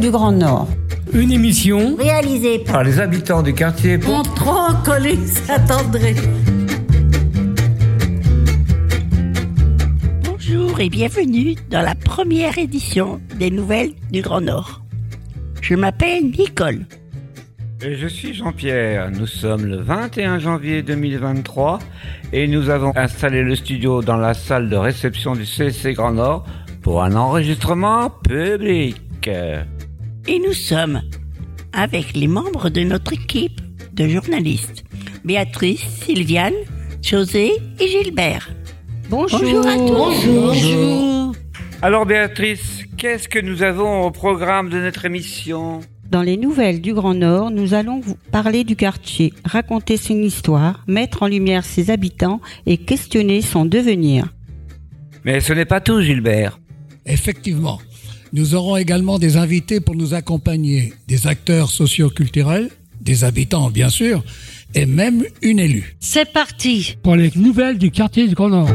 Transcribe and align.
du 0.00 0.10
Grand 0.10 0.32
Nord. 0.32 0.66
Une 1.12 1.30
émission 1.30 1.94
réalisée 1.96 2.60
par 2.60 2.72
par 2.72 2.84
les 2.84 2.98
habitants 3.00 3.42
du 3.42 3.52
quartier. 3.52 3.98
s'attendrait. 5.26 6.14
Bonjour 10.24 10.80
et 10.80 10.88
bienvenue 10.88 11.54
dans 11.70 11.82
la 11.82 11.94
première 11.94 12.56
édition 12.56 13.20
des 13.38 13.50
Nouvelles 13.50 13.92
du 14.10 14.22
Grand 14.22 14.40
Nord. 14.40 14.80
Je 15.60 15.74
m'appelle 15.74 16.30
Nicole. 16.30 16.86
Et 17.82 17.96
je 17.96 18.06
suis 18.06 18.32
Jean-Pierre. 18.32 19.10
Nous 19.10 19.26
sommes 19.26 19.66
le 19.66 19.82
21 19.82 20.38
janvier 20.38 20.82
2023 20.82 21.78
et 22.32 22.46
nous 22.46 22.70
avons 22.70 22.92
installé 22.96 23.42
le 23.42 23.54
studio 23.54 24.00
dans 24.00 24.16
la 24.16 24.32
salle 24.32 24.70
de 24.70 24.76
réception 24.76 25.34
du 25.34 25.44
CSC 25.44 25.92
Grand 25.92 26.12
Nord 26.12 26.46
pour 26.80 27.02
un 27.02 27.14
enregistrement 27.16 28.08
public. 28.08 29.28
Et 30.26 30.38
nous 30.38 30.52
sommes 30.52 31.02
avec 31.72 32.14
les 32.14 32.26
membres 32.26 32.68
de 32.68 32.82
notre 32.82 33.12
équipe 33.12 33.60
de 33.92 34.08
journalistes. 34.08 34.84
Béatrice, 35.24 35.86
Sylviane, 36.04 36.54
José 37.02 37.52
et 37.78 37.88
Gilbert. 37.88 38.50
Bonjour, 39.08 39.66
à 39.66 39.76
tous. 39.76 40.26
Bonjour. 40.26 41.34
Alors 41.82 42.06
Béatrice, 42.06 42.84
qu'est-ce 42.96 43.28
que 43.28 43.38
nous 43.38 43.62
avons 43.62 44.04
au 44.04 44.10
programme 44.10 44.68
de 44.68 44.78
notre 44.78 45.04
émission? 45.04 45.80
Dans 46.10 46.22
les 46.22 46.36
nouvelles 46.36 46.80
du 46.80 46.92
Grand 46.92 47.14
Nord, 47.14 47.50
nous 47.50 47.72
allons 47.72 48.00
vous 48.00 48.16
parler 48.32 48.64
du 48.64 48.76
quartier, 48.76 49.32
raconter 49.44 49.96
son 49.96 50.20
histoire, 50.20 50.84
mettre 50.86 51.22
en 51.22 51.28
lumière 51.28 51.64
ses 51.64 51.90
habitants 51.90 52.40
et 52.66 52.76
questionner 52.76 53.42
son 53.42 53.64
devenir. 53.64 54.26
Mais 55.24 55.40
ce 55.40 55.52
n'est 55.52 55.64
pas 55.64 55.80
tout 55.80 56.00
Gilbert. 56.00 56.58
Effectivement. 57.06 57.78
Nous 58.32 58.54
aurons 58.54 58.76
également 58.76 59.18
des 59.18 59.36
invités 59.36 59.80
pour 59.80 59.96
nous 59.96 60.14
accompagner, 60.14 60.92
des 61.08 61.26
acteurs 61.26 61.68
socioculturels, 61.68 62.70
des 63.00 63.24
habitants 63.24 63.70
bien 63.70 63.88
sûr, 63.88 64.22
et 64.72 64.86
même 64.86 65.24
une 65.42 65.58
élue. 65.58 65.96
C'est 65.98 66.32
parti. 66.32 66.96
pour 67.02 67.16
les 67.16 67.32
nouvelles 67.34 67.76
du 67.76 67.90
quartier 67.90 68.28
du 68.28 68.36
Grand 68.36 68.50
Nord. 68.50 68.70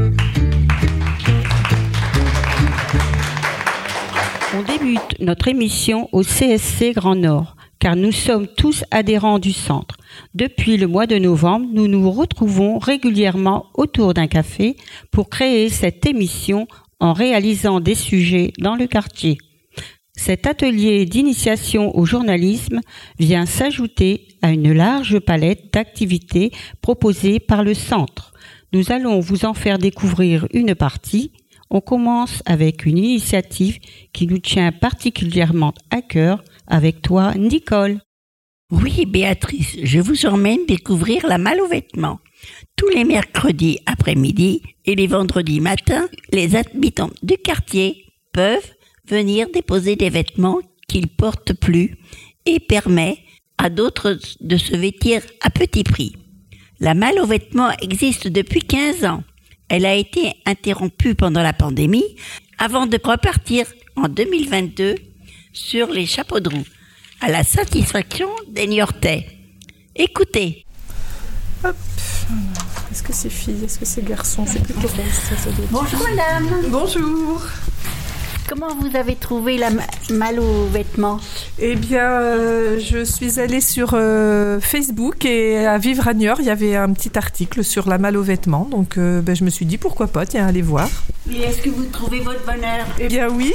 On 4.53 4.61
débute 4.63 5.19
notre 5.21 5.47
émission 5.47 6.09
au 6.11 6.21
CSC 6.21 6.91
Grand 6.93 7.15
Nord, 7.15 7.55
car 7.79 7.95
nous 7.95 8.11
sommes 8.11 8.47
tous 8.47 8.83
adhérents 8.91 9.39
du 9.39 9.53
centre. 9.53 9.95
Depuis 10.33 10.75
le 10.75 10.87
mois 10.87 11.07
de 11.07 11.17
novembre, 11.17 11.67
nous 11.71 11.87
nous 11.87 12.11
retrouvons 12.11 12.77
régulièrement 12.77 13.67
autour 13.73 14.13
d'un 14.13 14.27
café 14.27 14.75
pour 15.11 15.29
créer 15.29 15.69
cette 15.69 16.05
émission 16.05 16.67
en 16.99 17.13
réalisant 17.13 17.79
des 17.79 17.95
sujets 17.95 18.51
dans 18.59 18.75
le 18.75 18.87
quartier. 18.87 19.37
Cet 20.15 20.47
atelier 20.47 21.05
d'initiation 21.05 21.95
au 21.95 22.05
journalisme 22.05 22.79
vient 23.19 23.45
s'ajouter 23.45 24.27
à 24.41 24.51
une 24.51 24.71
large 24.71 25.19
palette 25.19 25.73
d'activités 25.73 26.51
proposées 26.81 27.39
par 27.39 27.63
le 27.63 27.73
centre. 27.73 28.33
Nous 28.71 28.91
allons 28.91 29.19
vous 29.19 29.45
en 29.45 29.53
faire 29.53 29.77
découvrir 29.77 30.47
une 30.53 30.73
partie. 30.73 31.31
On 31.69 31.81
commence 31.81 32.41
avec 32.45 32.85
une 32.85 32.97
initiative 32.97 33.79
qui 34.13 34.27
nous 34.27 34.39
tient 34.39 34.71
particulièrement 34.71 35.73
à 35.91 36.01
cœur 36.01 36.43
avec 36.67 37.01
toi, 37.01 37.33
Nicole. 37.35 37.99
Oui, 38.71 39.05
Béatrice, 39.05 39.77
je 39.83 39.99
vous 39.99 40.25
emmène 40.25 40.65
découvrir 40.67 41.27
la 41.27 41.37
malle 41.37 41.61
aux 41.61 41.67
vêtements. 41.67 42.19
Tous 42.75 42.89
les 42.89 43.03
mercredis 43.03 43.79
après-midi 43.85 44.61
et 44.85 44.95
les 44.95 45.07
vendredis 45.07 45.59
matins, 45.59 46.07
les 46.31 46.55
habitants 46.55 47.11
du 47.21 47.37
quartier 47.37 48.05
peuvent 48.33 48.74
venir 49.07 49.47
déposer 49.53 49.95
des 49.95 50.09
vêtements 50.09 50.59
qu'ils 50.87 51.07
portent 51.07 51.53
plus 51.53 51.97
et 52.45 52.59
permet 52.59 53.19
à 53.57 53.69
d'autres 53.69 54.19
de 54.41 54.57
se 54.57 54.75
vêtir 54.75 55.21
à 55.41 55.49
petit 55.49 55.83
prix. 55.83 56.15
La 56.79 56.93
malle 56.93 57.19
aux 57.19 57.25
vêtements 57.25 57.71
existe 57.81 58.27
depuis 58.27 58.61
15 58.61 59.05
ans. 59.05 59.23
Elle 59.69 59.85
a 59.85 59.95
été 59.95 60.33
interrompue 60.45 61.15
pendant 61.15 61.41
la 61.41 61.53
pandémie 61.53 62.15
avant 62.57 62.85
de 62.85 62.99
repartir 63.03 63.65
en 63.95 64.07
2022 64.07 64.95
sur 65.53 65.87
les 65.87 66.05
chapeaux 66.05 66.39
de 66.39 66.49
roue, 66.49 66.65
à 67.21 67.29
la 67.29 67.43
satisfaction 67.43 68.29
des 68.49 68.67
Niortais. 68.67 69.25
Écoutez, 69.95 70.65
Est-ce 72.91 73.03
que 73.03 73.13
c'est 73.13 73.29
fille? 73.29 73.63
Est-ce 73.63 73.79
que 73.79 73.85
c'est 73.85 74.03
garçon? 74.03 74.45
C'est 74.45 74.61
plutôt 74.61 74.89
bonjour 75.71 75.99
madame, 76.07 76.49
Bonjour 76.69 77.41
comment 78.47 78.75
vous 78.79 78.95
avez 78.95 79.15
trouvé 79.15 79.57
la 79.57 79.69
ma- 79.69 79.83
malle 80.09 80.39
aux 80.39 80.65
vêtements? 80.65 81.19
Eh 81.59 81.75
bien, 81.75 82.03
euh, 82.03 82.79
je 82.79 83.03
suis 83.03 83.39
allée 83.39 83.61
sur 83.61 83.91
euh, 83.93 84.59
Facebook 84.59 85.25
et 85.25 85.65
à 85.65 85.77
Vivre 85.77 86.07
à 86.07 86.13
Niort, 86.13 86.37
il 86.39 86.45
y 86.45 86.49
avait 86.49 86.75
un 86.75 86.91
petit 86.93 87.17
article 87.17 87.63
sur 87.63 87.87
la 87.87 87.97
malle 87.97 88.17
aux 88.17 88.23
vêtements. 88.23 88.67
Donc, 88.69 88.97
euh, 88.97 89.21
ben, 89.21 89.35
je 89.35 89.43
me 89.43 89.49
suis 89.49 89.65
dit 89.65 89.77
pourquoi 89.77 90.07
pas, 90.07 90.25
tiens, 90.25 90.45
allez 90.47 90.61
voir. 90.61 90.89
Et 91.31 91.41
est-ce 91.41 91.61
que 91.61 91.69
vous 91.69 91.85
trouvez 91.85 92.19
votre 92.19 92.45
bonheur? 92.45 92.85
Eh 92.99 93.07
bien, 93.07 93.29
oui, 93.29 93.51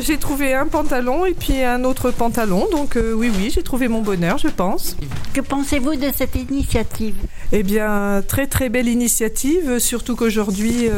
j'ai 0.00 0.18
trouvé 0.18 0.54
un 0.54 0.66
pantalon 0.66 1.24
et 1.26 1.34
puis 1.34 1.62
un 1.64 1.82
autre 1.82 2.12
pantalon. 2.12 2.68
Donc, 2.70 2.96
oui, 2.96 3.30
oui, 3.36 3.50
j'ai 3.52 3.62
trouvé 3.62 3.88
mon 3.88 4.02
bonheur, 4.02 4.38
je 4.38 4.48
pense. 4.48 4.96
Que 5.34 5.40
pensez-vous 5.40 5.96
de 5.96 6.10
cette 6.16 6.36
initiative? 6.36 7.16
Eh 7.50 7.62
bien, 7.62 8.22
très 8.28 8.46
très 8.46 8.68
belle 8.68 8.88
initiative, 8.88 9.78
surtout 9.78 10.14
qu'aujourd'hui 10.14 10.88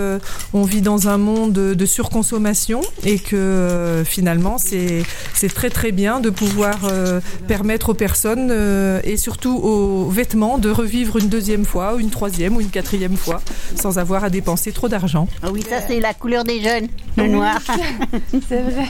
on 0.52 0.64
vit 0.64 0.82
dans 0.82 1.08
un 1.08 1.16
monde 1.16 1.52
de 1.52 1.86
surconsommation 1.86 2.80
et 3.04 3.18
que 3.18 3.29
euh, 3.36 4.04
finalement 4.04 4.58
c'est 4.58 5.02
c'est 5.34 5.52
très 5.52 5.70
très 5.70 5.92
bien 5.92 6.20
de 6.20 6.30
pouvoir 6.30 6.78
euh, 6.84 7.20
permettre 7.48 7.90
aux 7.90 7.94
personnes 7.94 8.50
euh, 8.50 9.00
et 9.04 9.16
surtout 9.16 9.56
aux 9.56 10.08
vêtements 10.08 10.58
de 10.58 10.70
revivre 10.70 11.16
une 11.16 11.28
deuxième 11.28 11.64
fois, 11.64 11.94
ou 11.94 12.00
une 12.00 12.10
troisième 12.10 12.56
ou 12.56 12.60
une 12.60 12.70
quatrième 12.70 13.16
fois 13.16 13.42
sans 13.76 13.98
avoir 13.98 14.24
à 14.24 14.30
dépenser 14.30 14.72
trop 14.72 14.88
d'argent. 14.88 15.28
Ah 15.42 15.50
Oui, 15.50 15.64
ça 15.68 15.80
c'est 15.86 16.00
la 16.00 16.14
couleur 16.14 16.44
des 16.44 16.60
jeunes, 16.62 16.88
le 17.16 17.26
noir. 17.26 17.58
C'est 18.48 18.62
vrai. 18.62 18.88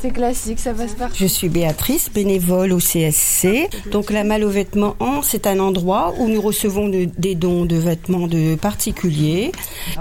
C'est 0.00 0.10
classique, 0.10 0.58
ça 0.58 0.72
passe 0.74 0.94
par. 0.94 1.10
Je 1.14 1.26
suis 1.26 1.48
Béatrice, 1.48 2.10
bénévole 2.12 2.72
au 2.72 2.78
CSC. 2.80 3.68
Donc 3.92 4.10
la 4.10 4.24
malle 4.24 4.42
aux 4.44 4.48
vêtements, 4.50 4.96
c'est 5.22 5.46
un 5.46 5.60
endroit 5.60 6.12
où 6.18 6.28
nous 6.28 6.40
recevons 6.40 6.88
de- 6.88 7.08
des 7.18 7.34
dons 7.36 7.64
de 7.66 7.76
vêtements 7.76 8.26
de 8.26 8.56
particuliers. 8.56 9.52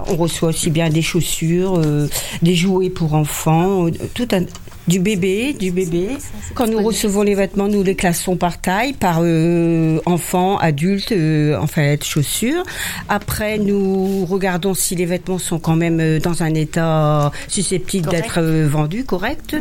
On 0.08 0.16
reçoit 0.16 0.50
aussi 0.50 0.72
bien 0.72 0.90
des 0.90 1.02
chaussures, 1.04 1.78
euh, 1.78 2.08
des 2.42 2.56
jouets 2.56 2.90
pour 2.90 3.14
enfants, 3.14 3.88
euh, 3.88 3.92
tout 4.16 4.28
un 4.32 4.42
du 4.88 5.00
bébé, 5.00 5.54
du 5.54 5.72
bébé. 5.72 6.10
Quand 6.54 6.68
nous 6.68 6.82
recevons 6.82 7.22
les 7.22 7.36
vêtements, 7.36 7.68
nous 7.68 7.84
les 7.84 7.96
classons 7.96 8.36
par 8.36 8.60
taille, 8.60 8.94
par 8.94 9.20
euh, 9.22 10.00
enfants, 10.06 10.58
adultes, 10.58 11.12
euh, 11.12 11.58
en 11.58 11.68
fait, 11.68 12.04
chaussures. 12.04 12.64
Après, 13.08 13.58
nous 13.58 14.26
regardons 14.26 14.74
si 14.74 14.96
les 14.96 15.06
vêtements 15.06 15.38
sont 15.38 15.60
quand 15.60 15.76
même 15.76 16.00
euh, 16.00 16.20
dans 16.20 16.44
un 16.44 16.54
état 16.54 17.32
susceptible 17.48 18.10
d'être 18.10 18.40
euh, 18.40 18.68
vendus, 18.68 19.04
correct. 19.04 19.56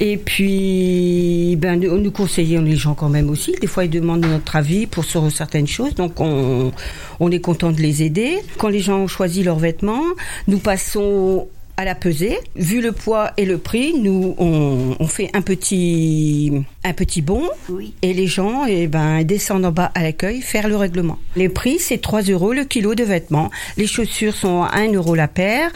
Et 0.00 0.16
puis, 0.16 1.56
ben, 1.58 1.80
nous, 1.80 1.98
nous 1.98 2.10
conseillons 2.10 2.62
les 2.62 2.76
gens 2.76 2.94
quand 2.94 3.08
même 3.08 3.30
aussi. 3.30 3.54
Des 3.60 3.66
fois, 3.66 3.84
ils 3.84 3.90
demandent 3.90 4.26
notre 4.26 4.56
avis 4.56 4.86
pour 4.86 5.04
sur 5.04 5.30
certaines 5.32 5.66
choses, 5.66 5.94
donc 5.94 6.20
on, 6.20 6.72
on 7.20 7.30
est 7.30 7.40
content 7.40 7.72
de 7.72 7.80
les 7.80 8.02
aider. 8.02 8.38
Quand 8.58 8.68
les 8.68 8.80
gens 8.80 8.98
ont 8.98 9.08
choisi 9.08 9.42
leurs 9.42 9.58
vêtements, 9.58 10.04
nous 10.46 10.58
passons 10.58 11.48
à 11.76 11.84
la 11.84 11.94
pesée. 11.94 12.36
Vu 12.56 12.80
le 12.80 12.92
poids 12.92 13.30
et 13.36 13.44
le 13.44 13.58
prix, 13.58 13.94
nous 13.98 14.34
on, 14.38 14.94
on 14.98 15.06
fait 15.06 15.30
un 15.34 15.42
petit 15.42 16.52
un 16.84 16.92
petit 16.92 17.22
bon 17.22 17.48
Oui. 17.68 17.94
et 18.02 18.12
les 18.12 18.26
gens 18.26 18.64
eh 18.68 18.86
ben 18.86 19.22
descendent 19.24 19.64
en 19.64 19.72
bas 19.72 19.90
à 19.94 20.02
l'accueil 20.02 20.40
faire 20.42 20.68
le 20.68 20.76
règlement. 20.76 21.18
Les 21.36 21.48
prix 21.48 21.78
c'est 21.78 21.98
3 22.00 22.22
euros 22.22 22.52
le 22.52 22.64
kilo 22.64 22.94
de 22.94 23.04
vêtements. 23.04 23.50
Les 23.76 23.86
chaussures 23.86 24.34
sont 24.34 24.62
à 24.62 24.78
1 24.78 24.92
euro 24.92 25.14
la 25.14 25.28
paire. 25.28 25.70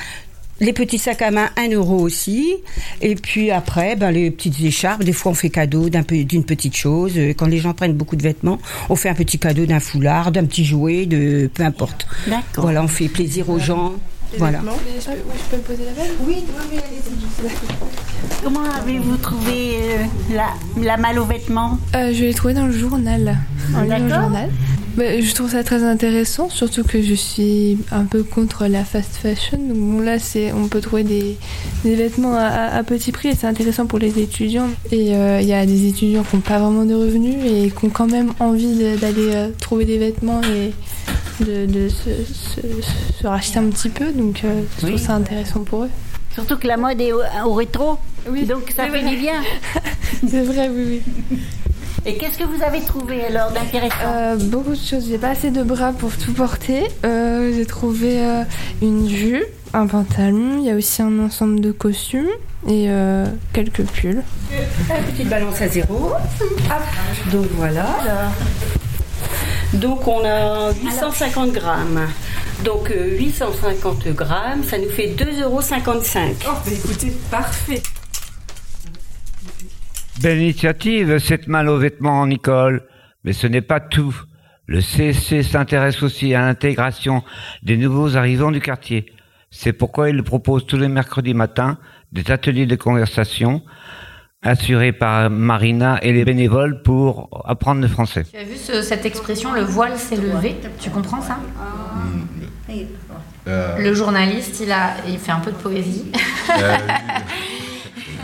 Les 0.58 0.72
petits 0.72 0.96
sacs 0.98 1.20
à 1.20 1.31
main, 1.31 1.50
1 1.58 1.69
euro 1.72 1.99
aussi. 1.99 2.54
Et 3.02 3.14
puis 3.14 3.50
après, 3.50 3.94
ben, 3.94 4.10
les 4.10 4.31
petites 4.31 4.58
écharpes, 4.62 5.04
des 5.04 5.12
fois 5.12 5.32
on 5.32 5.34
fait 5.34 5.50
cadeau 5.50 5.90
d'un 5.90 6.02
peu- 6.02 6.25
d'une 6.25 6.44
petite 6.44 6.75
chose. 6.75 7.12
Quand 7.37 7.44
les 7.46 7.58
gens 7.58 7.75
prennent 7.75 7.92
beaucoup 7.92 8.16
de 8.16 8.22
vêtements, 8.22 8.58
on 8.88 8.96
fait 8.96 9.10
un 9.10 9.14
petit 9.14 9.38
cadeau 9.38 9.66
d'un 9.66 9.81
foulard, 9.81 10.32
d'un 10.32 10.46
petit 10.46 10.64
jouet, 10.64 11.04
de 11.04 11.50
peu 11.52 11.62
importe. 11.62 12.06
D'accord. 12.26 12.64
Voilà, 12.64 12.82
on 12.82 12.88
fait 12.88 13.08
plaisir 13.08 13.50
aux 13.50 13.58
gens. 13.58 13.92
Voilà. 14.38 14.61
Mais 14.62 14.73
je, 15.00 15.05
peux, 15.06 15.11
ouais, 15.12 15.19
je 15.37 15.50
peux 15.50 15.56
me 15.56 15.62
poser 15.62 15.84
la 15.84 15.93
balle 15.93 16.12
Oui, 16.26 16.37
oui, 16.38 16.64
oui, 16.73 16.78
allez-y. 16.78 17.50
Comment 18.43 18.64
avez-vous 18.64 19.17
trouvé 19.17 19.76
euh, 19.76 20.05
la, 20.34 20.82
la 20.84 20.96
malle 20.96 21.19
aux 21.19 21.25
vêtements 21.25 21.78
Euh, 21.94 22.12
je 22.12 22.25
l'ai 22.25 22.34
trouvé 22.34 22.55
dans 22.55 22.67
le 22.67 22.73
journal. 22.73 23.37
En 23.75 23.82
le 23.82 23.88
D'accord. 23.88 24.23
journal. 24.23 24.50
Bah, 24.96 25.20
je 25.20 25.34
trouve 25.34 25.50
ça 25.50 25.62
très 25.62 25.82
intéressant, 25.84 26.49
surtout 26.49 26.82
que 26.82 27.02
je 27.02 27.12
suis 27.12 27.76
un 27.93 28.05
peu 28.05 28.23
contre 28.23 28.67
la 28.67 28.82
fast 28.82 29.17
fashion. 29.17 29.58
Donc 29.58 29.76
bon, 29.76 30.00
là, 30.00 30.19
c'est, 30.19 30.52
on 30.52 30.69
peut 30.69 30.81
trouver 30.81 31.05
des, 31.05 31.37
des 31.84 31.94
vêtements 31.96 32.34
à, 32.34 32.44
à- 32.46 32.76
à 32.78 32.82
petit 32.82 33.12
prix 33.12 33.28
et 33.28 33.34
c'est 33.34 33.46
intéressant 33.46 33.84
pour 33.87 33.99
les 33.99 34.19
étudiants. 34.19 34.69
Et 34.93 35.14
euh, 35.14 35.40
il 35.43 35.49
y 35.49 35.52
a 35.52 35.67
des 35.67 35.87
étudiants 35.88 36.23
qui 36.23 36.37
n'ont 36.37 36.43
pas 36.43 36.58
vraiment 36.58 36.84
de 36.87 36.94
revenus 36.94 37.34
et 37.44 37.70
qui 37.78 37.84
ont 37.84 37.90
quand 37.90 38.11
même 38.11 38.32
envie 38.40 38.75
de- 38.75 38.96
d'aller 38.96 39.32
euh, 39.34 39.49
trouver 39.61 39.84
des 39.84 39.99
vêtements 39.99 40.40
et 40.43 40.73
de, 41.41 41.67
de 41.67 41.88
se, 41.88 42.11
se- 42.33 43.21
se 43.21 43.27
racheter 43.27 43.59
un 43.59 43.69
petit 43.71 43.88
peu. 43.91 44.12
Donc 44.12 44.43
euh, 44.44 44.62
je 44.81 44.87
Oui. 44.87 44.93
trouve 44.94 45.06
ça 45.06 45.15
intéressant 45.15 45.61
pour 45.61 45.85
eux. 45.85 45.91
Surtout 46.35 46.56
que 46.59 46.67
la 46.67 46.77
mode 46.77 47.00
est 47.00 47.12
au, 47.12 47.21
au 47.47 47.55
rétro. 47.55 47.99
Oui, 48.29 48.44
Donc 48.44 48.73
ça 48.77 48.87
fait 48.88 49.05
du 49.09 49.17
bien. 49.17 49.43
C'est 50.29 50.43
vrai, 50.43 50.69
oui, 50.69 51.03
oui. 51.31 51.38
Et 52.05 52.17
qu'est-ce 52.19 52.38
que 52.38 52.44
vous 52.44 52.62
avez 52.62 52.81
trouvé 52.83 53.25
alors 53.25 53.50
d'intéressant 53.53 53.97
Euh, 54.06 54.37
beaucoup 54.37 54.71
de 54.71 54.77
choses. 54.77 55.06
J'ai 55.09 55.19
pas 55.19 55.31
assez 55.31 55.50
de 55.50 55.62
bras 55.62 55.93
pour 55.93 56.17
tout 56.17 56.33
porter. 56.33 56.85
Euh, 57.05 57.53
j'ai 57.56 57.67
trouvé 57.67 58.21
euh, 58.21 58.43
une 58.83 59.09
jupe, 59.09 59.44
un 59.75 59.87
pantalon. 59.87 60.59
Il 60.61 60.67
y 60.67 60.71
a 60.71 60.75
aussi 60.77 61.03
un 61.03 61.19
ensemble 61.19 61.61
de 61.61 61.73
costumes 61.73 62.29
et 62.69 62.87
euh, 62.91 63.27
quelques 63.53 63.83
pulls. 63.85 64.23
Une 64.53 65.12
petite 65.12 65.29
balance 65.29 65.61
à 65.61 65.69
zéro. 65.69 66.12
Hop. 66.12 67.33
Donc 67.33 67.47
voilà. 67.56 67.87
Donc 69.81 70.08
on 70.08 70.25
a 70.25 70.73
850 70.73 71.52
grammes. 71.52 72.08
Donc 72.64 72.90
euh, 72.90 73.19
850 73.19 74.08
grammes, 74.14 74.62
ça 74.62 74.78
nous 74.78 74.88
fait 74.88 75.08
2,55 75.08 75.43
euros. 75.43 75.61
Oh, 75.61 76.50
bah 76.64 76.73
écoutez, 76.73 77.12
parfait. 77.31 77.82
Belle 80.20 80.40
initiative, 80.40 81.19
cette 81.19 81.46
malle 81.46 81.69
aux 81.69 81.78
vêtements, 81.78 82.26
Nicole. 82.26 82.87
Mais 83.25 83.34
ce 83.34 83.46
n'est 83.46 83.61
pas 83.61 83.81
tout. 83.81 84.17
Le 84.67 84.81
CSC 84.81 85.43
s'intéresse 85.43 86.02
aussi 86.02 86.34
à 86.34 86.40
l'intégration 86.40 87.23
des 87.62 87.76
nouveaux 87.76 88.17
arrivants 88.17 88.50
du 88.50 88.61
quartier. 88.61 89.12
C'est 89.50 89.75
pourquoi 89.75 90.08
il 90.08 90.23
propose 90.23 90.67
tous 90.67 90.78
les 90.78 90.88
mercredis 90.88 91.34
matins 91.34 91.78
des 92.12 92.31
ateliers 92.31 92.67
de 92.67 92.76
conversation 92.76 93.62
assurés 94.46 94.93
par 94.93 95.28
Marina 95.31 95.98
et 96.02 96.12
les 96.12 96.25
bénévoles 96.25 96.82
pour 96.82 97.28
apprendre 97.46 97.81
le 97.81 97.88
français. 97.88 98.25
Tu 98.32 98.38
as 98.38 98.44
vu 98.44 98.56
ce- 98.56 98.82
cette 98.82 99.04
expression, 99.04 99.52
le 99.52 99.62
voile 99.62 99.96
s'est 99.98 100.16
levé? 100.16 100.56
Tu 100.81 100.90
comprends 100.90 101.20
ça? 101.20 101.38
Le 103.78 103.94
journaliste, 103.94 104.60
il, 104.64 104.72
a, 104.72 104.94
il 105.08 105.19
fait 105.19 105.32
un 105.32 105.40
peu 105.40 105.52
de 105.52 105.56
poésie. 105.56 106.06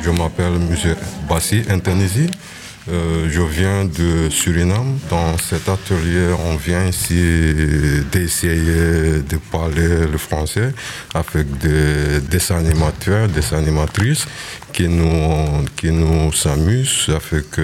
Je 0.02 0.10
m'appelle 0.10 0.54
M. 0.54 0.76
Bassi 1.28 1.62
Intanisi. 1.70 2.28
Euh, 2.90 3.28
je 3.30 3.40
viens 3.42 3.84
de 3.84 4.28
Suriname. 4.28 4.98
Dans 5.08 5.38
cet 5.38 5.68
atelier, 5.68 6.34
on 6.44 6.56
vient 6.56 6.84
ici 6.86 7.14
d'essayer 8.10 9.22
de 9.22 9.36
parler 9.52 10.06
le 10.10 10.18
français 10.18 10.72
avec 11.14 11.46
des, 11.58 12.18
des 12.20 12.50
animateurs, 12.52 13.28
des 13.28 13.54
animatrices 13.54 14.26
qui 14.72 14.88
nous, 14.88 15.64
qui 15.76 15.90
nous 15.90 16.30
avec 16.46 17.58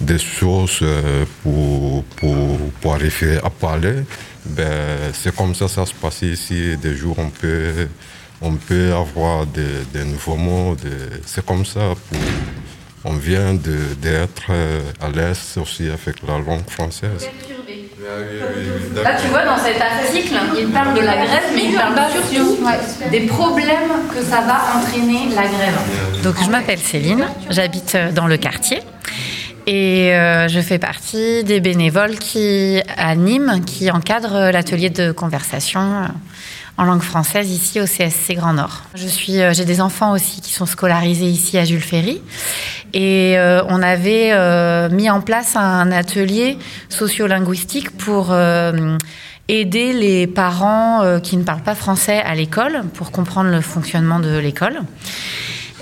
des 0.00 0.18
choses 0.18 0.78
euh, 0.82 1.24
pour, 1.42 2.04
pour, 2.16 2.58
pour 2.80 2.94
arriver 2.94 3.38
à 3.42 3.50
parler. 3.50 4.04
Ben, 4.44 5.12
c'est 5.12 5.34
comme 5.34 5.54
ça 5.54 5.68
ça 5.68 5.84
se 5.86 5.94
passe 5.94 6.22
ici. 6.22 6.76
Des 6.76 6.94
jours, 6.94 7.18
on 7.18 7.30
peut, 7.30 7.88
on 8.40 8.52
peut 8.54 8.92
avoir 8.92 9.46
des, 9.46 10.04
nouveaux 10.04 10.36
mots. 10.36 10.76
c'est 11.26 11.44
comme 11.44 11.64
ça. 11.64 11.94
On 13.04 13.14
vient 13.14 13.54
d'être 13.54 14.46
euh, 14.50 14.80
à 15.00 15.08
l'aise 15.08 15.56
aussi 15.60 15.88
avec 15.88 16.22
la 16.26 16.38
langue 16.38 16.68
française. 16.68 17.28
Là, 19.04 19.10
tu 19.20 19.28
vois, 19.28 19.44
dans 19.44 19.58
cet 19.58 19.80
article, 19.80 20.34
il 20.58 20.68
parle 20.68 20.94
de 20.94 21.00
la 21.00 21.16
grève, 21.16 21.44
mais 21.54 21.64
il 21.66 21.74
parle 21.74 21.94
surtout 22.10 22.58
des 23.10 23.20
problèmes 23.20 23.90
que 24.14 24.22
ça 24.22 24.40
va 24.40 24.78
entraîner 24.78 25.28
la 25.34 25.42
grève. 25.42 26.22
Donc, 26.22 26.34
je 26.42 26.50
m'appelle 26.50 26.78
Céline, 26.78 27.26
j'habite 27.50 27.94
euh, 27.94 28.10
dans 28.12 28.26
le 28.26 28.36
quartier. 28.36 28.80
Et 29.66 30.14
euh, 30.14 30.48
je 30.48 30.60
fais 30.60 30.78
partie 30.78 31.44
des 31.44 31.60
bénévoles 31.60 32.18
qui 32.18 32.80
animent, 32.96 33.62
qui 33.66 33.90
encadrent 33.90 34.50
l'atelier 34.50 34.88
de 34.88 35.12
conversation 35.12 35.80
euh, 35.80 36.06
en 36.78 36.84
langue 36.84 37.02
française 37.02 37.50
ici 37.50 37.80
au 37.80 37.84
CSC 37.84 38.34
Grand 38.34 38.54
Nord. 38.54 38.84
Euh, 38.96 39.52
j'ai 39.52 39.64
des 39.64 39.80
enfants 39.80 40.12
aussi 40.12 40.40
qui 40.40 40.52
sont 40.52 40.64
scolarisés 40.64 41.26
ici 41.26 41.58
à 41.58 41.64
Jules 41.64 41.82
Ferry, 41.82 42.22
et 42.94 43.36
euh, 43.36 43.62
on 43.68 43.82
avait 43.82 44.30
euh, 44.32 44.88
mis 44.88 45.10
en 45.10 45.20
place 45.20 45.56
un 45.56 45.90
atelier 45.90 46.56
sociolinguistique 46.88 47.90
pour 47.90 48.34
aider 49.48 49.92
les 49.92 50.26
parents 50.26 51.20
qui 51.20 51.36
ne 51.36 51.42
parlent 51.42 51.62
pas 51.62 51.74
français 51.74 52.20
à 52.20 52.34
l'école 52.34 52.84
pour 52.94 53.10
comprendre 53.10 53.50
le 53.50 53.60
fonctionnement 53.60 54.20
de 54.20 54.38
l'école. 54.38 54.80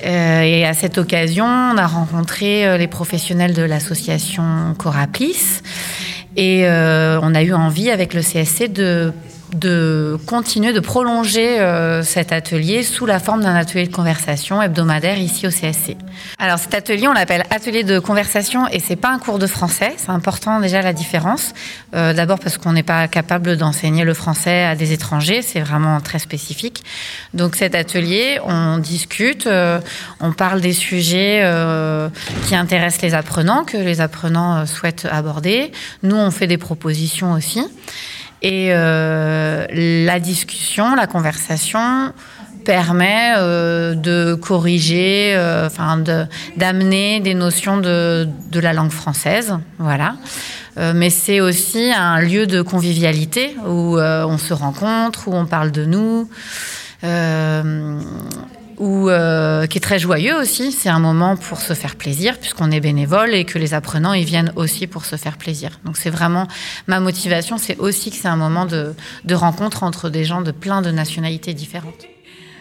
Et 0.03 0.65
à 0.65 0.73
cette 0.75 0.99
occasion, 0.99 1.45
on 1.45 1.77
a 1.77 1.87
rencontré 1.87 2.79
les 2.79 2.87
professionnels 2.87 3.55
de 3.55 3.63
l'association 3.63 4.75
Coraplis 4.79 5.63
et 6.37 6.65
on 6.69 7.35
a 7.35 7.43
eu 7.43 7.55
envie 7.55 7.91
avec 7.91 8.15
le 8.15 8.21
CSC 8.21 8.69
de 8.69 9.13
de 9.53 10.19
continuer, 10.27 10.73
de 10.73 10.81
prolonger 10.81 11.61
euh, 11.61 12.03
cet 12.03 12.33
atelier 12.33 12.83
sous 12.83 13.07
la 13.07 13.19
forme 13.19 13.43
d'un 13.43 13.55
atelier 13.55 13.87
de 13.87 13.93
conversation 13.93 14.61
hebdomadaire 14.61 15.19
ici 15.19 15.47
au 15.47 15.51
CSC. 15.51 15.97
Alors 16.39 16.59
cet 16.59 16.75
atelier, 16.75 17.07
on 17.09 17.13
l'appelle 17.13 17.45
atelier 17.51 17.85
de 17.85 17.99
conversation 17.99 18.67
et 18.69 18.81
c'est 18.81 18.97
pas 18.97 19.11
un 19.11 19.19
cours 19.19 19.39
de 19.39 19.47
français. 19.47 19.93
C'est 19.97 20.11
important 20.11 20.61
déjà 20.61 20.83
la 20.83 20.93
différence. 20.93 21.53
Euh, 21.95 22.13
D'abord 22.13 22.39
parce 22.39 22.59
qu'on 22.59 22.73
n'est 22.73 22.83
pas 22.83 23.07
capable 23.09 23.57
d'enseigner 23.57 24.05
le 24.05 24.15
français 24.15 24.65
à 24.65 24.75
des 24.75 24.93
étrangers, 24.93 25.43
c'est 25.43 25.61
vraiment 25.61 26.01
très 26.01 26.19
spécifique. 26.19 26.83
Donc 27.35 27.57
cet 27.57 27.75
atelier, 27.75 28.39
on 28.45 28.79
discute, 28.79 29.47
euh, 29.47 29.81
on 30.21 30.33
parle 30.33 30.61
des 30.61 30.73
sujets 30.73 31.43
qui 32.47 32.55
intéressent 32.55 33.03
les 33.03 33.15
apprenants, 33.15 33.65
que 33.65 33.77
les 33.77 34.01
apprenants 34.01 34.67
souhaitent 34.67 35.07
aborder. 35.11 35.73
Nous, 36.03 36.17
on 36.17 36.31
fait 36.31 36.47
des 36.47 36.59
propositions 36.59 37.33
aussi. 37.33 37.63
Et 38.43 38.69
euh, 38.71 39.67
la 39.71 40.21
discussion, 40.21 40.94
la 40.94 41.06
conversation 41.06 42.12
permet 42.67 43.35
euh, 43.37 43.94
de 43.94 44.35
corriger, 44.35 45.33
euh, 45.37 45.69
d'amener 46.56 47.21
des 47.21 47.35
notions 47.35 47.79
de, 47.79 48.29
de 48.50 48.61
la 48.61 48.75
langue 48.75 48.91
française, 48.91 49.55
voilà. 49.79 50.17
Euh, 50.77 50.93
mais 50.94 51.09
c'est 51.09 51.41
aussi 51.41 51.91
un 51.97 52.21
lieu 52.21 52.47
de 52.47 52.61
convivialité 52.61 53.56
où 53.67 53.99
on 53.99 54.37
se 54.37 54.53
rencontre, 54.53 55.29
où 55.29 55.35
on 55.35 55.47
parle 55.47 55.71
de 55.71 55.87
nous. 55.87 56.29
Ou 58.78 59.08
euh, 59.08 59.67
qui 59.67 59.78
est 59.78 59.81
très 59.81 59.99
joyeux 59.99 60.37
aussi. 60.37 60.73
C'est 60.73 60.88
un 60.88 60.99
moment 60.99 61.37
pour 61.37 61.61
se 61.61 61.73
faire 61.73 61.96
plaisir 61.96 62.38
puisqu'on 62.38 62.70
est 62.70 62.81
bénévole 62.81 63.34
et 63.34 63.44
que 63.44 63.58
les 63.58 63.75
apprenants 63.75 64.12
ils 64.12 64.25
viennent 64.25 64.52
aussi 64.56 64.87
pour 64.87 65.05
se 65.05 65.17
faire 65.17 65.38
plaisir. 65.38 65.81
Donc 65.84 65.96
c'est 65.96 66.11
vraiment 66.11 66.46
ma 66.87 67.00
motivation, 67.00 67.56
c'est 67.58 67.78
aussi 67.78 68.11
que 68.11 68.17
c'est 68.17 68.28
un 68.28 68.37
moment 68.37 68.67
de, 68.67 68.94
de 69.25 69.34
rencontre 69.34 69.82
entre 69.82 70.11
des 70.11 70.25
gens 70.25 70.43
de 70.43 70.50
plein 70.50 70.82
de 70.82 70.90
nationalités 70.90 71.54
différentes. 71.54 72.06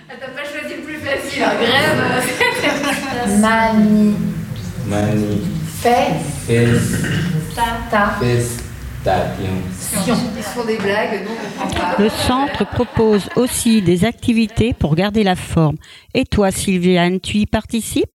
T'as 0.07 0.15
pas 0.27 0.49
choisi 0.49 0.75
le 0.75 0.83
plus 0.83 0.97
facile, 0.97 1.41
la 1.41 1.55
grève. 1.55 3.39
Mani. 3.39 4.15
Mani. 4.87 5.41
Fait. 5.81 6.13
Ta. 7.55 8.15
Festation. 8.19 8.21
Ils 8.21 8.74
Le 11.99 12.09
centre 12.09 12.65
propose 12.65 13.29
aussi 13.35 13.81
des 13.81 14.03
activités 14.05 14.73
pour 14.73 14.95
garder 14.95 15.23
la 15.23 15.35
forme. 15.35 15.77
Et 16.13 16.25
toi, 16.25 16.51
Sylviane, 16.51 17.19
tu 17.19 17.37
y 17.37 17.45
participes? 17.45 18.09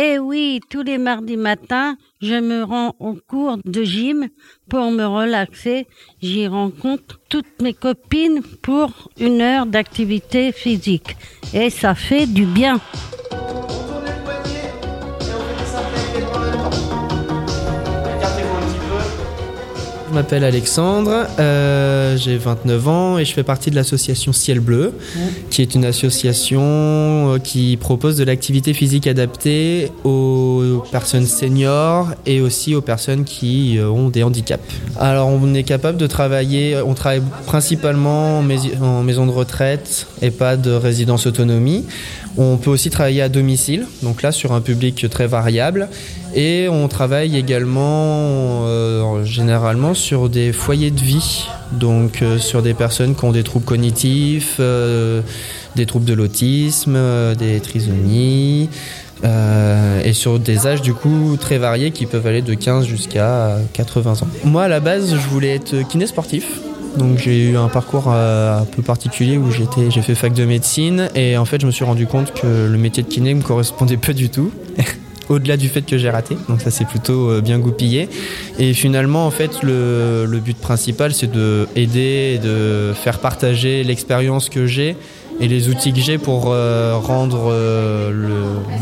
Eh 0.00 0.20
oui, 0.20 0.60
tous 0.70 0.84
les 0.84 0.96
mardis 0.96 1.36
matins, 1.36 1.96
je 2.22 2.36
me 2.36 2.62
rends 2.62 2.94
au 3.00 3.14
cours 3.28 3.58
de 3.64 3.82
gym 3.82 4.28
pour 4.70 4.92
me 4.92 5.04
relaxer. 5.04 5.88
J'y 6.22 6.46
rencontre 6.46 7.18
toutes 7.28 7.60
mes 7.60 7.74
copines 7.74 8.42
pour 8.62 9.10
une 9.18 9.40
heure 9.40 9.66
d'activité 9.66 10.52
physique. 10.52 11.16
Et 11.52 11.70
ça 11.70 11.96
fait 11.96 12.26
du 12.26 12.44
bien. 12.46 12.80
Je 20.08 20.14
m'appelle 20.14 20.42
Alexandre, 20.44 21.26
euh, 21.38 22.16
j'ai 22.16 22.38
29 22.38 22.88
ans 22.88 23.18
et 23.18 23.26
je 23.26 23.32
fais 23.34 23.42
partie 23.42 23.70
de 23.70 23.74
l'association 23.76 24.32
Ciel 24.32 24.58
Bleu, 24.58 24.94
qui 25.50 25.60
est 25.60 25.74
une 25.74 25.84
association 25.84 26.62
euh, 26.62 27.38
qui 27.38 27.76
propose 27.76 28.16
de 28.16 28.24
l'activité 28.24 28.72
physique 28.72 29.06
adaptée 29.06 29.92
aux 30.04 30.82
personnes 30.90 31.26
seniors 31.26 32.08
et 32.24 32.40
aussi 32.40 32.74
aux 32.74 32.80
personnes 32.80 33.24
qui 33.24 33.76
euh, 33.76 33.88
ont 33.90 34.08
des 34.08 34.22
handicaps. 34.22 34.62
Alors 34.98 35.28
on 35.28 35.52
est 35.52 35.62
capable 35.62 35.98
de 35.98 36.06
travailler, 36.06 36.78
on 36.84 36.94
travaille 36.94 37.22
principalement 37.46 38.38
en, 38.38 38.42
mais- 38.42 38.78
en 38.80 39.02
maison 39.02 39.26
de 39.26 39.32
retraite, 39.32 40.06
EHPAD, 40.22 40.66
résidence 40.68 41.26
autonomie. 41.26 41.84
On 42.40 42.56
peut 42.56 42.70
aussi 42.70 42.88
travailler 42.88 43.20
à 43.20 43.28
domicile, 43.28 43.86
donc 44.04 44.22
là 44.22 44.30
sur 44.30 44.52
un 44.52 44.60
public 44.60 45.06
très 45.10 45.26
variable. 45.26 45.88
Et 46.36 46.68
on 46.70 46.86
travaille 46.86 47.36
également 47.36 48.62
euh, 48.64 49.24
généralement 49.24 49.92
sur 49.92 50.28
des 50.28 50.52
foyers 50.52 50.92
de 50.92 51.00
vie, 51.00 51.46
donc 51.72 52.22
euh, 52.22 52.38
sur 52.38 52.62
des 52.62 52.74
personnes 52.74 53.16
qui 53.16 53.24
ont 53.24 53.32
des 53.32 53.42
troubles 53.42 53.64
cognitifs, 53.64 54.58
euh, 54.60 55.20
des 55.74 55.84
troubles 55.84 56.04
de 56.04 56.14
l'autisme, 56.14 56.96
des 57.34 57.58
trisomies, 57.58 58.68
et 59.24 60.12
sur 60.12 60.38
des 60.38 60.68
âges 60.68 60.80
du 60.80 60.94
coup 60.94 61.36
très 61.40 61.58
variés 61.58 61.90
qui 61.90 62.06
peuvent 62.06 62.26
aller 62.26 62.42
de 62.42 62.54
15 62.54 62.86
jusqu'à 62.86 63.56
80 63.72 64.12
ans. 64.12 64.28
Moi 64.44 64.62
à 64.62 64.68
la 64.68 64.78
base 64.78 65.10
je 65.10 65.28
voulais 65.28 65.56
être 65.56 65.82
kiné 65.88 66.06
sportif. 66.06 66.60
Donc 66.96 67.18
j'ai 67.18 67.50
eu 67.50 67.56
un 67.56 67.68
parcours 67.68 68.06
euh, 68.08 68.60
un 68.60 68.64
peu 68.64 68.82
particulier 68.82 69.36
où 69.36 69.50
j'ai 69.50 70.02
fait 70.02 70.14
fac 70.14 70.32
de 70.32 70.44
médecine 70.44 71.08
et 71.14 71.36
en 71.36 71.44
fait 71.44 71.60
je 71.60 71.66
me 71.66 71.70
suis 71.70 71.84
rendu 71.84 72.06
compte 72.06 72.32
que 72.32 72.68
le 72.70 72.78
métier 72.78 73.02
de 73.02 73.08
kiné 73.08 73.34
me 73.34 73.42
correspondait 73.42 73.96
pas 73.96 74.12
du 74.12 74.30
tout. 74.30 74.50
Au-delà 75.28 75.58
du 75.58 75.68
fait 75.68 75.82
que 75.82 75.98
j'ai 75.98 76.08
raté, 76.08 76.38
donc 76.48 76.62
ça 76.62 76.70
c'est 76.70 76.86
plutôt 76.86 77.30
euh, 77.30 77.42
bien 77.42 77.58
goupillé. 77.58 78.08
Et 78.58 78.72
finalement, 78.72 79.26
en 79.26 79.30
fait, 79.30 79.62
le, 79.62 80.24
le 80.24 80.38
but 80.38 80.56
principal, 80.56 81.12
c'est 81.12 81.30
de 81.30 81.68
aider 81.76 82.32
et 82.34 82.38
de 82.38 82.94
faire 82.94 83.18
partager 83.18 83.84
l'expérience 83.84 84.48
que 84.48 84.64
j'ai 84.64 84.96
et 85.40 85.48
les 85.48 85.68
outils 85.68 85.92
que 85.92 86.00
j'ai 86.00 86.18
pour 86.18 86.46
euh, 86.48 86.96
rendre 86.96 87.50
euh, 87.50 88.10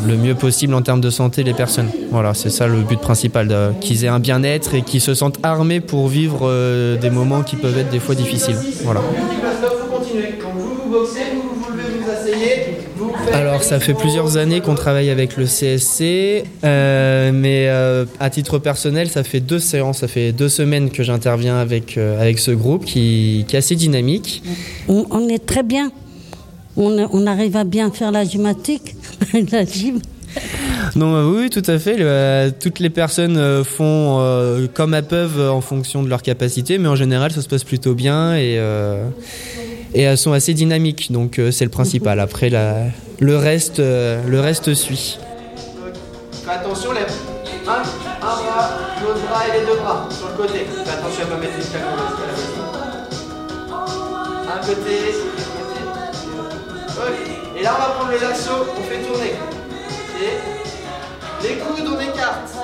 le, 0.06 0.16
mieux 0.16 0.34
possible 0.34 0.74
en 0.74 0.82
termes 0.82 1.00
de 1.00 1.10
santé 1.10 1.42
les 1.42 1.52
personnes. 1.52 1.90
Voilà, 2.10 2.32
c'est 2.34 2.50
ça 2.50 2.66
le 2.66 2.80
but 2.80 2.98
principal, 2.98 3.74
qu'ils 3.80 4.04
aient 4.04 4.08
un 4.08 4.20
bien-être 4.20 4.74
et 4.74 4.82
qu'ils 4.82 5.00
se 5.00 5.14
sentent 5.14 5.38
armés 5.42 5.80
pour 5.80 6.08
vivre 6.08 6.40
euh, 6.44 6.96
des 6.96 7.10
moments 7.10 7.42
qui 7.42 7.56
peuvent 7.56 7.78
être 7.78 7.90
des 7.90 8.00
fois 8.00 8.14
difficiles. 8.14 8.56
Voilà. 8.82 9.00
Alors 13.32 13.62
ça 13.62 13.80
fait 13.80 13.94
plusieurs 13.94 14.36
années 14.36 14.60
qu'on 14.60 14.74
travaille 14.74 15.10
avec 15.10 15.36
le 15.36 15.44
CSC, 15.44 16.44
mais 16.62 17.68
à 17.68 18.30
titre 18.30 18.58
personnel, 18.58 19.08
ça 19.08 19.22
fait 19.24 19.40
deux 19.40 19.58
séances, 19.58 19.98
ça 19.98 20.08
fait 20.08 20.32
deux 20.32 20.48
semaines 20.48 20.90
que 20.90 21.02
j'interviens 21.02 21.58
avec, 21.58 21.98
avec 21.98 22.38
ce 22.38 22.52
groupe 22.52 22.84
qui, 22.84 23.44
qui 23.46 23.56
est 23.56 23.58
assez 23.58 23.76
dynamique. 23.76 24.42
On 24.88 25.28
est 25.28 25.44
très 25.44 25.62
bien. 25.62 25.90
On, 26.76 27.08
on 27.12 27.26
arrive 27.26 27.56
à 27.56 27.64
bien 27.64 27.90
faire 27.90 28.12
la 28.12 28.24
gymnastique, 28.24 28.94
la 29.52 29.64
gym. 29.64 30.00
Non, 30.94 31.14
euh, 31.14 31.24
oui, 31.42 31.50
tout 31.50 31.62
à 31.66 31.78
fait. 31.78 31.96
Le- 31.96 32.04
euh, 32.06 32.50
toutes 32.58 32.78
les 32.78 32.90
personnes 32.90 33.38
euh, 33.38 33.64
font 33.64 34.18
euh, 34.20 34.66
comme 34.72 34.92
elles 34.94 35.06
peuvent 35.06 35.50
en 35.50 35.60
fonction 35.62 36.02
de 36.02 36.08
leur 36.08 36.22
capacité, 36.22 36.76
mais 36.78 36.88
en 36.88 36.96
général, 36.96 37.32
ça 37.32 37.40
se 37.40 37.48
passe 37.48 37.64
plutôt 37.64 37.94
bien 37.94 38.34
et, 38.36 38.56
euh, 38.58 39.06
et 39.94 40.02
elles 40.02 40.18
sont 40.18 40.32
assez 40.32 40.52
dynamiques. 40.52 41.10
Donc, 41.10 41.38
euh, 41.38 41.50
c'est 41.50 41.64
le 41.64 41.70
principal. 41.70 42.20
Après, 42.20 42.50
la- 42.50 42.84
le, 43.20 43.36
reste, 43.38 43.80
euh, 43.80 44.20
le 44.28 44.40
reste 44.40 44.74
suit. 44.74 45.18
Attention, 46.48 46.92
lève. 46.92 47.10
Un, 47.66 47.72
un 47.72 47.82
bras, 48.20 48.70
l'autre 49.02 49.20
bras 49.28 49.42
et 49.48 49.60
les 49.60 49.66
deux 49.66 49.76
bras 49.80 49.85
on 57.74 57.78
va 57.78 57.88
prendre 57.94 58.12
assauts, 58.12 58.66
on 58.78 58.82
fait 58.82 59.02
tourner. 59.02 59.32
Les 61.42 61.56
coudes, 61.56 61.88
on 61.88 62.00
écarte. 62.00 62.56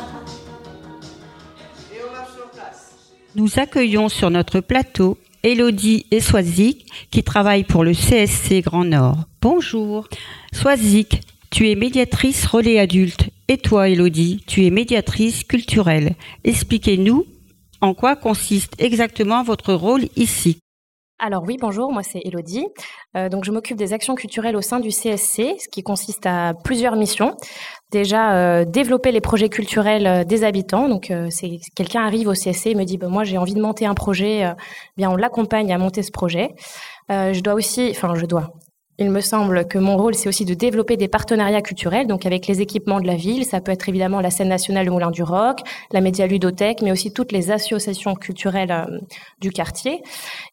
Et 1.93 1.99
on 2.09 2.13
marche 2.13 2.33
sur 2.35 2.51
place. 2.51 2.95
Nous 3.35 3.59
accueillons 3.59 4.09
sur 4.09 4.31
notre 4.31 4.61
plateau 4.61 5.19
Elodie 5.43 6.07
et 6.11 6.21
Swazik 6.21 6.87
qui 7.11 7.23
travaillent 7.23 7.65
pour 7.65 7.85
le 7.85 7.93
CSC 7.93 8.63
Grand 8.63 8.85
Nord. 8.85 9.25
Bonjour. 9.41 10.07
Swazik, 10.53 11.21
tu 11.51 11.69
es 11.69 11.75
médiatrice 11.75 12.47
relais 12.47 12.79
adulte. 12.79 13.29
Et 13.49 13.59
toi, 13.59 13.89
Elodie, 13.89 14.43
tu 14.47 14.65
es 14.65 14.71
médiatrice 14.71 15.45
culturelle. 15.45 16.15
Expliquez-nous 16.45 17.27
en 17.81 17.95
quoi 17.95 18.15
consiste 18.15 18.75
exactement 18.79 19.43
votre 19.43 19.75
rôle 19.75 20.05
ici. 20.17 20.62
Alors 21.25 21.45
oui, 21.47 21.57
bonjour, 21.61 21.93
moi 21.93 22.03
c'est 22.03 22.21
Elodie. 22.25 22.67
Euh, 23.17 23.29
donc 23.29 23.45
je 23.45 23.53
m'occupe 23.53 23.77
des 23.77 23.93
actions 23.93 24.17
culturelles 24.17 24.57
au 24.57 24.61
sein 24.61 24.81
du 24.81 24.89
CSC, 24.89 25.55
ce 25.57 25.69
qui 25.69 25.85
consiste 25.85 26.27
à 26.27 26.53
plusieurs 26.65 26.97
missions. 26.97 27.37
Déjà, 27.93 28.35
euh, 28.35 28.65
développer 28.65 29.13
les 29.13 29.21
projets 29.21 29.49
culturels 29.49 30.07
euh, 30.09 30.25
des 30.25 30.43
habitants. 30.43 30.89
Donc 30.89 31.13
c'est 31.31 31.61
quelqu'un 31.77 32.03
arrive 32.03 32.27
au 32.27 32.33
CSC 32.33 32.71
et 32.71 32.75
me 32.75 32.83
dit, 32.83 32.99
bah, 32.99 33.07
moi 33.07 33.23
j'ai 33.23 33.39
envie 33.39 33.55
de 33.55 33.63
monter 33.63 33.87
un 33.87 33.95
projet, 33.95 34.45
euh, 34.45 34.55
bien 34.97 35.11
on 35.11 35.17
l'accompagne 35.17 35.73
à 35.73 35.79
monter 35.79 36.03
ce 36.03 36.11
projet. 36.11 36.57
Je 37.09 37.41
dois 37.41 37.55
aussi, 37.55 37.89
enfin 37.93 38.17
je 38.17 38.27
dois. 38.27 38.55
Il 39.03 39.11
me 39.11 39.21
semble 39.21 39.67
que 39.67 39.79
mon 39.79 39.97
rôle, 39.97 40.15
c'est 40.15 40.29
aussi 40.29 40.45
de 40.45 40.55
développer 40.55 40.97
des 40.97 41.09
partenariats 41.09 41.61
culturels, 41.61 42.07
donc 42.07 42.25
avec 42.25 42.47
les 42.47 42.61
équipements 42.61 43.01
de 43.01 43.07
la 43.09 43.17
ville. 43.17 43.45
Ça 43.45 43.61
peut 43.61 43.73
être 43.73 43.89
évidemment 43.89 44.21
la 44.21 44.31
scène 44.31 44.47
nationale 44.49 44.87
Le 44.87 44.93
Moulin 44.93 45.11
du 45.11 45.25
Roc, 45.25 45.59
la 45.91 46.01
Média 46.01 46.25
Ludothèque, 46.29 46.83
mais 46.83 46.93
aussi 46.93 47.13
toutes 47.13 47.33
les 47.33 47.51
associations 47.51 48.15
culturelles 48.15 48.71
euh, 48.71 49.01
du 49.41 49.51
quartier. 49.51 50.05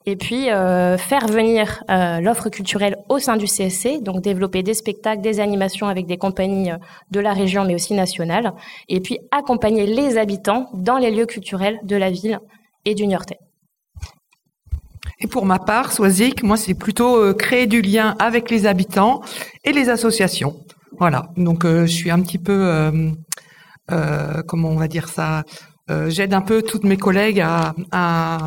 Et 0.08 0.16
puis, 0.16 0.50
euh, 0.50 0.98
faire 0.98 1.28
venir 1.28 1.84
euh, 1.92 2.22
l'offre 2.22 2.50
culturelle 2.50 2.98
au 3.08 3.20
sein 3.20 3.38
du 3.38 3.46
CSC, 3.46 4.02
donc 4.02 4.22
développer 4.22 4.64
des 4.64 4.74
spectacles, 4.74 5.22
des 5.22 5.40
animations 5.40 5.88
avec 5.88 6.08
des 6.08 6.18
compagnies 6.18 6.72
de 7.12 7.20
la 7.20 7.34
région, 7.34 7.66
mais 7.66 7.76
aussi 7.76 7.94
nationales. 7.94 8.52
Et 8.88 9.00
puis, 9.00 9.20
accompagner 9.30 9.86
les 9.86 10.18
habitants 10.18 10.72
dans 10.74 10.98
les 10.98 11.12
lieux 11.12 11.28
culturels 11.28 11.80
de 11.84 11.96
la 11.96 12.10
ville 12.10 12.40
et 12.86 12.96
du 12.96 13.06
Niortais. 13.06 13.38
Et 15.22 15.28
pour 15.28 15.46
ma 15.46 15.60
part, 15.60 15.92
Swazik, 15.92 16.44
moi, 16.44 16.56
c'est 16.56 16.74
plutôt 16.74 17.18
euh, 17.18 17.34
créer 17.34 17.68
du 17.68 17.82
lien 17.82 18.16
avec 18.20 18.50
les 18.50 18.66
habitants 18.66 19.22
et 19.66 19.74
les 19.74 19.90
associations. 19.90 20.56
Voilà. 20.98 21.30
Donc, 21.36 21.66
euh, 21.66 21.86
je 21.86 21.92
suis 21.92 22.10
un 22.10 22.22
petit 22.22 22.38
peu, 22.38 22.54
euh, 22.54 23.12
euh, 23.92 24.42
comment 24.48 24.70
on 24.70 24.78
va 24.78 24.88
dire 24.88 25.10
ça, 25.10 25.44
euh, 25.90 26.10
j'aide 26.10 26.34
un 26.34 26.42
peu 26.42 26.62
toutes 26.62 26.86
mes 26.86 26.98
collègues 26.98 27.42
à, 27.42 27.74
à, 27.92 28.46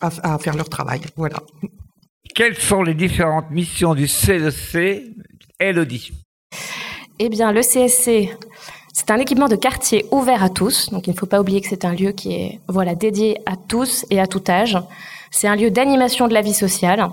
à, 0.00 0.34
à 0.34 0.38
faire 0.38 0.56
leur 0.56 0.68
travail. 0.68 1.02
Voilà. 1.16 1.38
Quelles 2.34 2.56
sont 2.56 2.82
les 2.82 2.94
différentes 2.94 3.50
missions 3.50 3.94
du 3.94 4.08
CEC 4.08 5.04
Elodie 5.60 6.12
Eh 7.18 7.28
bien, 7.28 7.52
le 7.52 7.60
CSC, 7.60 8.30
c'est 8.92 9.10
un 9.10 9.18
équipement 9.18 9.48
de 9.48 9.56
quartier 9.56 10.06
ouvert 10.10 10.42
à 10.42 10.48
tous. 10.48 10.90
Donc, 10.90 11.06
il 11.06 11.10
ne 11.10 11.16
faut 11.16 11.26
pas 11.26 11.40
oublier 11.40 11.60
que 11.60 11.68
c'est 11.68 11.84
un 11.84 11.94
lieu 11.94 12.12
qui 12.12 12.32
est 12.32 12.60
voilà 12.68 12.94
dédié 12.94 13.38
à 13.46 13.56
tous 13.56 14.04
et 14.10 14.20
à 14.20 14.26
tout 14.26 14.42
âge. 14.48 14.76
C'est 15.30 15.48
un 15.48 15.56
lieu 15.56 15.70
d'animation 15.70 16.28
de 16.28 16.34
la 16.34 16.42
vie 16.42 16.54
sociale. 16.54 17.08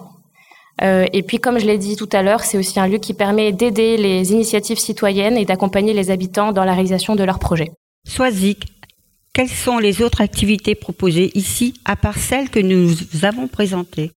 Euh, 0.81 1.05
et 1.13 1.23
puis, 1.23 1.39
comme 1.39 1.59
je 1.59 1.65
l'ai 1.65 1.77
dit 1.77 1.95
tout 1.95 2.09
à 2.11 2.21
l'heure, 2.21 2.43
c'est 2.43 2.57
aussi 2.57 2.79
un 2.79 2.87
lieu 2.87 2.97
qui 2.97 3.13
permet 3.13 3.51
d'aider 3.51 3.97
les 3.97 4.31
initiatives 4.31 4.77
citoyennes 4.77 5.37
et 5.37 5.45
d'accompagner 5.45 5.93
les 5.93 6.11
habitants 6.11 6.51
dans 6.51 6.63
la 6.63 6.73
réalisation 6.73 7.15
de 7.15 7.23
leurs 7.23 7.39
projets. 7.39 7.71
Swazik, 8.07 8.65
quelles 9.33 9.49
sont 9.49 9.77
les 9.77 10.01
autres 10.01 10.21
activités 10.21 10.75
proposées 10.75 11.31
ici 11.35 11.73
à 11.85 11.95
part 11.95 12.17
celles 12.17 12.49
que 12.49 12.59
nous 12.59 12.91
avons 13.23 13.47
présentées? 13.47 14.11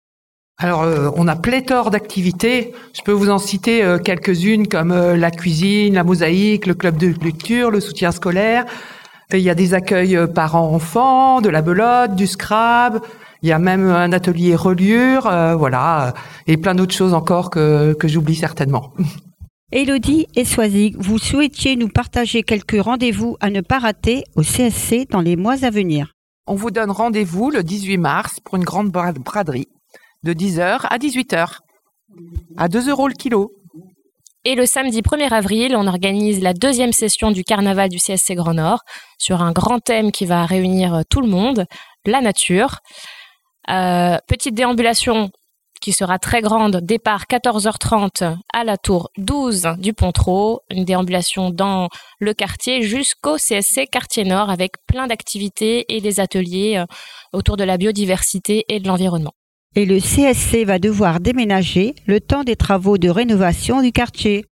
Alors, 0.59 0.83
euh, 0.83 1.11
on 1.17 1.27
a 1.27 1.37
pléthore 1.37 1.91
d'activités. 1.91 2.73
Je 2.95 3.01
peux 3.01 3.13
vous 3.13 3.31
en 3.31 3.39
citer 3.39 3.83
euh, 3.83 3.99
quelques-unes 3.99 4.67
comme 4.67 4.93
euh, 4.93 5.17
la 5.17 5.31
cuisine, 5.31 5.95
la 5.95 6.05
mosaïque, 6.05 6.67
le 6.67 6.75
club 6.75 6.99
de 6.99 7.15
lecture, 7.23 7.71
le 7.71 7.81
soutien 7.81 8.13
scolaire. 8.13 8.67
Et 9.33 9.39
il 9.39 9.45
y 9.45 9.51
a 9.51 9.55
des 9.55 9.75
accueils 9.75 10.17
euh, 10.17 10.27
parents-enfants, 10.27 11.41
de 11.41 11.49
la 11.49 11.63
belote, 11.63 12.15
du 12.15 12.27
scrab. 12.27 13.01
Il 13.43 13.49
y 13.49 13.53
a 13.53 13.59
même 13.59 13.89
un 13.89 14.13
atelier 14.13 14.55
reliure, 14.55 15.27
euh, 15.27 15.55
voilà, 15.55 16.13
et 16.47 16.57
plein 16.57 16.75
d'autres 16.75 16.95
choses 16.95 17.15
encore 17.15 17.51
que, 17.51 17.95
que 17.95 18.07
j'oublie 18.09 18.35
certainement. 18.35 18.93
Elodie 19.73 20.27
et 20.35 20.45
Swazik, 20.45 20.97
vous 20.99 21.19
souhaitiez 21.19 21.77
nous 21.77 21.89
partager 21.89 22.43
quelques 22.43 22.81
rendez-vous 22.83 23.37
à 23.41 23.51
ne 23.51 23.61
pas 23.61 23.79
rater 23.79 24.25
au 24.35 24.43
CSC 24.43 25.07
dans 25.11 25.21
les 25.21 25.37
mois 25.37 25.65
à 25.65 25.71
venir. 25.71 26.13
On 26.49 26.57
vous 26.57 26.73
donne 26.73 26.91
rendez-vous 26.91 27.51
le 27.51 27.63
18 27.63 27.97
mars 27.99 28.41
pour 28.45 28.57
une 28.57 28.65
grande 28.65 28.91
bra- 28.91 29.13
braderie 29.13 29.69
de 30.25 30.33
10h 30.33 30.87
à 30.91 30.99
18h 30.99 31.59
à 32.57 32.69
2 32.69 32.91
euros 32.91 33.07
le 33.07 33.15
kilo. 33.15 33.53
Et 34.45 34.57
le 34.57 34.67
samedi 34.67 35.03
1er 35.03 35.33
avril, 35.33 35.77
on 35.77 35.87
organise 35.87 36.43
la 36.43 36.53
deuxième 36.55 36.93
session 36.93 37.31
du 37.31 37.45
carnaval 37.45 37.89
du 37.91 37.99
CSC 37.99 38.35
Grand 38.35 38.55
Nord 38.55 38.81
sur 39.19 39.41
un 39.43 39.53
grand 39.53 39.79
thème 39.79 40.11
qui 40.11 40.25
va 40.27 40.47
réunir 40.47 41.03
tout 41.09 41.21
le 41.21 41.29
monde, 41.29 41.67
la 42.07 42.21
nature. 42.21 42.79
Euh, 43.71 44.19
petite 44.27 44.55
déambulation 44.55 45.31
qui 45.81 45.93
sera 45.93 46.19
très 46.19 46.43
grande, 46.43 46.77
départ 46.83 47.25
14h30 47.25 48.37
à 48.53 48.65
la 48.65 48.77
tour 48.77 49.11
12 49.17 49.77
du 49.79 49.95
Pontrot, 49.95 50.61
une 50.71 50.85
déambulation 50.85 51.51
dans 51.51 51.89
le 52.19 52.35
quartier 52.35 52.83
jusqu'au 52.83 53.37
CSC 53.37 53.87
Quartier 53.87 54.25
Nord 54.25 54.51
avec 54.51 54.73
plein 54.87 55.07
d'activités 55.07 55.87
et 55.89 56.01
des 56.01 56.21
ateliers 56.21 56.79
euh, 56.79 56.85
autour 57.33 57.57
de 57.57 57.65
la 57.65 57.79
biodiversité 57.79 58.65
et 58.69 58.81
de 58.81 58.89
l'environnement. 58.89 59.33
Et 59.77 59.87
le 59.87 60.01
CSC 60.01 60.65
va 60.65 60.81
devoir 60.81 61.21
déménager 61.21 61.95
le 62.07 62.21
temps 62.21 62.43
des 62.43 62.57
travaux 62.57 62.99
de 62.99 63.09
rénovation 63.09 63.83
du 63.83 63.93
quartier. 63.93 64.47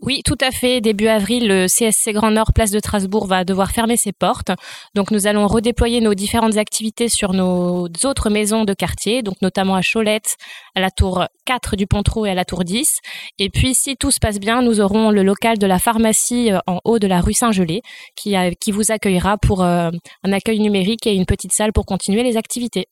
Oui, 0.00 0.22
tout 0.24 0.38
à 0.40 0.50
fait. 0.50 0.80
Début 0.80 1.08
avril, 1.08 1.48
le 1.48 1.66
CSC 1.66 2.12
Grand 2.12 2.30
Nord, 2.30 2.52
place 2.52 2.70
de 2.70 2.78
Strasbourg, 2.78 3.26
va 3.26 3.44
devoir 3.44 3.72
fermer 3.72 3.96
ses 3.96 4.12
portes. 4.12 4.52
Donc, 4.94 5.10
nous 5.10 5.26
allons 5.26 5.46
redéployer 5.46 6.00
nos 6.00 6.14
différentes 6.14 6.56
activités 6.56 7.08
sur 7.08 7.32
nos 7.32 7.88
autres 8.04 8.30
maisons 8.30 8.64
de 8.64 8.72
quartier, 8.72 9.22
notamment 9.42 9.74
à 9.74 9.82
Cholette, 9.82 10.36
à 10.76 10.80
la 10.80 10.90
tour 10.90 11.26
4 11.46 11.76
du 11.76 11.86
Pontrot 11.86 12.26
et 12.26 12.30
à 12.30 12.34
la 12.34 12.44
tour 12.44 12.64
10. 12.64 13.00
Et 13.38 13.50
puis, 13.50 13.74
si 13.74 13.96
tout 13.96 14.12
se 14.12 14.20
passe 14.20 14.38
bien, 14.38 14.62
nous 14.62 14.80
aurons 14.80 15.10
le 15.10 15.22
local 15.22 15.58
de 15.58 15.66
la 15.66 15.78
pharmacie 15.78 16.52
euh, 16.52 16.58
en 16.66 16.80
haut 16.84 16.98
de 16.98 17.06
la 17.06 17.20
rue 17.20 17.34
Saint-Gelais 17.34 17.82
qui, 18.16 18.36
qui 18.60 18.70
vous 18.70 18.92
accueillera 18.92 19.38
pour 19.38 19.62
euh, 19.62 19.90
un 20.22 20.32
accueil 20.32 20.60
numérique 20.60 21.06
et 21.06 21.14
une 21.14 21.26
petite 21.26 21.52
salle 21.52 21.72
pour 21.72 21.84
continuer 21.84 22.22
les 22.22 22.36
activités. 22.36 22.86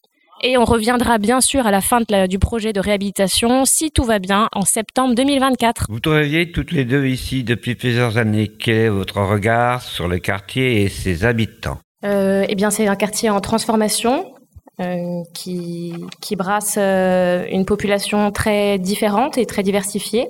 Et 0.45 0.59
on 0.59 0.65
reviendra 0.65 1.19
bien 1.19 1.41
sûr 1.41 1.67
à 1.69 1.71
la 1.71 1.81
fin 1.81 2.01
de 2.01 2.07
la- 2.11 2.27
du 2.27 2.39
projet 2.41 2.73
de 2.73 2.81
réhabilitation, 2.81 3.65
si 3.65 3.93
tout 3.93 4.03
va 4.03 4.19
bien, 4.19 4.49
en 4.53 4.63
septembre 4.63 5.15
2024. 5.15 5.87
Vous 5.89 6.01
travaillez 6.01 6.51
toutes 6.51 6.73
les 6.73 6.85
deux 6.85 7.07
ici 7.07 7.45
depuis 7.45 7.77
plusieurs 7.77 8.19
années. 8.19 8.49
Quel 8.49 8.75
est 8.77 8.89
votre 8.89 9.21
regard 9.21 9.83
sur 9.83 10.09
le 10.09 10.19
quartier 10.19 10.83
et 10.83 10.89
ses 10.89 11.25
habitants? 11.25 11.79
Euh, 12.05 12.45
eh 12.49 12.55
bien, 12.57 12.71
c'est 12.71 12.89
un 12.89 12.97
quartier 12.97 13.31
en 13.31 13.41
transformation 13.41 14.35
euh, 14.81 15.23
qui, 15.33 15.95
qui 16.21 16.35
brasse 16.35 16.75
euh, 16.77 17.45
une 17.49 17.65
population 17.65 18.33
très 18.33 18.79
différente 18.79 19.39
et 19.39 19.47
très 19.47 19.63
diversifiée. 19.63 20.27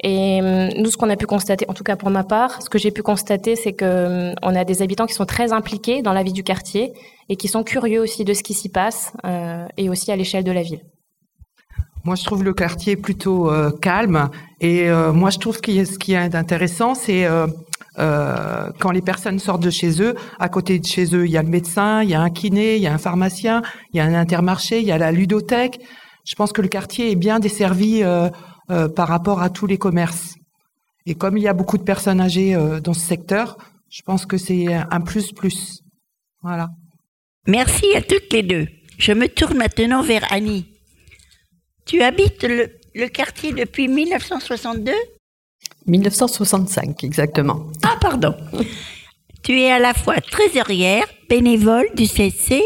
Et 0.00 0.40
euh, 0.40 0.68
nous, 0.76 0.90
ce 0.90 0.96
qu'on 0.96 1.10
a 1.10 1.16
pu 1.16 1.26
constater, 1.26 1.64
en 1.68 1.74
tout 1.74 1.84
cas 1.84 1.96
pour 1.96 2.10
ma 2.10 2.22
part, 2.22 2.62
ce 2.62 2.70
que 2.70 2.78
j'ai 2.78 2.90
pu 2.90 3.02
constater, 3.02 3.56
c'est 3.56 3.72
que 3.72 3.84
euh, 3.84 4.32
on 4.42 4.54
a 4.54 4.64
des 4.64 4.80
habitants 4.82 5.06
qui 5.06 5.14
sont 5.14 5.26
très 5.26 5.52
impliqués 5.52 6.02
dans 6.02 6.12
la 6.12 6.22
vie 6.22 6.32
du 6.32 6.44
quartier 6.44 6.92
et 7.28 7.36
qui 7.36 7.48
sont 7.48 7.64
curieux 7.64 8.00
aussi 8.00 8.24
de 8.24 8.32
ce 8.32 8.42
qui 8.42 8.54
s'y 8.54 8.68
passe 8.68 9.12
euh, 9.24 9.66
et 9.76 9.90
aussi 9.90 10.12
à 10.12 10.16
l'échelle 10.16 10.44
de 10.44 10.52
la 10.52 10.62
ville. 10.62 10.82
Moi, 12.04 12.14
je 12.14 12.24
trouve 12.24 12.44
le 12.44 12.54
quartier 12.54 12.96
plutôt 12.96 13.50
euh, 13.50 13.70
calme. 13.70 14.30
Et 14.60 14.88
euh, 14.88 15.12
moi, 15.12 15.30
je 15.30 15.38
trouve 15.38 15.56
ce 15.56 15.60
qui 15.98 16.12
est 16.12 16.34
intéressant, 16.34 16.94
c'est 16.94 17.26
euh, 17.26 17.48
euh, 17.98 18.70
quand 18.78 18.92
les 18.92 19.02
personnes 19.02 19.38
sortent 19.38 19.62
de 19.62 19.70
chez 19.70 20.00
eux, 20.00 20.14
à 20.38 20.48
côté 20.48 20.78
de 20.78 20.86
chez 20.86 21.14
eux, 21.14 21.26
il 21.26 21.32
y 21.32 21.36
a 21.36 21.42
le 21.42 21.48
médecin, 21.48 22.02
il 22.02 22.10
y 22.10 22.14
a 22.14 22.20
un 22.20 22.30
kiné, 22.30 22.76
il 22.76 22.82
y 22.82 22.86
a 22.86 22.92
un 22.92 22.98
pharmacien, 22.98 23.62
il 23.92 23.96
y 23.96 24.00
a 24.00 24.04
un 24.04 24.14
intermarché, 24.14 24.80
il 24.80 24.86
y 24.86 24.92
a 24.92 24.98
la 24.98 25.10
ludothèque. 25.10 25.80
Je 26.24 26.34
pense 26.34 26.52
que 26.52 26.62
le 26.62 26.68
quartier 26.68 27.10
est 27.10 27.16
bien 27.16 27.40
desservi 27.40 28.02
euh, 28.02 28.28
euh, 28.70 28.88
par 28.88 29.08
rapport 29.08 29.42
à 29.42 29.50
tous 29.50 29.66
les 29.66 29.78
commerces. 29.78 30.34
Et 31.06 31.14
comme 31.14 31.36
il 31.38 31.42
y 31.42 31.48
a 31.48 31.54
beaucoup 31.54 31.78
de 31.78 31.84
personnes 31.84 32.20
âgées 32.20 32.54
euh, 32.54 32.80
dans 32.80 32.94
ce 32.94 33.00
secteur, 33.00 33.56
je 33.88 34.02
pense 34.02 34.26
que 34.26 34.36
c'est 34.36 34.66
un 34.72 35.00
plus 35.00 35.32
plus. 35.32 35.82
Voilà. 36.42 36.68
Merci 37.46 37.86
à 37.96 38.02
toutes 38.02 38.32
les 38.32 38.42
deux. 38.42 38.66
Je 38.98 39.12
me 39.12 39.28
tourne 39.28 39.56
maintenant 39.56 40.02
vers 40.02 40.30
Annie. 40.32 40.66
Tu 41.86 42.02
habites 42.02 42.42
le, 42.42 42.70
le 42.94 43.08
quartier 43.08 43.52
depuis 43.52 43.88
1962 43.88 44.92
1965, 45.86 47.02
exactement. 47.04 47.66
Ah, 47.82 47.96
pardon. 48.00 48.34
tu 49.42 49.60
es 49.60 49.70
à 49.70 49.78
la 49.78 49.94
fois 49.94 50.20
trésorière, 50.20 51.06
bénévole 51.28 51.86
du 51.94 52.04
CSC 52.04 52.62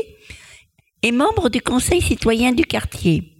et 1.02 1.12
membre 1.12 1.48
du 1.48 1.60
conseil 1.60 2.00
citoyen 2.00 2.52
du 2.52 2.64
quartier. 2.64 3.31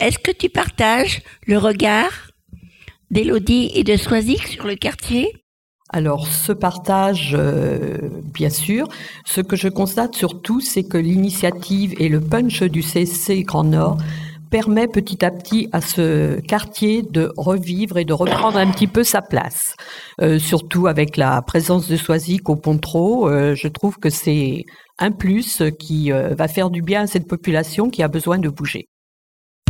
Est-ce 0.00 0.18
que 0.18 0.30
tu 0.30 0.48
partages 0.48 1.20
le 1.46 1.58
regard 1.58 2.30
d'Élodie 3.10 3.70
et 3.74 3.84
de 3.84 3.98
Soisic 3.98 4.46
sur 4.46 4.66
le 4.66 4.74
quartier? 4.74 5.30
Alors, 5.90 6.26
ce 6.26 6.52
partage, 6.52 7.36
euh, 7.38 7.98
bien 8.32 8.48
sûr. 8.48 8.88
Ce 9.26 9.42
que 9.42 9.56
je 9.56 9.68
constate 9.68 10.14
surtout, 10.14 10.60
c'est 10.60 10.84
que 10.84 10.96
l'initiative 10.96 11.94
et 11.98 12.08
le 12.08 12.22
punch 12.22 12.62
du 12.62 12.80
CSC 12.80 13.42
Grand 13.42 13.64
Nord 13.64 13.98
permet 14.50 14.88
petit 14.88 15.22
à 15.22 15.30
petit 15.30 15.68
à 15.72 15.82
ce 15.82 16.40
quartier 16.40 17.02
de 17.02 17.30
revivre 17.36 17.98
et 17.98 18.06
de 18.06 18.14
reprendre 18.14 18.56
un 18.56 18.70
petit 18.70 18.86
peu 18.86 19.04
sa 19.04 19.20
place. 19.20 19.76
Euh, 20.22 20.38
surtout 20.38 20.86
avec 20.86 21.18
la 21.18 21.42
présence 21.42 21.88
de 21.88 21.96
Soisic 21.96 22.48
au 22.48 22.56
Pontreau, 22.56 23.28
euh, 23.28 23.54
je 23.54 23.68
trouve 23.68 23.98
que 23.98 24.08
c'est 24.08 24.64
un 24.98 25.10
plus 25.10 25.62
qui 25.78 26.10
va 26.10 26.48
faire 26.48 26.70
du 26.70 26.80
bien 26.80 27.02
à 27.02 27.06
cette 27.06 27.28
population 27.28 27.90
qui 27.90 28.02
a 28.02 28.08
besoin 28.08 28.38
de 28.38 28.48
bouger. 28.48 28.86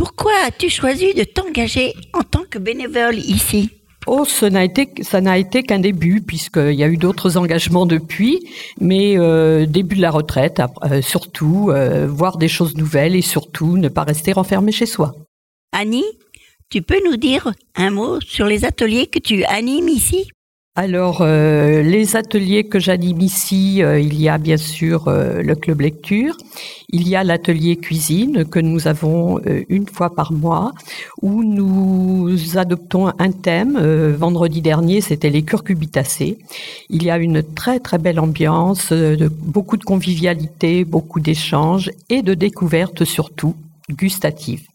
Pourquoi 0.03 0.31
as-tu 0.47 0.67
choisi 0.67 1.13
de 1.13 1.23
t'engager 1.23 1.93
en 2.13 2.23
tant 2.23 2.43
que 2.49 2.57
bénévole 2.57 3.19
ici? 3.19 3.69
Oh, 4.07 4.25
ça 4.25 4.49
n'a 4.49 4.63
été, 4.63 4.89
ça 5.03 5.21
n'a 5.21 5.37
été 5.37 5.61
qu'un 5.61 5.77
début, 5.77 6.21
puisqu'il 6.21 6.73
y 6.73 6.83
a 6.83 6.87
eu 6.87 6.97
d'autres 6.97 7.37
engagements 7.37 7.85
depuis, 7.85 8.39
mais 8.79 9.15
euh, 9.19 9.67
début 9.67 9.97
de 9.97 10.01
la 10.01 10.09
retraite, 10.09 10.59
euh, 10.85 11.03
surtout, 11.03 11.69
euh, 11.69 12.07
voir 12.07 12.39
des 12.39 12.47
choses 12.47 12.75
nouvelles 12.77 13.15
et 13.15 13.21
surtout 13.21 13.77
ne 13.77 13.89
pas 13.89 14.01
rester 14.01 14.35
enfermé 14.35 14.71
chez 14.71 14.87
soi. 14.87 15.13
Annie, 15.71 16.17
tu 16.71 16.81
peux 16.81 16.99
nous 17.05 17.15
dire 17.15 17.51
un 17.75 17.91
mot 17.91 18.19
sur 18.21 18.47
les 18.47 18.65
ateliers 18.65 19.05
que 19.05 19.19
tu 19.19 19.43
animes 19.43 19.87
ici? 19.87 20.31
Alors, 20.77 21.17
euh, 21.19 21.81
les 21.81 22.15
ateliers 22.15 22.63
que 22.63 22.79
j'anime 22.79 23.19
ici, 23.19 23.83
euh, 23.83 23.99
il 23.99 24.17
y 24.17 24.29
a 24.29 24.37
bien 24.37 24.55
sûr 24.55 25.09
euh, 25.09 25.41
le 25.41 25.53
club 25.55 25.81
lecture, 25.81 26.37
il 26.87 27.09
y 27.09 27.17
a 27.17 27.25
l'atelier 27.25 27.75
cuisine 27.75 28.45
que 28.45 28.57
nous 28.57 28.87
avons 28.87 29.41
une 29.67 29.85
fois 29.87 30.15
par 30.15 30.31
mois, 30.31 30.71
où 31.21 31.43
nous 31.43 32.57
adoptons 32.57 33.07
un 33.07 33.31
thème. 33.31 33.77
Vendredi 34.13 34.61
dernier, 34.61 35.01
c'était 35.01 35.29
les 35.29 35.41
curcubitacées. 35.43 36.37
Il 36.89 37.03
y 37.03 37.09
a 37.09 37.17
une 37.17 37.43
très 37.43 37.79
très 37.79 37.97
belle 37.97 38.19
ambiance, 38.19 38.93
beaucoup 38.93 39.77
de 39.77 39.83
convivialité, 39.83 40.85
beaucoup 40.85 41.19
d'échanges 41.19 41.91
et 42.09 42.21
de 42.21 42.33
découvertes 42.33 43.03
surtout 43.05 43.55
gustatives. 43.89 44.67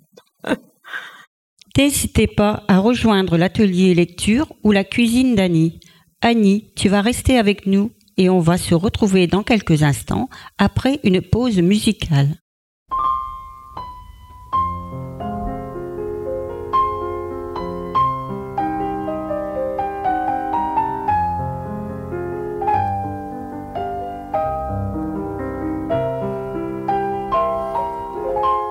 N'hésitez 1.77 2.27
pas 2.27 2.63
à 2.69 2.79
rejoindre 2.79 3.37
l'atelier 3.37 3.95
lecture 3.95 4.53
ou 4.63 4.73
la 4.73 4.85
cuisine 4.85 5.35
d'Annie. 5.35 5.81
Annie, 6.23 6.73
tu 6.75 6.89
vas 6.89 7.03
rester 7.03 7.39
avec 7.39 7.67
nous 7.67 7.93
et 8.17 8.31
on 8.31 8.41
va 8.41 8.57
se 8.57 8.75
retrouver 8.75 9.27
dans 9.27 9.43
quelques 9.43 9.83
instants 9.83 10.29
après 10.59 10.99
une 11.05 11.21
pause 11.21 11.59
musicale. 11.59 12.37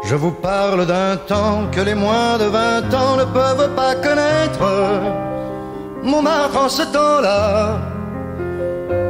Je 0.04 0.16
vous 0.16 0.32
parle 0.32 0.86
d'un 0.86 1.18
temps 1.18 1.70
que 1.72 1.82
les 1.82 1.96
moins 1.96 2.38
de 2.38 2.46
vingt 2.46 2.94
ans 2.94 3.18
ne 3.18 3.26
peuvent 3.26 3.76
pas 3.76 3.96
connaître. 3.96 5.35
Montmartre 6.06 6.58
en 6.58 6.70
ce 6.70 6.84
temps-là, 6.84 7.80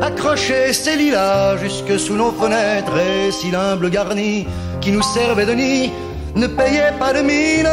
accrochait 0.01 0.71
ses 0.71 0.95
lilas 0.95 1.57
jusque 1.57 1.99
sous 1.99 2.15
nos 2.15 2.31
fenêtres 2.31 2.97
et 2.97 3.31
si 3.31 3.51
l'humble 3.51 3.89
garni 3.89 4.47
qui 4.79 4.91
nous 4.93 5.01
servait 5.01 5.45
de 5.45 5.51
nid 5.51 5.91
ne 6.35 6.47
payait 6.47 6.93
pas 6.97 7.11
de 7.11 7.21
mine. 7.21 7.67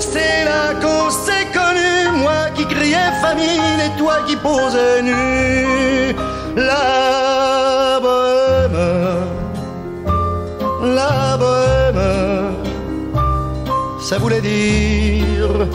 C'est 0.00 0.44
là 0.44 0.74
qu'on 0.82 1.10
s'est 1.10 1.46
connus, 1.54 2.18
moi 2.22 2.50
qui 2.56 2.64
criais 2.66 3.12
famine 3.22 3.80
et 3.86 3.96
toi 3.96 4.16
qui 4.26 4.34
posais 4.34 5.02
nu. 5.02 6.12
La 6.56 8.00
bohème, 8.02 8.80
la 10.96 11.36
bohème, 11.36 12.54
ça 14.00 14.18
voulait 14.18 14.40
dire 14.40 15.68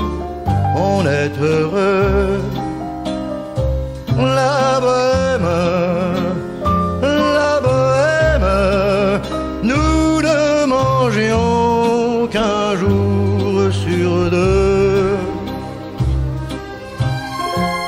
on 0.75 1.05
est 1.07 1.31
heureux. 1.41 2.41
La 4.17 4.79
bohème, 4.79 5.49
la 7.01 7.59
bohème, 7.59 9.21
nous 9.61 10.21
ne 10.21 10.65
mangions 10.65 12.27
qu'un 12.27 12.77
jour 12.77 13.73
sur 13.73 14.31
deux. 14.31 15.17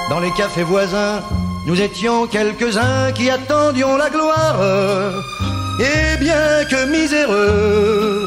Dans 0.10 0.20
les 0.20 0.32
cafés 0.32 0.64
voisins, 0.64 1.22
nous 1.66 1.80
étions 1.82 2.28
quelques-uns 2.28 3.14
qui 3.14 3.30
attendions 3.30 3.96
la 3.96 4.10
gloire. 4.10 4.60
Et 5.80 6.18
bien 6.18 6.66
que 6.70 6.86
miséreux, 6.88 8.27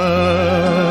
la 0.00 0.89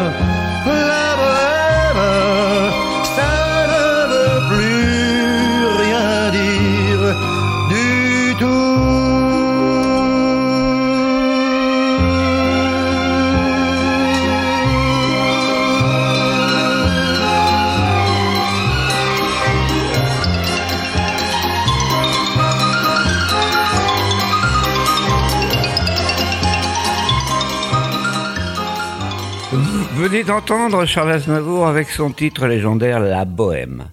Venez 30.10 30.24
d'entendre 30.24 30.86
Charles 30.86 31.12
Aznavour 31.12 31.68
avec 31.68 31.88
son 31.90 32.12
titre 32.12 32.48
légendaire 32.48 33.00
La 33.00 33.26
Bohème. 33.26 33.92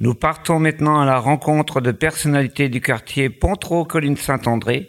Nous 0.00 0.14
partons 0.14 0.58
maintenant 0.58 0.98
à 0.98 1.04
la 1.04 1.18
rencontre 1.18 1.82
de 1.82 1.92
personnalités 1.92 2.70
du 2.70 2.80
quartier 2.80 3.28
Pontreau-Colline-Saint-André. 3.28 4.88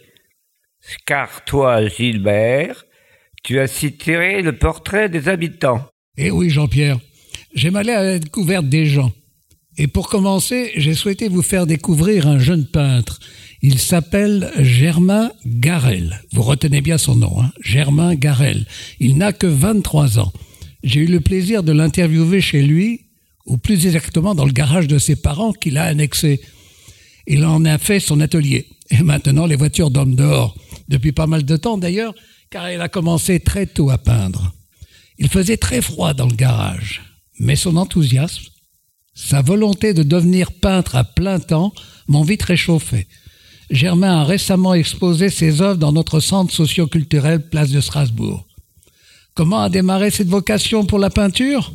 Car 1.06 1.44
toi, 1.44 1.86
Gilbert, 1.86 2.86
tu 3.44 3.60
as 3.60 3.68
cité 3.68 4.42
le 4.42 4.54
portrait 4.54 5.10
des 5.10 5.28
habitants. 5.28 5.86
Eh 6.18 6.32
oui, 6.32 6.50
Jean-Pierre, 6.50 6.98
j'aime 7.54 7.76
aller 7.76 7.92
à 7.92 8.04
la 8.04 8.20
découverte 8.20 8.70
des 8.70 8.86
gens. 8.86 9.12
Et 9.78 9.88
pour 9.88 10.08
commencer, 10.08 10.72
j'ai 10.78 10.94
souhaité 10.94 11.28
vous 11.28 11.42
faire 11.42 11.68
découvrir 11.68 12.26
un 12.26 12.40
jeune 12.40 12.66
peintre. 12.66 13.20
Il 13.62 13.80
s'appelle 13.80 14.50
Germain 14.60 15.34
Garel. 15.46 16.22
Vous 16.32 16.44
retenez 16.44 16.80
bien 16.80 16.98
son 16.98 17.18
nom, 17.18 17.42
hein 17.42 17.52
Germain 17.60 18.16
Garel. 18.16 18.66
Il 19.02 19.18
n'a 19.18 19.34
que 19.34 19.46
23 19.46 20.20
ans. 20.20 20.32
J'ai 20.84 21.02
eu 21.02 21.08
le 21.08 21.20
plaisir 21.20 21.64
de 21.64 21.72
l'interviewer 21.72 22.42
chez 22.42 22.62
lui, 22.62 23.02
ou 23.46 23.58
plus 23.58 23.86
exactement 23.86 24.36
dans 24.36 24.46
le 24.46 24.52
garage 24.52 24.88
de 24.88 24.98
ses 24.98 25.16
parents 25.16 25.54
qu'il 25.54 25.78
a 25.78 25.84
annexé. 25.84 26.42
Il 27.28 27.46
en 27.46 27.66
a 27.66 27.78
fait 27.78 28.00
son 28.00 28.22
atelier. 28.22 28.68
Et 28.92 29.04
maintenant, 29.04 29.46
les 29.46 29.56
voitures 29.56 29.92
dorment 29.92 30.16
dehors. 30.16 30.56
Depuis 30.88 31.12
pas 31.12 31.28
mal 31.28 31.44
de 31.44 31.58
temps 31.58 31.78
d'ailleurs, 31.78 32.14
car 32.50 32.72
il 32.72 32.82
a 32.82 32.90
commencé 32.90 33.40
très 33.40 33.66
tôt 33.66 33.90
à 33.90 33.98
peindre. 33.98 34.54
Il 35.18 35.30
faisait 35.30 35.58
très 35.58 35.82
froid 35.82 36.14
dans 36.14 36.28
le 36.28 36.36
garage, 36.36 37.02
mais 37.40 37.56
son 37.56 37.76
enthousiasme, 37.76 38.46
sa 39.14 39.42
volonté 39.42 39.94
de 39.94 40.04
devenir 40.04 40.52
peintre 40.54 40.96
à 40.96 41.04
plein 41.04 41.40
temps 41.40 41.74
m'ont 42.08 42.24
vite 42.24 42.44
réchauffé. 42.44 43.08
Germain 43.70 44.22
a 44.22 44.24
récemment 44.24 44.74
exposé 44.74 45.30
ses 45.30 45.62
œuvres 45.62 45.78
dans 45.78 45.92
notre 45.92 46.20
centre 46.22 46.54
socio-culturel 46.54 47.50
Place 47.50 47.70
de 47.70 47.82
Strasbourg. 47.82 48.48
Comment 49.40 49.64
a 49.64 49.70
démarré 49.70 50.12
cette 50.12 50.28
vocation 50.28 50.86
pour 50.86 51.00
la 51.00 51.10
peinture? 51.10 51.72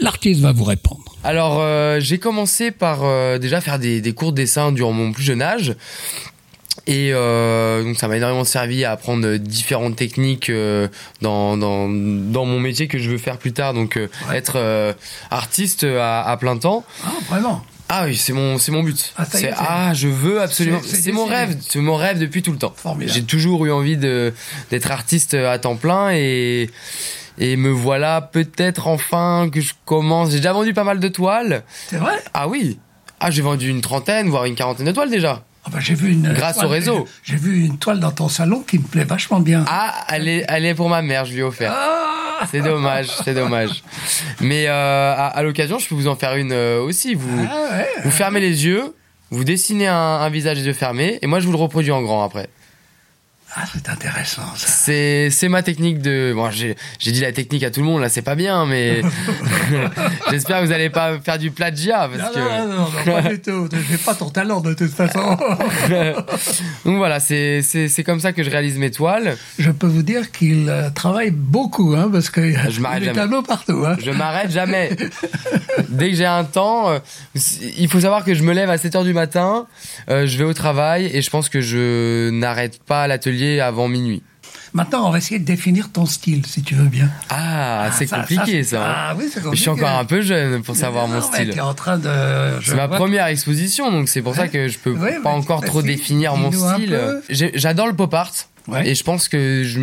L'artiste 0.00 0.40
va 0.40 0.50
vous 0.50 0.64
répondre. 0.64 1.16
Alors, 1.22 1.58
euh, 1.60 2.00
j'ai 2.00 2.18
commencé 2.18 2.72
par 2.72 3.04
euh, 3.04 3.38
déjà 3.38 3.60
faire 3.60 3.78
des, 3.78 4.00
des 4.00 4.12
cours 4.14 4.32
de 4.32 4.38
dessin 4.38 4.72
durant 4.72 4.90
mon 4.90 5.12
plus 5.12 5.22
jeune 5.22 5.40
âge. 5.40 5.76
Et 6.88 7.10
euh, 7.12 7.84
donc 7.84 7.96
ça 7.98 8.08
m'a 8.08 8.16
énormément 8.16 8.42
servi 8.42 8.84
à 8.84 8.90
apprendre 8.90 9.36
différentes 9.36 9.94
techniques 9.94 10.50
euh, 10.50 10.88
dans, 11.22 11.56
dans, 11.56 11.88
dans 11.88 12.44
mon 12.44 12.58
métier 12.58 12.88
que 12.88 12.98
je 12.98 13.08
veux 13.10 13.18
faire 13.18 13.38
plus 13.38 13.52
tard, 13.52 13.74
donc 13.74 13.96
euh, 13.96 14.08
être 14.34 14.96
artiste 15.30 15.84
à, 15.84 16.24
à 16.24 16.36
plein 16.36 16.56
temps. 16.56 16.84
Ah, 17.04 17.12
vraiment? 17.28 17.62
Ah 17.88 18.04
oui, 18.06 18.16
c'est 18.16 18.32
mon 18.34 18.58
c'est 18.58 18.70
mon 18.72 18.82
but. 18.82 19.12
Ah, 19.16 19.24
C'est- 19.30 19.50
ah, 19.56 19.92
je 19.94 20.08
veux 20.08 20.40
absolument. 20.42 20.80
c'est- 20.84 21.10
mon 21.12 21.24
rêve, 21.24 21.56
c'est 21.66 21.78
mon 21.80 21.96
rêve 21.96 22.18
depuis 22.18 22.42
tout 22.42 22.52
le 22.52 22.58
temps. 22.58 22.72
Formidable. 22.76 23.14
J'ai 23.14 23.24
toujours 23.24 23.64
eu 23.66 23.72
envie 23.72 23.96
de 23.96 24.34
d'être 24.70 24.90
artiste 24.90 25.34
à 25.34 25.58
temps 25.58 25.76
plein 25.76 26.10
et 26.12 26.70
et 27.38 27.56
me 27.56 27.70
voilà 27.70 28.20
peut-être 28.20 28.88
enfin 28.88 29.48
que 29.52 29.60
je 29.60 29.72
commence. 29.84 30.30
J'ai 30.32 30.38
déjà 30.38 30.52
vendu 30.52 30.74
pas 30.74 30.84
mal 30.84 31.00
de 31.00 31.08
toiles. 31.08 31.62
C'est 31.88 31.96
vrai? 31.96 32.22
Ah 32.34 32.48
oui. 32.48 32.78
Ah, 33.20 33.30
j'ai 33.30 33.42
vendu 33.42 33.68
une 33.68 33.80
trentaine, 33.80 34.28
voire 34.28 34.44
une 34.44 34.54
quarantaine 34.54 34.86
de 34.86 34.92
toiles 34.92 35.10
déjà. 35.10 35.42
Ah 35.70 35.74
bah, 35.74 35.80
j'ai 35.80 35.94
vu 35.94 36.10
une 36.12 36.32
Grâce 36.32 36.54
toile- 36.56 36.66
au 36.66 36.70
réseau. 36.70 37.08
J'ai 37.22 37.36
vu 37.36 37.64
une 37.66 37.76
toile 37.78 38.00
dans 38.00 38.10
ton 38.10 38.28
salon 38.28 38.60
qui 38.60 38.78
me 38.78 38.84
plaît 38.84 39.04
vachement 39.04 39.40
bien. 39.40 39.64
Ah, 39.68 39.94
elle 40.08 40.26
est, 40.28 40.44
elle 40.48 40.64
est 40.64 40.74
pour 40.74 40.88
ma 40.88 41.02
mère, 41.02 41.24
je 41.26 41.32
lui 41.34 41.40
ai 41.40 41.42
offert. 41.42 41.74
C'est 42.50 42.60
dommage, 42.62 43.08
c'est 43.24 43.34
dommage. 43.34 43.82
Mais 44.40 44.66
euh, 44.68 45.12
à, 45.14 45.26
à 45.26 45.42
l'occasion, 45.42 45.78
je 45.78 45.88
peux 45.88 45.94
vous 45.96 46.06
en 46.08 46.16
faire 46.16 46.36
une 46.36 46.52
euh, 46.52 46.80
aussi. 46.80 47.14
Vous, 47.14 47.46
Ah 47.50 47.76
ouais. 47.78 47.86
vous 48.04 48.10
fermez 48.10 48.40
les 48.40 48.64
yeux, 48.64 48.94
vous 49.30 49.44
dessinez 49.44 49.88
un, 49.88 49.94
un 49.94 50.28
visage 50.30 50.56
les 50.58 50.64
yeux 50.66 50.72
fermés, 50.72 51.18
et 51.20 51.26
moi 51.26 51.40
je 51.40 51.46
vous 51.46 51.52
le 51.52 51.58
reproduis 51.58 51.90
en 51.90 52.00
grand 52.00 52.22
après. 52.24 52.48
Ah, 53.56 53.64
c'est 53.72 53.88
intéressant 53.88 54.42
ça. 54.56 54.66
C'est, 54.68 55.30
c'est 55.30 55.48
ma 55.48 55.62
technique 55.62 56.00
de. 56.02 56.32
Bon, 56.34 56.50
j'ai, 56.50 56.76
j'ai 56.98 57.12
dit 57.12 57.20
la 57.22 57.32
technique 57.32 57.62
à 57.64 57.70
tout 57.70 57.80
le 57.80 57.86
monde, 57.86 58.02
là, 58.02 58.08
c'est 58.10 58.22
pas 58.22 58.34
bien, 58.34 58.66
mais 58.66 59.00
j'espère 60.30 60.60
que 60.60 60.66
vous 60.66 60.72
allez 60.72 60.90
pas 60.90 61.18
faire 61.18 61.38
du 61.38 61.50
plagiat. 61.50 62.10
Parce 62.14 62.34
Non, 62.36 62.40
que... 62.40 62.68
non, 62.68 62.68
non, 62.68 62.88
non, 62.90 63.04
pas 63.22 63.28
du 63.30 63.40
tout. 63.40 63.68
J'ai 63.90 63.96
pas 63.98 64.14
ton 64.14 64.28
talent 64.28 64.60
de 64.60 64.74
toute 64.74 64.92
façon. 64.92 65.18
Donc 66.84 66.98
voilà, 66.98 67.20
c'est, 67.20 67.62
c'est, 67.62 67.88
c'est 67.88 68.04
comme 68.04 68.20
ça 68.20 68.32
que 68.32 68.42
je 68.42 68.50
réalise 68.50 68.76
mes 68.76 68.90
toiles. 68.90 69.36
Je 69.58 69.70
peux 69.70 69.86
vous 69.86 70.02
dire 70.02 70.30
qu'il 70.30 70.68
euh, 70.68 70.90
travaille 70.90 71.30
beaucoup, 71.30 71.94
hein, 71.96 72.10
parce 72.12 72.28
a 72.36 72.68
Je 72.68 72.80
m'arrête 72.80 73.02
des 73.02 73.12
tableaux 73.12 73.42
partout. 73.42 73.82
Hein. 73.86 73.96
Je 74.04 74.10
m'arrête 74.10 74.50
jamais. 74.50 74.90
Dès 75.88 76.10
que 76.10 76.16
j'ai 76.16 76.26
un 76.26 76.44
temps, 76.44 76.90
euh, 76.90 76.98
il 77.78 77.88
faut 77.88 78.00
savoir 78.00 78.24
que 78.24 78.34
je 78.34 78.42
me 78.42 78.52
lève 78.52 78.68
à 78.68 78.76
7 78.76 78.96
heures 78.96 79.04
du 79.04 79.14
matin, 79.14 79.66
euh, 80.10 80.26
je 80.26 80.36
vais 80.36 80.44
au 80.44 80.54
travail 80.54 81.10
et 81.12 81.22
je 81.22 81.30
pense 81.30 81.48
que 81.48 81.60
je 81.62 82.28
n'arrête 82.30 82.82
pas 82.82 83.06
l'atelier 83.06 83.37
avant 83.60 83.88
minuit. 83.88 84.22
Maintenant, 84.74 85.08
on 85.08 85.10
va 85.10 85.18
essayer 85.18 85.38
de 85.38 85.44
définir 85.46 85.90
ton 85.90 86.04
style, 86.04 86.44
si 86.44 86.62
tu 86.62 86.74
veux 86.74 86.88
bien. 86.88 87.08
Ah, 87.30 87.88
c'est 87.92 88.06
ça- 88.06 88.18
compliqué 88.18 88.62
ça, 88.62 88.70
ça. 88.76 88.82
hein. 88.86 88.94
ah 88.96 89.14
oui, 89.16 89.24
c'est 89.24 89.40
Je 89.40 89.54
suis 89.56 89.66
compliqué. 89.66 89.70
encore 89.70 89.98
un 89.98 90.04
peu 90.04 90.20
jeune 90.20 90.62
pour 90.62 90.76
savoir 90.76 91.08
mon 91.08 91.20
Non, 91.20 91.22
style. 91.22 91.50
t'es 91.50 91.60
en 91.60 91.72
train 91.74 91.96
de. 91.98 92.08
C'est 92.62 92.74
ma 92.74 92.86
première 92.88 93.26
exposition, 93.26 93.90
donc 93.90 94.08
c'est 94.10 94.20
pour 94.22 94.34
ça 94.34 94.46
que 94.48 94.68
je 94.68 94.78
peux 94.78 94.92
Ouais, 94.92 95.18
pas 95.22 95.30
encore 95.30 95.62
trop 95.64 95.80
définir 95.82 96.36
mon 96.36 96.52
style. 96.52 96.98
J'adore 97.54 97.86
le 97.86 97.94
pop 97.94 98.12
art. 98.12 98.32
Ouais. 98.68 98.86
Et 98.88 98.94
je 98.94 99.02
pense 99.02 99.28
que 99.28 99.62
je 99.64 99.78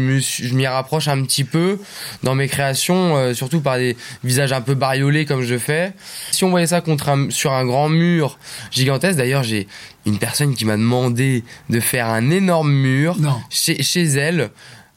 m'y 0.54 0.68
rapproche 0.68 1.08
un 1.08 1.22
petit 1.24 1.44
peu 1.44 1.80
dans 2.24 2.36
mes 2.36 2.48
créations, 2.48 3.18
euh, 3.18 3.34
surtout 3.34 3.60
par 3.62 3.78
des 3.78 3.98
visages 4.24 4.54
un 4.54 4.62
peu 4.62 4.76
bariolés 4.76 5.26
comme 5.26 5.42
je 5.42 5.58
fais. 5.58 5.92
Si 6.32 6.44
on 6.44 6.50
voyait 6.52 6.68
ça 6.68 6.82
contre 6.82 7.10
un- 7.10 7.30
sur 7.32 7.52
un 7.54 7.66
grand 7.66 7.90
mur 7.90 8.38
gigantesque, 8.72 9.18
d'ailleurs 9.18 9.44
j'ai 9.44 9.68
une 10.06 10.20
personne 10.20 10.54
qui 10.54 10.66
m'a 10.66 10.78
demandé 10.78 11.44
de 11.70 11.80
faire 11.80 12.08
un 12.10 12.30
énorme 12.30 12.72
mur 12.72 13.16
Non. 13.20 13.36
chez, 13.50 13.82
chez 13.82 14.04
elle 14.04 14.50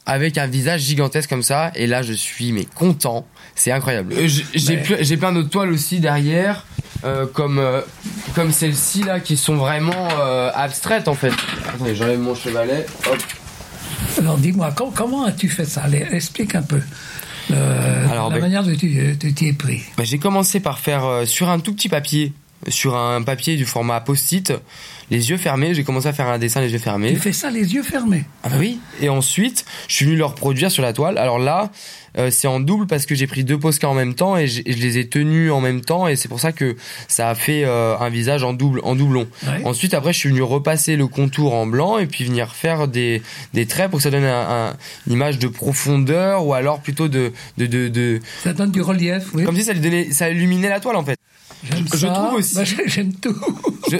avec 0.05 0.37
un 0.37 0.47
visage 0.47 0.81
gigantesque 0.81 1.29
comme 1.29 1.43
ça. 1.43 1.71
Et 1.75 1.87
là 1.87 2.01
je 2.03 2.13
suis 2.13 2.51
mais 2.51 2.65
content. 2.65 3.25
C'est 3.55 3.71
incroyable. 3.71 4.13
Euh, 4.17 4.27
j'ai 4.53 5.17
plein 5.17 5.31
d'autres 5.33 5.49
toiles 5.49 5.71
aussi 5.71 5.99
derrière 5.99 6.65
euh, 7.05 7.25
comme 7.25 7.57
euh, 7.59 7.81
comme 8.35 8.51
celles-ci 8.51 9.03
là 9.03 9.19
qui 9.19 9.35
sont 9.35 9.55
vraiment 9.55 10.07
euh, 10.19 10.51
abstraites 10.53 11.07
en 11.07 11.13
fait. 11.15 11.33
Attendez 11.73 11.95
j'enlève 11.95 12.19
mon 12.19 12.35
chevalet. 12.35 12.85
Hop 13.11 13.17
Alors 14.19 14.37
dis-moi, 14.37 14.71
com- 14.71 14.91
comment 14.93 15.25
as-tu 15.25 15.49
fait 15.49 15.65
ça? 15.65 15.83
Explique 16.11 16.53
un 16.55 16.61
peu. 16.61 16.79
euh, 17.51 18.07
Alors, 18.11 18.29
la 18.29 18.35
ben- 18.35 18.41
manière 18.41 18.63
dont 18.63 18.75
tu 18.75 19.17
t'y 19.33 19.47
es 19.47 19.53
pris. 19.53 19.81
Bah, 19.97 20.03
j'ai 20.03 20.19
commencé 20.19 20.59
par 20.59 20.79
faire 20.79 21.05
euh, 21.05 21.25
sur 21.25 21.49
un 21.49 21.59
tout 21.59 21.73
petit 21.73 21.89
papier 21.89 22.33
sur 22.67 22.97
un 22.97 23.21
papier 23.23 23.55
du 23.55 23.65
format 23.65 24.01
post-it 24.01 24.51
les 25.11 25.29
yeux 25.29 25.37
fermés 25.37 25.73
j'ai 25.73 25.83
commencé 25.83 26.07
à 26.07 26.13
faire 26.13 26.27
un 26.27 26.37
dessin 26.37 26.61
les 26.61 26.71
yeux 26.71 26.79
fermés 26.79 27.13
Tu 27.13 27.19
fais 27.19 27.33
ça 27.33 27.49
les 27.49 27.73
yeux 27.73 27.83
fermés. 27.83 28.25
Ah 28.43 28.49
bah 28.49 28.55
oui. 28.59 28.79
Et 29.01 29.09
ensuite, 29.09 29.65
je 29.87 29.95
suis 29.95 30.05
venu 30.05 30.17
le 30.17 30.25
reproduire 30.25 30.71
sur 30.71 30.83
la 30.83 30.93
toile. 30.93 31.17
Alors 31.17 31.39
là, 31.39 31.71
euh, 32.17 32.29
c'est 32.31 32.47
en 32.47 32.59
double 32.59 32.87
parce 32.87 33.05
que 33.05 33.15
j'ai 33.15 33.27
pris 33.27 33.43
deux 33.43 33.57
Posca 33.57 33.87
en 33.87 33.93
même 33.93 34.15
temps 34.15 34.37
et, 34.37 34.47
je 34.47 34.61
les 34.63 34.97
ai 34.97 35.07
tenus 35.07 35.51
en 35.51 35.61
même 35.61 35.81
temps 35.81 36.07
et 36.07 36.15
c'est 36.15 36.27
pour 36.27 36.39
ça 36.39 36.51
que 36.51 36.75
ça 37.07 37.29
a 37.29 37.35
fait 37.35 37.63
euh, 37.65 37.97
un 37.97 38.09
visage 38.09 38.43
en 38.43 38.53
double 38.53 38.81
en 38.83 38.95
doublon. 38.95 39.27
Ensuite 39.63 39.93
après 39.93 40.13
je 40.13 40.19
suis 40.19 40.29
venu 40.29 40.41
repasser 40.41 40.95
le 40.95 41.07
contour 41.07 41.53
en 41.53 41.65
blanc 41.65 41.97
et 41.97 42.07
puis 42.07 42.23
venir 42.23 42.53
faire 42.53 42.87
des, 42.87 43.21
des 43.53 43.65
traits 43.65 43.89
pour 43.89 43.99
que 43.99 44.03
ça 44.03 44.11
donne 44.11 44.25
un, 44.25 44.75
une 45.07 45.13
image 45.13 45.39
de 45.39 45.47
profondeur 45.47 46.45
ou 46.45 46.53
alors 46.53 46.79
plutôt 46.79 47.07
de 47.07 47.31
de, 47.57 47.65
de, 47.65 48.19
ça 48.43 48.53
donne 48.53 48.71
du 48.71 48.81
relief 48.81 49.33
oui. 49.33 49.43
comme 49.43 49.55
si 49.55 49.63
ça 49.63 49.73
lui 49.73 49.81
donnait 49.81 50.11
ça 50.11 50.29
illuminait 50.29 50.69
la 50.69 50.79
toile 50.79 50.95
en 50.95 51.03
fait. 51.03 51.19
Je, 51.63 52.07
trouve 52.07 52.33
aussi. 52.35 52.55
Bah, 52.55 52.63
J'aime 52.85 53.13
tout. 53.13 53.35
Je... 53.91 53.97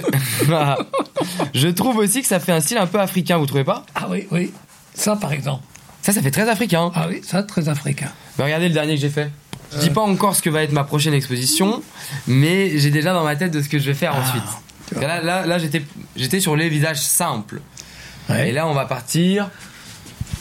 je 1.58 1.68
trouve 1.68 1.98
aussi 1.98 2.22
que 2.22 2.26
ça 2.26 2.40
fait 2.40 2.52
un 2.52 2.60
style 2.60 2.78
un 2.78 2.86
peu 2.86 3.00
africain, 3.00 3.38
vous 3.38 3.46
trouvez 3.46 3.64
pas? 3.64 3.84
Ah 3.94 4.06
oui, 4.08 4.26
oui. 4.30 4.52
Ça, 4.94 5.16
par 5.16 5.32
exemple. 5.32 5.62
Ça, 6.02 6.12
ça 6.12 6.22
fait 6.22 6.30
très 6.30 6.48
africain. 6.48 6.90
Ah 6.94 7.06
oui, 7.08 7.20
ça, 7.22 7.42
très 7.42 7.68
africain. 7.68 8.10
Mais 8.38 8.44
regardez 8.44 8.68
le 8.68 8.74
dernier 8.74 8.94
que 8.94 9.00
j'ai 9.00 9.10
fait. 9.10 9.30
Je 9.72 9.78
dis 9.78 9.90
pas 9.90 10.00
encore 10.00 10.34
ce 10.34 10.42
que 10.42 10.50
va 10.50 10.62
être 10.62 10.72
ma 10.72 10.84
prochaine 10.84 11.14
exposition, 11.14 11.82
mais 12.26 12.78
j'ai 12.78 12.90
déjà 12.90 13.12
dans 13.12 13.22
ma 13.22 13.36
tête 13.36 13.52
de 13.52 13.62
ce 13.62 13.68
que 13.68 13.78
je 13.78 13.84
vais 13.84 13.94
faire 13.94 14.12
Ah, 14.16 14.20
ensuite. 14.20 15.00
Là, 15.00 15.22
là, 15.22 15.46
là 15.46 15.58
j'étais, 15.58 15.82
j'étais 16.16 16.40
sur 16.40 16.56
les 16.56 16.68
visages 16.68 17.00
simples. 17.00 17.60
Et 18.30 18.52
là, 18.52 18.66
on 18.66 18.74
va 18.74 18.84
partir 18.86 19.50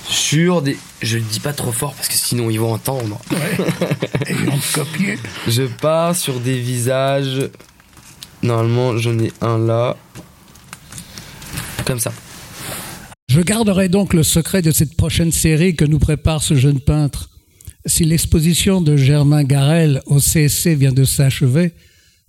sur 0.08 0.62
des. 0.62 0.78
Je 1.02 1.18
le 1.18 1.24
dis 1.24 1.40
pas 1.40 1.54
trop 1.54 1.72
fort 1.72 1.94
parce 1.94 2.08
que 2.08 2.16
sinon 2.16 2.50
ils 2.50 2.60
vont 2.60 2.74
entendre. 2.74 3.20
Et 4.28 4.32
ils 4.32 4.46
vont 4.46 4.60
copier. 4.74 5.18
Je 5.48 5.64
pars 5.64 6.16
sur 6.16 6.40
des 6.40 6.60
visages. 6.60 7.50
Normalement, 8.42 8.98
j'en 8.98 9.18
ai 9.20 9.32
un 9.42 9.58
là. 9.58 9.98
Comme 11.86 12.00
ça. 12.00 12.14
Je 13.30 13.42
garderai 13.42 13.90
donc 13.90 14.14
le 14.14 14.24
secret 14.24 14.62
de 14.62 14.72
cette 14.72 14.96
prochaine 14.96 15.32
série 15.32 15.76
que 15.76 15.86
nous 15.86 16.00
prépare 16.00 16.42
ce 16.42 16.56
jeune 16.56 16.80
peintre. 16.80 17.30
Si 17.86 18.04
l'exposition 18.04 18.82
de 18.82 18.98
Germain 18.98 19.44
Garel 19.44 20.02
au 20.06 20.20
CSC 20.20 20.76
vient 20.76 20.92
de 20.92 21.04
s'achever, 21.04 21.74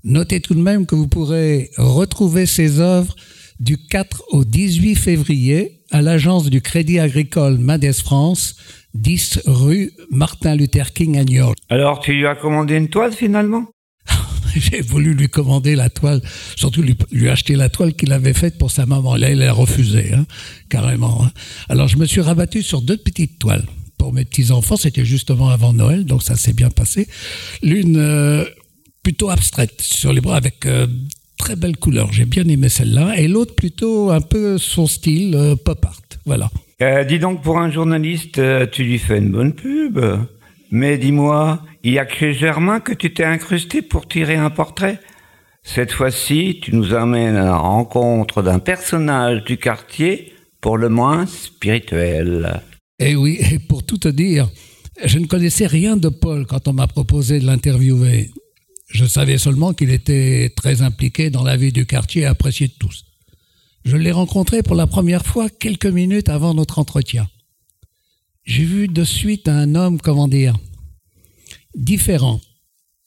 notez 0.04 0.40
tout 0.40 0.54
de 0.54 0.60
même 0.60 0.86
que 0.86 0.94
vous 0.94 1.08
pourrez 1.08 1.70
retrouver 1.76 2.46
ses 2.46 2.80
œuvres 2.80 3.16
du 3.60 3.78
4 3.78 4.24
au 4.30 4.44
18 4.44 4.94
février 4.94 5.79
à 5.90 6.02
l'agence 6.02 6.48
du 6.48 6.60
Crédit 6.60 6.98
Agricole 6.98 7.58
Madès 7.58 7.92
France, 7.92 8.56
10 8.94 9.42
rue 9.46 9.92
Martin 10.10 10.54
Luther 10.56 10.92
King 10.92 11.18
à 11.18 11.24
Niort. 11.24 11.54
Alors, 11.68 12.00
tu 12.00 12.12
lui 12.12 12.26
as 12.26 12.34
commandé 12.34 12.76
une 12.76 12.88
toile 12.88 13.12
finalement? 13.12 13.66
J'ai 14.56 14.80
voulu 14.80 15.14
lui 15.14 15.28
commander 15.28 15.76
la 15.76 15.90
toile, 15.90 16.20
surtout 16.56 16.82
lui, 16.82 16.96
lui 17.12 17.28
acheter 17.28 17.54
la 17.56 17.68
toile 17.68 17.94
qu'il 17.94 18.12
avait 18.12 18.32
faite 18.34 18.58
pour 18.58 18.70
sa 18.70 18.86
maman. 18.86 19.16
Là, 19.16 19.30
il 19.30 19.42
a 19.42 19.52
refusé, 19.52 20.12
hein, 20.12 20.26
carrément. 20.68 21.24
hein. 21.24 21.30
Alors, 21.68 21.88
je 21.88 21.96
me 21.96 22.06
suis 22.06 22.20
rabattu 22.20 22.62
sur 22.62 22.82
deux 22.82 22.96
petites 22.96 23.38
toiles. 23.38 23.64
Pour 23.98 24.12
mes 24.12 24.24
petits-enfants, 24.24 24.76
c'était 24.76 25.04
justement 25.04 25.50
avant 25.50 25.72
Noël, 25.72 26.04
donc 26.04 26.22
ça 26.22 26.34
s'est 26.36 26.54
bien 26.54 26.70
passé. 26.70 27.06
L'une 27.62 27.96
euh, 27.98 28.44
plutôt 29.02 29.28
abstraite, 29.28 29.80
sur 29.82 30.12
les 30.12 30.20
bras, 30.22 30.36
avec 30.36 30.64
euh, 30.66 30.86
très 31.40 31.56
belles 31.56 31.78
couleurs. 31.78 32.12
J'ai 32.12 32.26
bien 32.26 32.44
aimé 32.44 32.68
celle-là. 32.68 33.18
Et 33.18 33.26
l'autre 33.26 33.54
plutôt 33.54 34.10
un 34.10 34.20
peu 34.20 34.58
son 34.58 34.86
style, 34.86 35.34
euh, 35.34 35.56
pop 35.56 35.82
art. 35.84 36.02
Voilà. 36.26 36.50
Euh, 36.82 37.02
dis 37.04 37.18
donc, 37.18 37.42
pour 37.42 37.58
un 37.58 37.70
journaliste, 37.70 38.38
euh, 38.38 38.66
tu 38.70 38.84
lui 38.84 38.98
fais 38.98 39.18
une 39.18 39.32
bonne 39.32 39.54
pub. 39.54 39.98
Mais 40.70 40.98
dis-moi, 40.98 41.62
il 41.82 41.94
y 41.94 41.98
a 41.98 42.04
que 42.04 42.14
chez 42.14 42.34
Germain 42.34 42.78
que 42.80 42.92
tu 42.92 43.12
t'es 43.14 43.24
incrusté 43.24 43.80
pour 43.80 44.06
tirer 44.06 44.36
un 44.36 44.50
portrait? 44.50 45.00
Cette 45.62 45.92
fois-ci, 45.92 46.58
tu 46.62 46.74
nous 46.74 46.92
amènes 46.94 47.36
à 47.36 47.44
la 47.44 47.56
rencontre 47.56 48.42
d'un 48.42 48.58
personnage 48.58 49.44
du 49.44 49.56
quartier, 49.56 50.32
pour 50.60 50.76
le 50.76 50.90
moins 50.90 51.26
spirituel. 51.26 52.60
Eh 52.98 53.16
oui, 53.16 53.38
et 53.50 53.58
pour 53.58 53.82
tout 53.82 53.96
te 53.96 54.08
dire, 54.08 54.50
je 55.02 55.18
ne 55.18 55.26
connaissais 55.26 55.66
rien 55.66 55.96
de 55.96 56.10
Paul 56.10 56.46
quand 56.46 56.68
on 56.68 56.74
m'a 56.74 56.86
proposé 56.86 57.40
de 57.40 57.46
l'interviewer. 57.46 58.30
Je 58.90 59.04
savais 59.04 59.38
seulement 59.38 59.72
qu'il 59.72 59.90
était 59.90 60.52
très 60.56 60.82
impliqué 60.82 61.30
dans 61.30 61.44
la 61.44 61.56
vie 61.56 61.72
du 61.72 61.86
quartier 61.86 62.22
et 62.22 62.26
apprécié 62.26 62.66
de 62.66 62.72
tous. 62.72 63.04
Je 63.84 63.96
l'ai 63.96 64.12
rencontré 64.12 64.62
pour 64.62 64.74
la 64.74 64.88
première 64.88 65.24
fois 65.24 65.48
quelques 65.48 65.86
minutes 65.86 66.28
avant 66.28 66.54
notre 66.54 66.78
entretien. 66.78 67.28
J'ai 68.44 68.64
vu 68.64 68.88
de 68.88 69.04
suite 69.04 69.48
un 69.48 69.74
homme, 69.76 70.00
comment 70.00 70.26
dire, 70.26 70.56
différent, 71.74 72.40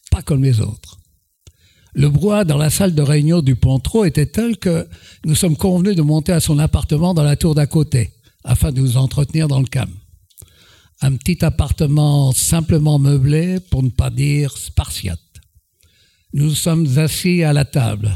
pas 0.10 0.22
comme 0.22 0.44
les 0.44 0.62
autres. 0.62 1.00
Le 1.94 2.10
brouhaha 2.10 2.46
dans 2.46 2.58
la 2.58 2.70
salle 2.70 2.96
de 2.96 3.02
réunion 3.02 3.42
du 3.42 3.56
Pontreau 3.56 4.06
était 4.06 4.26
tel 4.26 4.58
que 4.58 4.88
nous 5.26 5.36
sommes 5.36 5.58
convenus 5.58 5.96
de 5.96 6.02
monter 6.02 6.32
à 6.32 6.40
son 6.40 6.58
appartement 6.60 7.14
dans 7.14 7.24
la 7.24 7.36
tour 7.36 7.56
d'à 7.56 7.68
côté, 7.68 8.14
afin 8.44 8.72
de 8.72 8.80
nous 8.80 8.98
entretenir 8.98 9.48
dans 9.48 9.60
le 9.60 9.68
calme. 9.68 9.94
Un 11.02 11.18
petit 11.18 11.44
appartement 11.44 12.32
simplement 12.32 12.98
meublé, 12.98 13.60
pour 13.70 13.84
ne 13.84 13.90
pas 13.90 14.10
dire 14.10 14.58
spartiate. 14.58 15.20
Nous 16.36 16.50
sommes 16.56 16.88
assis 16.98 17.44
à 17.44 17.54
la 17.54 17.64
table. 17.64 18.10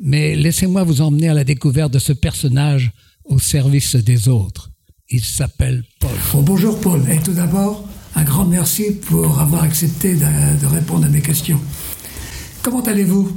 Mais 0.00 0.34
laissez-moi 0.34 0.82
vous 0.82 1.00
emmener 1.00 1.28
à 1.28 1.34
la 1.34 1.44
découverte 1.44 1.92
de 1.92 2.00
ce 2.00 2.12
personnage 2.12 2.90
au 3.24 3.38
service 3.38 3.94
des 3.94 4.28
autres. 4.28 4.70
Il 5.08 5.24
s'appelle 5.24 5.84
Paul. 6.00 6.10
Bon, 6.32 6.42
bonjour 6.42 6.80
Paul, 6.80 7.00
et 7.08 7.20
tout 7.20 7.34
d'abord, 7.34 7.88
un 8.16 8.24
grand 8.24 8.44
merci 8.44 8.96
pour 9.06 9.38
avoir 9.40 9.62
accepté 9.62 10.14
de, 10.14 10.60
de 10.60 10.66
répondre 10.66 11.06
à 11.06 11.08
mes 11.08 11.20
questions. 11.20 11.60
Comment 12.62 12.82
allez-vous? 12.82 13.30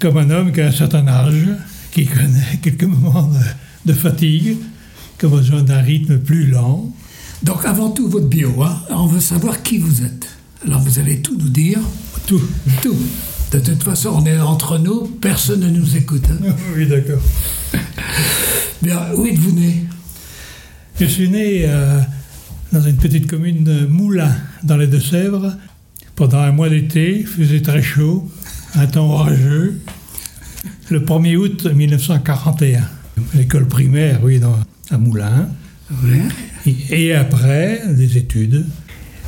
Comme 0.00 0.16
un 0.16 0.30
homme 0.30 0.52
qui 0.52 0.60
a 0.60 0.66
un 0.66 0.72
certain 0.72 1.06
âge, 1.06 1.46
qui 1.92 2.06
connaît 2.06 2.58
quelques 2.62 2.82
moments 2.82 3.28
de, 3.28 3.92
de 3.92 3.96
fatigue, 3.96 4.56
qui 5.20 5.26
a 5.26 5.28
besoin 5.28 5.62
d'un 5.62 5.82
rythme 5.82 6.18
plus 6.18 6.48
lent. 6.48 6.92
Donc 7.44 7.64
avant 7.64 7.90
tout 7.90 8.08
votre 8.08 8.26
bio, 8.26 8.60
hein, 8.64 8.82
on 8.90 9.06
veut 9.06 9.20
savoir 9.20 9.62
qui 9.62 9.78
vous 9.78 10.02
êtes. 10.02 10.33
Alors 10.66 10.80
vous 10.80 10.98
allez 10.98 11.20
tout 11.20 11.36
nous 11.38 11.48
dire. 11.48 11.78
Tout. 12.26 12.40
Tout. 12.82 12.96
De 13.52 13.58
toute 13.60 13.82
façon, 13.82 14.10
on 14.20 14.26
est 14.26 14.38
entre 14.38 14.78
nous, 14.78 15.06
personne 15.20 15.60
ne 15.60 15.68
nous 15.70 15.96
écoute. 15.96 16.24
hein. 16.30 16.54
Oui, 16.76 16.86
d'accord. 16.86 17.20
Bien, 18.82 19.00
où 19.16 19.26
êtes-vous 19.26 19.52
né? 19.52 19.84
Je 20.98 21.04
suis 21.06 21.28
né 21.28 21.64
euh, 21.66 22.00
dans 22.72 22.82
une 22.82 22.96
petite 22.96 23.28
commune 23.28 23.62
de 23.64 23.86
Moulins, 23.86 24.34
dans 24.62 24.76
les 24.76 24.86
Deux-Sèvres. 24.86 25.54
Pendant 26.16 26.38
un 26.38 26.52
mois 26.52 26.68
d'été, 26.68 27.20
il 27.20 27.26
faisait 27.26 27.60
très 27.62 27.82
chaud, 27.82 28.28
un 28.74 28.86
temps 28.86 29.10
orageux. 29.10 29.80
Le 30.90 31.00
1er 31.00 31.36
août 31.36 31.66
1941. 31.66 32.82
L'école 33.34 33.66
primaire, 33.68 34.20
oui, 34.22 34.38
dans, 34.40 34.58
à 34.90 34.98
Moulins. 34.98 35.48
Et, 36.66 36.74
et 37.08 37.14
après, 37.14 37.82
des 37.94 38.16
études. 38.18 38.66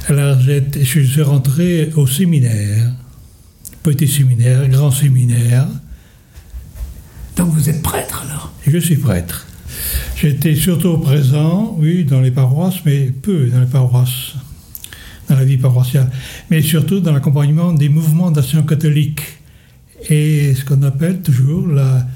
Alors, 0.09 0.39
je 0.41 1.01
suis 1.01 1.23
rentré 1.23 1.91
au 1.97 2.07
séminaire. 2.07 2.93
Petit 3.83 4.07
séminaire, 4.07 4.69
grand 4.69 4.93
séminaire. 4.93 5.67
Donc 7.37 7.49
vous 7.49 7.69
êtes 7.69 7.83
prêtre 7.83 8.25
alors? 8.25 8.53
Je 8.65 8.79
suis 8.79 8.97
prêtre. 8.97 9.49
J'étais 10.17 10.55
surtout 10.55 10.99
présent, 10.99 11.75
oui, 11.79 12.05
dans 12.05 12.21
les 12.21 12.31
paroisses, 12.31 12.85
mais 12.85 13.07
peu 13.07 13.47
dans 13.49 13.61
les 13.61 13.67
paroisses, 13.67 14.35
dans 15.29 15.35
la 15.35 15.45
vie 15.45 15.59
paroissiale, 15.59 16.09
mais 16.51 16.63
surtout 16.63 17.01
dans 17.01 17.13
l'accompagnement 17.13 17.73
des 17.73 17.89
mouvements 17.89 18.31
d'action 18.31 18.63
catholique 18.63 19.23
et 20.09 20.55
ce 20.55 20.65
qu'on 20.65 20.83
appelle 20.85 21.21
toujours 21.21 21.67
la, 21.67 22.07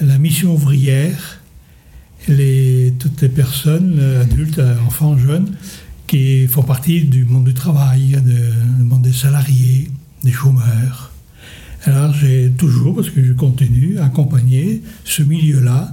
la 0.00 0.16
mission 0.16 0.54
ouvrière, 0.54 1.40
les, 2.28 2.94
toutes 2.98 3.20
les 3.20 3.28
personnes, 3.28 4.00
adultes, 4.22 4.60
enfants, 4.86 5.18
jeunes, 5.18 5.54
qui 6.06 6.46
font 6.46 6.62
partie 6.62 7.02
du 7.02 7.24
monde 7.24 7.44
du 7.44 7.54
travail, 7.54 8.16
du 8.22 8.84
monde 8.84 9.02
des 9.02 9.12
salariés, 9.12 9.90
des 10.22 10.32
chômeurs. 10.32 11.12
Alors 11.84 12.12
j'ai 12.12 12.50
toujours, 12.50 12.94
parce 12.94 13.10
que 13.10 13.22
je 13.24 13.32
continue, 13.32 13.98
accompagné 13.98 14.82
ce 15.04 15.22
milieu-là 15.22 15.92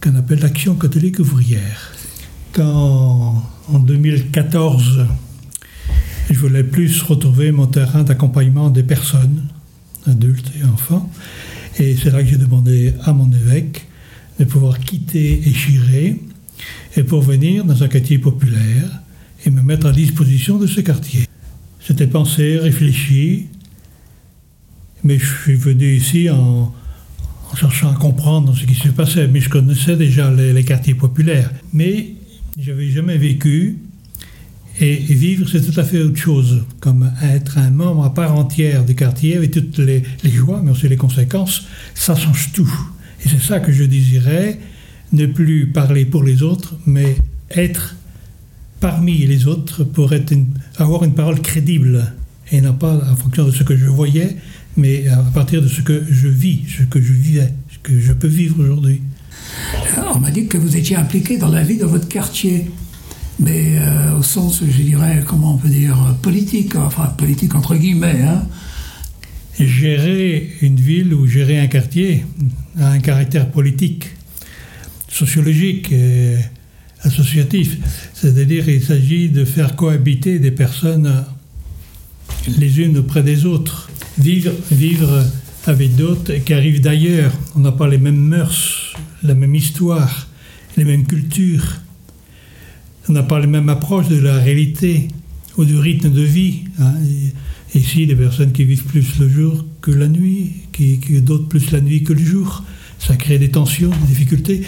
qu'on 0.00 0.14
appelle 0.16 0.40
l'action 0.40 0.74
catholique 0.74 1.18
ouvrière. 1.18 1.92
Quand 2.52 3.42
en 3.68 3.78
2014, 3.78 5.06
je 6.30 6.38
voulais 6.38 6.64
plus 6.64 7.02
retrouver 7.02 7.52
mon 7.52 7.66
terrain 7.66 8.02
d'accompagnement 8.02 8.70
des 8.70 8.82
personnes, 8.82 9.42
adultes 10.06 10.52
et 10.60 10.64
enfants, 10.64 11.10
et 11.78 11.96
c'est 11.96 12.10
là 12.10 12.22
que 12.22 12.28
j'ai 12.28 12.36
demandé 12.36 12.94
à 13.04 13.12
mon 13.12 13.30
évêque 13.32 13.86
de 14.38 14.44
pouvoir 14.44 14.78
quitter 14.78 15.48
Échiré 15.48 16.20
et 16.96 17.02
pour 17.02 17.22
venir 17.22 17.64
dans 17.64 17.82
un 17.82 17.88
quartier 17.88 18.18
populaire 18.18 19.02
et 19.44 19.50
me 19.50 19.62
mettre 19.62 19.86
à 19.86 19.92
disposition 19.92 20.58
de 20.58 20.66
ce 20.66 20.80
quartier. 20.80 21.26
C'était 21.80 22.06
pensé, 22.06 22.58
réfléchi, 22.58 23.48
mais 25.04 25.18
je 25.18 25.26
suis 25.42 25.54
venu 25.54 25.96
ici 25.96 26.30
en, 26.30 26.72
cherchant 27.56 27.90
à 27.90 27.94
comprendre 27.94 28.56
ce 28.56 28.64
qui 28.64 28.74
se 28.74 28.88
passait. 28.88 29.26
Mais 29.28 29.40
je 29.40 29.48
connaissais 29.48 29.96
déjà 29.96 30.30
les, 30.30 30.64
quartiers 30.64 30.94
populaires. 30.94 31.50
Mais 31.72 32.14
je 32.58 32.70
n'avais 32.70 32.88
jamais 32.88 33.18
vécu. 33.18 33.78
Et, 34.80 34.96
vivre, 34.96 35.46
c'est 35.48 35.60
tout 35.60 35.78
à 35.78 35.84
fait 35.84 36.00
autre 36.00 36.16
chose. 36.16 36.62
Comme 36.80 37.10
être 37.22 37.58
un 37.58 37.70
membre 37.70 38.04
à 38.04 38.14
part 38.14 38.34
entière 38.36 38.84
du 38.84 38.94
quartier, 38.94 39.36
avec 39.36 39.50
toutes 39.50 39.78
les 39.78 40.04
joies, 40.24 40.60
mais 40.62 40.70
aussi 40.70 40.88
les 40.88 40.96
conséquences, 40.96 41.66
ça 41.94 42.14
change 42.14 42.52
tout. 42.52 42.72
Et 43.24 43.28
c'est 43.28 43.40
ça 43.40 43.60
que 43.60 43.72
je 43.72 43.84
désirais, 43.84 44.58
ne 45.12 45.26
plus 45.26 45.66
parler 45.66 46.04
pour 46.04 46.22
les 46.22 46.42
autres, 46.42 46.76
mais 46.86 47.16
être 47.50 47.96
parmi 48.82 49.18
les 49.18 49.46
autres 49.46 49.84
pour 49.84 50.12
être 50.12 50.32
une 50.32 50.48
avoir 50.76 51.04
une 51.04 51.14
parole 51.14 51.40
crédible 51.40 52.12
et 52.50 52.60
non 52.60 52.74
pas 52.74 52.94
en 53.10 53.14
fonction 53.14 53.44
de 53.46 53.52
ce 53.52 53.62
que 53.62 53.76
je 53.76 53.86
voyais, 53.86 54.36
mais 54.76 55.06
à 55.06 55.18
partir 55.18 55.62
de 55.62 55.68
ce 55.68 55.82
que 55.82 56.04
je 56.10 56.26
vis, 56.26 56.62
ce 56.66 56.82
que 56.82 57.00
je 57.00 57.12
vivais, 57.12 57.54
ce 57.70 57.78
que 57.78 57.98
je 58.00 58.12
peux 58.12 58.26
vivre 58.26 58.60
aujourd'hui. 58.60 59.00
On 60.12 60.18
m'a 60.18 60.32
dit 60.32 60.48
que 60.48 60.58
vous 60.58 60.76
étiez 60.76 60.96
impliqué 60.96 61.38
dans 61.38 61.48
la 61.48 61.62
vie 61.62 61.78
de 61.78 61.84
votre 61.84 62.08
quartier, 62.08 62.70
mais 63.38 63.78
euh, 63.78 64.18
au 64.18 64.22
sens, 64.24 64.62
je 64.68 64.82
dirais, 64.82 65.22
comment 65.28 65.54
on 65.54 65.58
peut 65.58 65.68
dire, 65.68 65.96
politique, 66.20 66.74
enfin 66.74 67.06
politique 67.16 67.54
entre 67.54 67.76
guillemets. 67.76 68.22
Hein. 68.22 68.42
Gérer 69.60 70.56
une 70.60 70.76
ville 70.76 71.14
ou 71.14 71.28
gérer 71.28 71.60
un 71.60 71.68
quartier 71.68 72.26
a 72.80 72.88
un 72.88 72.98
caractère 72.98 73.48
politique, 73.48 74.06
sociologique 75.08 75.92
et 75.92 76.34
associatif. 77.02 77.78
C'est-à-dire 78.14 78.64
qu'il 78.64 78.82
s'agit 78.82 79.28
de 79.28 79.44
faire 79.44 79.76
cohabiter 79.76 80.38
des 80.38 80.50
personnes 80.50 81.24
les 82.58 82.80
unes 82.80 82.98
auprès 82.98 83.22
des 83.22 83.46
autres. 83.46 83.90
Vivre, 84.18 84.52
vivre 84.70 85.24
avec 85.66 85.96
d'autres 85.96 86.34
qui 86.44 86.52
arrivent 86.54 86.80
d'ailleurs. 86.80 87.32
On 87.54 87.60
n'a 87.60 87.72
pas 87.72 87.88
les 87.88 87.98
mêmes 87.98 88.20
mœurs, 88.20 88.94
la 89.22 89.34
même 89.34 89.54
histoire, 89.54 90.28
les 90.76 90.84
mêmes 90.84 91.06
cultures. 91.06 91.80
On 93.08 93.12
n'a 93.12 93.22
pas 93.22 93.40
les 93.40 93.46
mêmes 93.46 93.68
approches 93.68 94.08
de 94.08 94.18
la 94.18 94.38
réalité 94.38 95.08
ou 95.56 95.64
du 95.64 95.76
rythme 95.76 96.10
de 96.10 96.22
vie. 96.22 96.64
Hein. 96.78 96.94
Ici, 97.74 98.06
des 98.06 98.14
personnes 98.14 98.52
qui 98.52 98.64
vivent 98.64 98.84
plus 98.84 99.18
le 99.18 99.28
jour 99.28 99.64
que 99.80 99.90
la 99.90 100.06
nuit, 100.08 100.52
qui, 100.72 100.98
d'autres 101.22 101.48
plus 101.48 101.70
la 101.70 101.80
nuit 101.80 102.02
que 102.02 102.12
le 102.12 102.24
jour. 102.24 102.62
Ça 102.98 103.16
crée 103.16 103.38
des 103.38 103.50
tensions, 103.50 103.88
des 103.88 104.06
difficultés. 104.06 104.62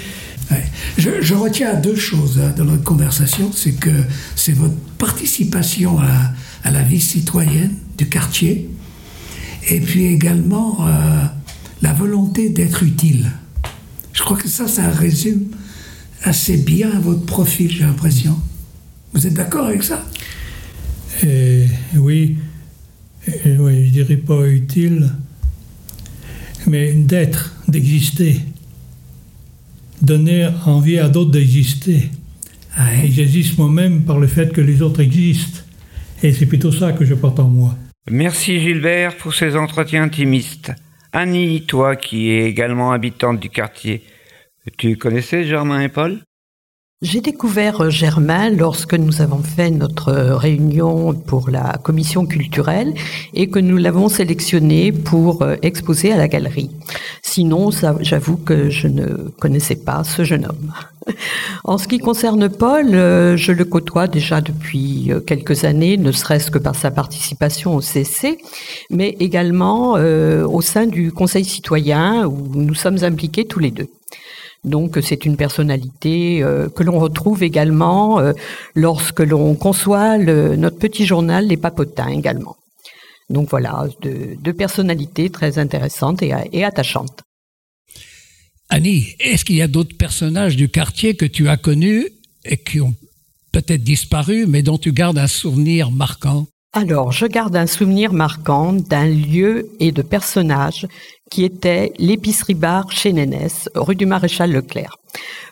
Je, 0.97 1.35
retiens 1.35 1.75
deux 1.75 1.97
choses 1.97 2.39
hein, 2.39 2.53
dans 2.57 2.65
notre 2.65 2.85
conversation, 2.85 3.51
c'est 3.53 3.73
que 3.73 3.91
c'est 4.37 4.53
votre 4.53 4.77
participation 4.99 5.99
à, 5.99 6.71
la 6.71 6.83
vie 6.83 7.01
citoyenne 7.01 7.75
du 7.99 8.09
quartier, 8.09 8.71
et 9.69 9.81
puis 9.81 10.07
également 10.07 10.87
euh, 10.87 11.25
la 11.83 11.93
volonté 11.93 12.49
d'être 12.49 12.83
utile. 12.83 13.31
Je 14.13 14.23
crois 14.23 14.37
que 14.37 14.49
ça, 14.49 14.69
ça 14.69 14.89
résume 14.89 15.49
assez 16.23 16.57
bien 16.57 16.89
votre 17.01 17.25
profil, 17.27 17.71
j'ai 17.71 17.85
l'impression. 17.85 18.39
Vous 19.13 19.27
êtes 19.27 19.35
d'accord 19.35 19.67
avec 19.67 19.83
ça? 19.83 20.05
Euh, 21.25 21.67
Oui, 21.97 22.39
euh, 23.29 23.57
oui, 23.59 23.87
je 23.87 23.91
dirais 23.91 24.17
pas 24.17 24.47
utile, 24.47 25.11
mais 26.67 26.93
d'être, 26.93 27.55
d'exister, 27.69 28.41
donner 30.05 30.49
envie 30.67 30.99
à 30.99 31.09
d'autres 31.09 31.31
d'exister. 31.31 32.11
Et 33.03 33.11
j'existe 33.11 33.59
moi-même 33.59 34.03
par 34.03 34.19
le 34.19 34.27
fait 34.27 34.53
que 34.53 34.61
les 34.61 34.83
autres 34.83 35.01
existent. 35.01 35.61
Et 36.23 36.33
c'est 36.33 36.47
plutôt 36.47 36.73
ça 36.73 36.93
que 36.93 37.05
je 37.05 37.15
porte 37.15 37.39
en 37.39 37.49
moi. 37.49 37.77
Merci 38.11 38.61
Gilbert 38.61 39.17
pour 39.17 39.35
ces 39.35 39.57
entretiens 39.57 40.05
intimistes. 40.05 40.73
Annie, 41.13 41.63
toi 41.63 41.97
qui 41.97 42.31
es 42.31 42.45
également 42.45 42.93
habitante 42.93 43.41
du 43.41 43.49
quartier, 43.49 44.03
tu 44.77 44.97
connaissais 44.97 45.45
Germain 45.45 45.81
et 45.81 45.89
Paul? 45.89 46.21
J'ai 47.05 47.21
découvert 47.21 47.83
euh, 47.83 47.91
Germain 47.91 48.49
lorsque 48.49 48.95
nous 48.95 49.21
avons 49.21 49.43
fait 49.43 49.71
notre 49.71 50.09
euh, 50.09 50.37
réunion 50.39 51.13
pour 51.13 51.51
la 51.51 51.77
commission 51.83 52.25
culturelle 52.25 52.95
et 53.35 53.51
que 53.51 53.59
nous 53.59 53.77
l'avons 53.77 54.09
sélectionné 54.09 54.91
pour 54.91 55.43
euh, 55.43 55.57
exposer 55.61 56.13
à 56.13 56.17
la 56.17 56.29
galerie. 56.29 56.71
Sinon, 57.21 57.71
j'avoue 58.01 58.39
que 58.39 58.71
je 58.71 58.89
ne 58.89 59.29
connaissais 59.39 59.77
pas 59.77 60.03
ce 60.03 60.25
jeune 60.25 60.47
homme. 60.47 60.73
En 61.65 61.77
ce 61.77 61.89
qui 61.89 61.99
concerne 61.99 62.49
Paul, 62.49 62.93
je 62.93 63.53
le 63.53 63.65
côtoie 63.67 64.07
déjà 64.07 64.41
depuis 64.41 65.11
quelques 65.27 65.65
années, 65.65 65.99
ne 65.99 66.13
serait-ce 66.13 66.51
que 66.51 66.59
par 66.59 66.75
sa 66.75 66.91
participation 66.91 67.75
au 67.75 67.83
CC, 67.83 68.39
mais 68.91 69.17
également 69.21 69.93
au 69.93 70.61
sein 70.63 70.87
du 70.87 71.13
Conseil 71.13 71.45
citoyen 71.45 72.27
où 72.27 72.49
nous 72.55 72.75
sommes 72.75 73.05
impliqués 73.05 73.45
tous 73.45 73.59
les 73.59 73.71
deux. 73.71 73.89
Donc 74.65 74.99
c'est 75.03 75.25
une 75.25 75.37
personnalité 75.37 76.43
euh, 76.43 76.69
que 76.69 76.83
l'on 76.83 76.99
retrouve 76.99 77.43
également 77.43 78.19
euh, 78.19 78.33
lorsque 78.75 79.21
l'on 79.21 79.55
conçoit 79.55 80.17
notre 80.19 80.79
petit 80.79 81.05
journal 81.05 81.47
Les 81.47 81.57
Papotins 81.57 82.09
également. 82.09 82.57
Donc 83.31 83.51
voilà, 83.51 83.87
deux, 84.03 84.53
personnalités 84.53 85.31
très 85.31 85.59
intéressantes 85.59 86.23
et, 86.23 86.33
et 86.53 86.65
attachantes. 86.65 87.23
Annie, 88.69 89.15
est-ce 89.21 89.45
qu'il 89.45 89.57
y 89.57 89.63
a 89.63 89.69
d'autres 89.69 89.97
personnages 89.97 90.57
du 90.57 90.69
quartier 90.69 91.15
que 91.15 91.27
tu 91.27 91.49
as 91.49 91.57
connus 91.57 92.09
et 92.45 92.57
qui 92.57 92.81
ont 92.81 92.95
peut-être 93.53 93.85
disparu, 93.85 94.47
mais 94.47 94.63
dont 94.63 94.79
tu 94.79 94.93
gardes 94.93 95.19
un 95.19 95.27
souvenir 95.27 95.91
marquant? 95.91 96.47
Alors, 96.73 97.13
je 97.13 97.27
garde 97.27 97.55
un 97.55 97.69
souvenir 97.69 98.13
marquant 98.13 98.73
d'un 98.73 99.07
lieu 99.07 99.71
et 99.79 99.93
de 99.93 100.03
personnage 100.03 100.89
qui 101.31 101.45
était 101.45 101.93
l'épicerie 101.99 102.55
bar 102.55 102.91
chez 102.91 103.13
Nénès, 103.13 103.69
rue 103.75 103.97
du 103.97 104.07
Maréchal 104.07 104.53
Leclerc. 104.53 104.99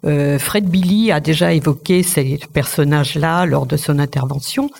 Euh, 0.04 0.38
Fred 0.38 0.64
Billy 0.64 1.12
a 1.12 1.20
déjà 1.20 1.52
évoqué 1.52 2.02
ces 2.02 2.40
personnages-là 2.52 3.46
lors 3.46 3.66
de 3.66 3.76
son 3.76 3.98
intervention, 3.98 4.70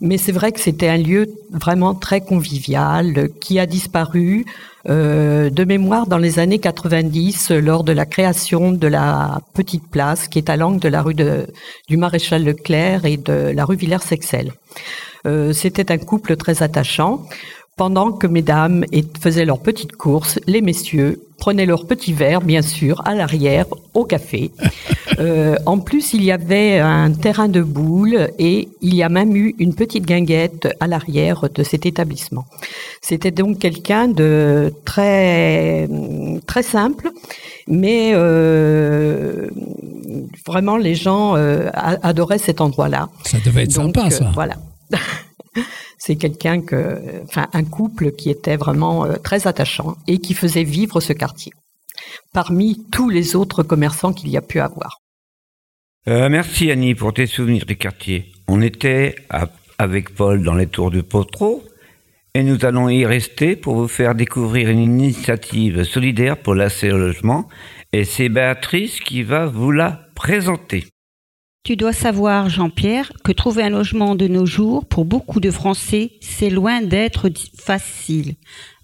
mais 0.00 0.18
c'est 0.18 0.32
vrai 0.32 0.52
que 0.52 0.60
c'était 0.60 0.88
un 0.88 0.96
lieu 0.96 1.30
vraiment 1.52 1.94
très 1.94 2.20
convivial 2.20 3.28
qui 3.40 3.58
a 3.58 3.66
disparu 3.66 4.44
euh, 4.88 5.48
de 5.50 5.64
mémoire 5.64 6.06
dans 6.06 6.18
les 6.18 6.38
années 6.38 6.58
90 6.58 7.52
lors 7.52 7.84
de 7.84 7.92
la 7.92 8.04
création 8.04 8.72
de 8.72 8.86
la 8.86 9.40
petite 9.54 9.88
place 9.88 10.28
qui 10.28 10.38
est 10.38 10.50
à 10.50 10.56
l'angle 10.56 10.80
de 10.80 10.88
la 10.88 11.02
rue 11.02 11.14
du 11.14 11.96
Maréchal 11.96 12.44
Leclerc 12.44 13.04
et 13.04 13.16
de 13.16 13.52
la 13.54 13.64
rue 13.64 13.76
Villers-Sexel. 13.76 14.52
Euh, 15.26 15.52
c'était 15.52 15.90
un 15.90 15.98
couple 15.98 16.36
très 16.36 16.62
attachant. 16.62 17.26
Pendant 17.76 18.12
que 18.12 18.28
mesdames 18.28 18.84
faisaient 19.20 19.44
leurs 19.44 19.60
petites 19.60 19.96
courses, 19.96 20.38
les 20.46 20.60
messieurs 20.60 21.20
prenaient 21.38 21.66
leur 21.66 21.86
petit 21.86 22.12
verre, 22.12 22.40
bien 22.40 22.62
sûr, 22.62 23.02
à 23.04 23.16
l'arrière, 23.16 23.66
au 23.94 24.04
café. 24.04 24.52
Euh, 25.20 25.54
en 25.64 25.78
plus, 25.78 26.12
il 26.12 26.24
y 26.24 26.32
avait 26.32 26.80
un 26.80 27.12
terrain 27.12 27.46
de 27.46 27.62
boules 27.62 28.30
et 28.40 28.68
il 28.80 28.96
y 28.96 29.02
a 29.04 29.08
même 29.08 29.36
eu 29.36 29.54
une 29.60 29.72
petite 29.72 30.06
guinguette 30.06 30.66
à 30.80 30.88
l'arrière 30.88 31.48
de 31.54 31.62
cet 31.62 31.86
établissement. 31.86 32.46
C'était 33.00 33.30
donc 33.30 33.60
quelqu'un 33.60 34.08
de 34.08 34.74
très 34.84 35.88
très 36.48 36.64
simple, 36.64 37.12
mais 37.68 38.10
euh, 38.14 39.48
vraiment 40.44 40.76
les 40.76 40.96
gens 40.96 41.34
adoraient 42.02 42.38
cet 42.38 42.60
endroit-là. 42.60 43.08
Ça 43.24 43.38
devait 43.44 43.62
être 43.62 43.72
sympa, 43.72 44.10
ça. 44.10 44.32
Voilà. 44.34 44.56
c'est 46.06 46.16
quelqu'un 46.16 46.60
que, 46.60 47.22
enfin, 47.22 47.48
un 47.54 47.64
couple 47.64 48.12
qui 48.12 48.28
était 48.28 48.56
vraiment 48.56 49.06
euh, 49.06 49.16
très 49.16 49.46
attachant 49.46 49.96
et 50.06 50.18
qui 50.18 50.34
faisait 50.34 50.62
vivre 50.64 51.00
ce 51.00 51.14
quartier 51.14 51.52
parmi 52.34 52.84
tous 52.90 53.08
les 53.08 53.36
autres 53.36 53.62
commerçants 53.62 54.12
qu'il 54.12 54.28
y 54.28 54.36
a 54.36 54.42
pu 54.42 54.60
avoir. 54.60 54.98
Euh, 56.06 56.28
merci 56.28 56.70
Annie 56.70 56.94
pour 56.94 57.14
tes 57.14 57.26
souvenirs 57.26 57.64
du 57.64 57.76
quartier. 57.76 58.32
On 58.48 58.60
était 58.60 59.14
avec 59.78 60.14
Paul 60.14 60.42
dans 60.42 60.54
les 60.54 60.66
tours 60.66 60.90
du 60.90 61.02
Potro 61.02 61.64
et 62.34 62.42
nous 62.42 62.66
allons 62.66 62.90
y 62.90 63.06
rester 63.06 63.56
pour 63.56 63.76
vous 63.76 63.88
faire 63.88 64.14
découvrir 64.14 64.68
une 64.68 64.80
initiative 64.80 65.84
solidaire 65.84 66.36
pour 66.36 66.54
l'accès 66.54 66.92
au 66.92 66.98
logement 66.98 67.48
et 67.92 68.04
c'est 68.04 68.28
Béatrice 68.28 69.00
qui 69.00 69.22
va 69.22 69.46
vous 69.46 69.70
la 69.70 70.00
présenter. 70.14 70.84
Tu 71.64 71.76
dois 71.76 71.94
savoir, 71.94 72.50
Jean-Pierre, 72.50 73.10
que 73.24 73.32
trouver 73.32 73.62
un 73.62 73.70
logement 73.70 74.16
de 74.16 74.28
nos 74.28 74.44
jours, 74.44 74.84
pour 74.84 75.06
beaucoup 75.06 75.40
de 75.40 75.50
Français, 75.50 76.10
c'est 76.20 76.50
loin 76.50 76.82
d'être 76.82 77.30
facile. 77.56 78.34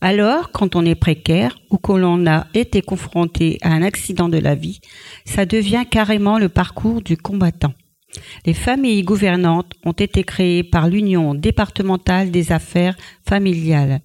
Alors, 0.00 0.50
quand 0.50 0.74
on 0.76 0.86
est 0.86 0.94
précaire 0.94 1.58
ou 1.68 1.76
que 1.76 1.92
l'on 1.92 2.26
a 2.26 2.46
été 2.54 2.80
confronté 2.80 3.58
à 3.60 3.68
un 3.68 3.82
accident 3.82 4.30
de 4.30 4.38
la 4.38 4.54
vie, 4.54 4.80
ça 5.26 5.44
devient 5.44 5.84
carrément 5.90 6.38
le 6.38 6.48
parcours 6.48 7.02
du 7.02 7.18
combattant. 7.18 7.74
Les 8.46 8.54
familles 8.54 9.02
gouvernantes 9.02 9.74
ont 9.84 9.92
été 9.92 10.24
créées 10.24 10.64
par 10.64 10.88
l'Union 10.88 11.34
départementale 11.34 12.30
des 12.30 12.50
affaires 12.50 12.96
familiales. 13.28 14.00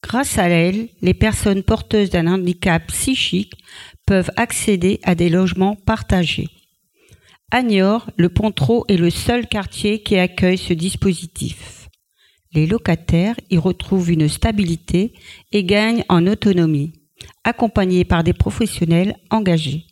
Grâce 0.00 0.38
à 0.38 0.48
elle, 0.48 0.90
les 1.02 1.14
personnes 1.14 1.64
porteuses 1.64 2.10
d'un 2.10 2.28
handicap 2.28 2.86
psychique 2.86 3.54
peuvent 4.06 4.30
accéder 4.36 5.00
à 5.02 5.16
des 5.16 5.28
logements 5.28 5.74
partagés. 5.74 6.50
À 7.52 7.62
Niort, 7.62 8.10
le 8.16 8.28
Pontreau 8.28 8.84
est 8.88 8.96
le 8.96 9.08
seul 9.08 9.46
quartier 9.46 10.02
qui 10.02 10.16
accueille 10.16 10.58
ce 10.58 10.72
dispositif. 10.72 11.88
Les 12.52 12.66
locataires 12.66 13.36
y 13.50 13.56
retrouvent 13.56 14.10
une 14.10 14.28
stabilité 14.28 15.12
et 15.52 15.62
gagnent 15.62 16.04
en 16.08 16.26
autonomie, 16.26 16.92
accompagnés 17.44 18.04
par 18.04 18.24
des 18.24 18.32
professionnels 18.32 19.16
engagés. 19.30 19.86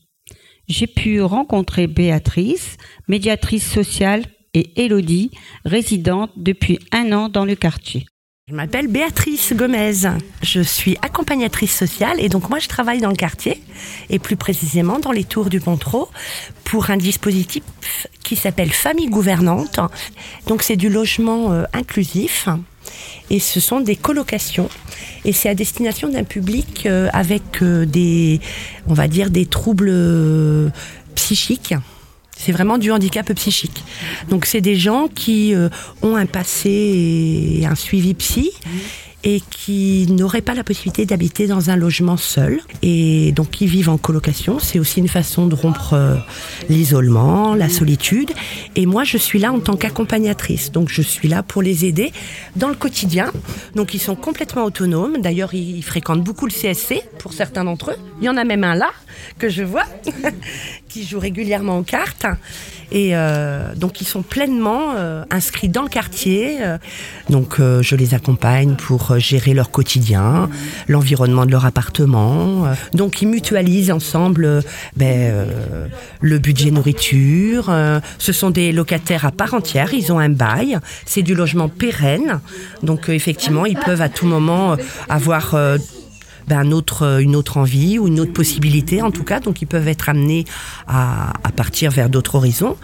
J'ai 0.67 0.89
pu 0.89 1.23
rencontrer 1.23 1.87
Béatrice, 1.87 2.77
médiatrice 3.07 3.71
sociale, 3.71 4.25
et 4.55 4.85
Élodie, 4.85 5.33
résidente 5.65 6.31
depuis 6.37 6.79
un 6.93 7.13
an 7.13 7.29
dans 7.29 7.45
le 7.45 7.57
quartier. 7.57 8.07
Je 8.47 8.55
m'appelle 8.55 8.89
Béatrice 8.89 9.55
Gomez. 9.55 10.03
Je 10.43 10.61
suis 10.61 10.99
accompagnatrice 11.01 11.75
sociale 11.75 12.21
et 12.21 12.29
donc 12.29 12.51
moi 12.51 12.59
je 12.59 12.69
travaille 12.69 13.01
dans 13.01 13.09
le 13.09 13.17
quartier 13.17 13.63
et 14.11 14.19
plus 14.19 14.37
précisément 14.37 14.99
dans 14.99 15.13
les 15.13 15.25
tours 15.25 15.49
du 15.49 15.61
Pontreau 15.61 16.11
pour 16.63 16.91
un 16.91 16.99
dispositif 16.99 17.63
qui 18.23 18.37
s'appelle 18.37 18.71
Famille 18.71 19.09
Gouvernante. 19.09 19.81
Donc 20.47 20.63
c'est 20.63 20.77
du 20.77 20.91
logement 20.91 21.53
euh, 21.53 21.65
inclusif 21.73 22.51
et 23.31 23.41
ce 23.41 23.61
sont 23.61 23.81
des 23.81 23.97
colocations 23.97 24.69
et 25.25 25.33
c'est 25.33 25.49
à 25.49 25.55
destination 25.55 26.11
d'un 26.11 26.25
public 26.25 26.85
euh, 26.85 27.09
avec 27.15 27.63
euh, 27.63 27.87
des 27.87 28.43
on 28.87 28.93
va 28.93 29.09
dire 29.09 29.31
des 29.31 29.47
troubles 29.47 30.71
psychiques 31.15 31.75
c'est 32.45 32.53
vraiment 32.53 32.77
du 32.77 32.91
handicap 32.91 33.33
psychique. 33.33 33.85
Donc 34.29 34.45
c'est 34.45 34.61
des 34.61 34.77
gens 34.77 35.09
qui 35.09 35.55
euh, 35.55 35.71
ont 36.03 36.17
un 36.17 36.27
passé 36.27 36.71
et 37.61 37.67
un 37.67 37.75
suivi 37.75 38.13
psy 38.15 38.53
et 39.27 39.41
qui 39.49 40.07
n'auraient 40.11 40.43
pas 40.43 40.53
la 40.53 40.63
possibilité 40.63 41.07
d'habiter 41.07 41.47
dans 41.47 41.71
un 41.71 41.77
logement 41.77 42.19
seul 42.19 42.61
et 42.83 43.33
donc 43.33 43.51
qui 43.51 43.67
vivent 43.67 43.89
en 43.89 43.97
colocation. 43.97 44.59
C'est 44.59 44.79
aussi 44.79 45.01
une 45.01 45.09
façon 45.09 45.47
de 45.47 45.55
rompre 45.55 45.95
euh, 45.95 46.17
l'isolement, 46.69 47.55
la 47.55 47.71
solitude. 47.71 48.33
Et 48.77 48.85
moi, 48.85 49.05
je 49.05 49.17
suis 49.17 49.39
là 49.39 49.51
en 49.51 49.61
tant 49.61 49.77
qu'accompagnatrice. 49.77 50.71
Donc 50.71 50.91
je 50.91 51.01
suis 51.01 51.29
là 51.29 51.43
pour 51.43 51.63
les 51.63 51.87
aider 51.87 52.13
dans 52.57 52.69
le 52.69 52.75
quotidien. 52.75 53.33
Donc 53.75 53.95
ils 53.95 54.01
sont 54.01 54.15
complètement 54.17 54.65
autonomes. 54.65 55.23
D'ailleurs, 55.23 55.55
ils, 55.55 55.79
ils 55.79 55.83
fréquentent 55.83 56.23
beaucoup 56.23 56.45
le 56.45 56.53
CSC 56.53 57.03
pour 57.19 57.33
certains 57.33 57.65
d'entre 57.65 57.93
eux. 57.93 57.97
Il 58.21 58.27
y 58.27 58.29
en 58.29 58.37
a 58.37 58.45
même 58.45 58.65
un 58.65 58.75
là 58.75 58.91
que 59.39 59.49
je 59.49 59.63
vois 59.63 59.87
qui 60.95 61.05
joue 61.05 61.19
régulièrement 61.19 61.79
aux 61.79 61.83
cartes. 61.83 62.25
Et 62.93 63.17
euh, 63.17 63.75
donc 63.75 64.01
ils 64.01 64.07
sont 64.07 64.23
pleinement 64.23 64.93
euh, 64.95 65.25
inscrits 65.29 65.69
dans 65.69 65.83
le 65.83 65.89
quartier. 65.89 66.59
Euh, 66.61 66.79
donc 67.29 67.57
je 67.59 67.97
les 67.97 68.15
accompagne 68.15 68.77
pour 68.77 69.19
gérer 69.19 69.55
leur 69.55 69.73
quotidien, 69.73 70.49
l'environnement 70.87 71.47
de 71.47 71.51
leur 71.51 71.67
appartement. 71.67 72.73
Donc 72.93 73.23
ils 73.23 73.29
mutualisent 73.29 73.91
ensemble 73.91 74.63
ben, 74.97 75.49
le 76.21 76.39
budget 76.39 76.71
nourriture. 76.71 77.75
Ce 78.19 78.33
sont 78.33 78.51
des 78.51 78.71
locataires 78.71 79.25
à 79.25 79.33
part 79.33 79.55
entière. 79.55 79.95
Ils 79.95 80.13
ont 80.13 80.21
un 80.21 80.29
bail. 80.29 80.79
C'est 81.07 81.23
du 81.23 81.35
logement 81.35 81.69
pérenne. 81.69 82.41
Donc 82.85 83.09
effectivement 83.09 83.67
ils 83.67 83.79
peuvent 83.79 84.03
à 84.03 84.09
tout 84.09 84.27
moment 84.27 84.77
avoir 85.09 85.57
ben, 86.49 86.59
un 86.59 86.71
autre, 86.73 87.03
euh, 87.03 87.19
une 87.19 87.37
autre 87.37 87.57
envie 87.57 87.99
ou 87.99 88.09
une 88.09 88.21
autre 88.21 88.33
possibilité 88.33 89.03
en 89.03 89.11
tout 89.11 89.25
cas. 89.25 89.41
Donc 89.41 89.63
ils 89.63 89.67
peuvent 89.67 89.89
être 89.89 90.09
amenés 90.09 90.45
à, 90.87 91.33
à 91.43 91.53
partir 91.53 91.91
vers 91.91 92.09
d'autres 92.09 92.35
horizons. 92.37 92.77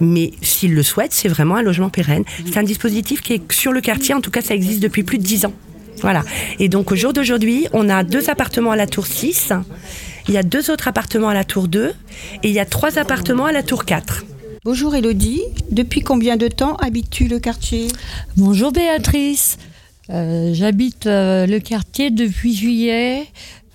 Mais 0.00 0.32
s'ils 0.42 0.74
le 0.74 0.82
souhaitent, 0.82 1.12
c'est 1.12 1.28
vraiment 1.28 1.56
un 1.56 1.62
logement 1.62 1.90
pérenne. 1.90 2.24
C'est 2.46 2.58
un 2.58 2.62
dispositif 2.62 3.20
qui 3.20 3.34
est 3.34 3.52
sur 3.52 3.72
le 3.72 3.80
quartier, 3.80 4.14
en 4.14 4.20
tout 4.20 4.30
cas 4.30 4.40
ça 4.42 4.54
existe 4.54 4.80
depuis 4.80 5.02
plus 5.02 5.18
de 5.18 5.24
10 5.24 5.46
ans. 5.46 5.52
Voilà. 6.02 6.22
Et 6.58 6.68
donc 6.68 6.92
au 6.92 6.96
jour 6.96 7.12
d'aujourd'hui, 7.12 7.66
on 7.72 7.88
a 7.88 8.04
deux 8.04 8.30
appartements 8.30 8.70
à 8.70 8.76
la 8.76 8.86
tour 8.86 9.06
6, 9.06 9.52
il 10.28 10.34
y 10.34 10.38
a 10.38 10.42
deux 10.42 10.70
autres 10.70 10.86
appartements 10.88 11.28
à 11.28 11.34
la 11.34 11.44
tour 11.44 11.68
2 11.68 11.88
et 12.42 12.48
il 12.48 12.52
y 12.52 12.60
a 12.60 12.64
trois 12.66 12.98
appartements 12.98 13.46
à 13.46 13.52
la 13.52 13.62
tour 13.62 13.84
4. 13.84 14.24
Bonjour 14.64 14.94
Elodie, 14.94 15.42
depuis 15.70 16.02
combien 16.02 16.36
de 16.36 16.46
temps 16.48 16.76
habites-tu 16.76 17.26
le 17.26 17.38
quartier? 17.40 17.88
Bonjour 18.36 18.70
Béatrice, 18.70 19.56
Euh, 19.58 19.77
j'habite 20.08 21.06
euh, 21.06 21.46
le 21.46 21.60
quartier 21.60 22.10
depuis 22.10 22.54
juillet 22.54 23.26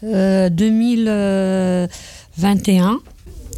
euh, 0.04 0.50
2021. 0.50 3.00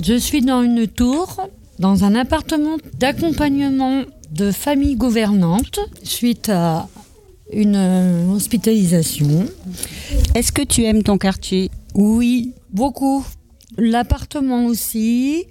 Je 0.04 0.16
suis 0.16 0.42
dans 0.42 0.62
une 0.62 0.88
tour, 0.88 1.50
dans 1.80 2.04
un 2.04 2.14
appartement 2.16 2.76
d'accompagnement 3.00 4.04
de 4.32 4.52
famille 4.52 4.96
gouvernante 4.96 5.80
suite 6.04 6.50
à 6.50 6.90
une 7.54 7.76
euh, 7.76 8.28
hospitalisation. 8.32 9.46
Est-ce 10.34 10.52
que 10.52 10.64
tu 10.64 10.84
aimes 10.84 11.04
ton 11.04 11.18
quartier? 11.18 11.72
Oui, 11.94 12.52
beaucoup. 12.72 13.26
L'appartement 13.78 14.66
aussi, 14.66 15.46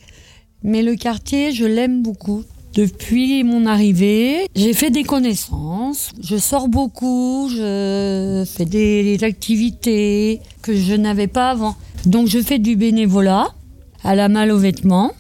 mais 0.63 0.83
le 0.83 0.97
quartier, 0.97 1.53
je 1.53 1.65
l'aime 1.65 2.03
beaucoup. 2.03 2.45
Depuis 2.75 3.45
mon 3.45 3.67
arrivée, 3.67 4.49
j'ai 4.57 4.73
fait 4.73 4.91
des 4.91 5.05
connaissances, 5.05 6.11
je 6.21 6.37
sors 6.37 6.67
beaucoup, 6.69 7.49
je 7.49 8.45
fais 8.47 8.65
des 8.65 9.17
activités 9.23 10.41
que 10.61 10.75
je 10.75 10.95
n'avais 10.95 11.29
pas 11.29 11.51
avant. 11.51 11.77
Donc 12.05 12.27
je 12.27 12.41
fais 12.41 12.59
du 12.59 12.75
bénévolat 12.75 13.55
à 14.03 14.17
la 14.17 14.29
malle 14.29 14.51
aux 14.51 14.59
vêtements. 14.59 15.13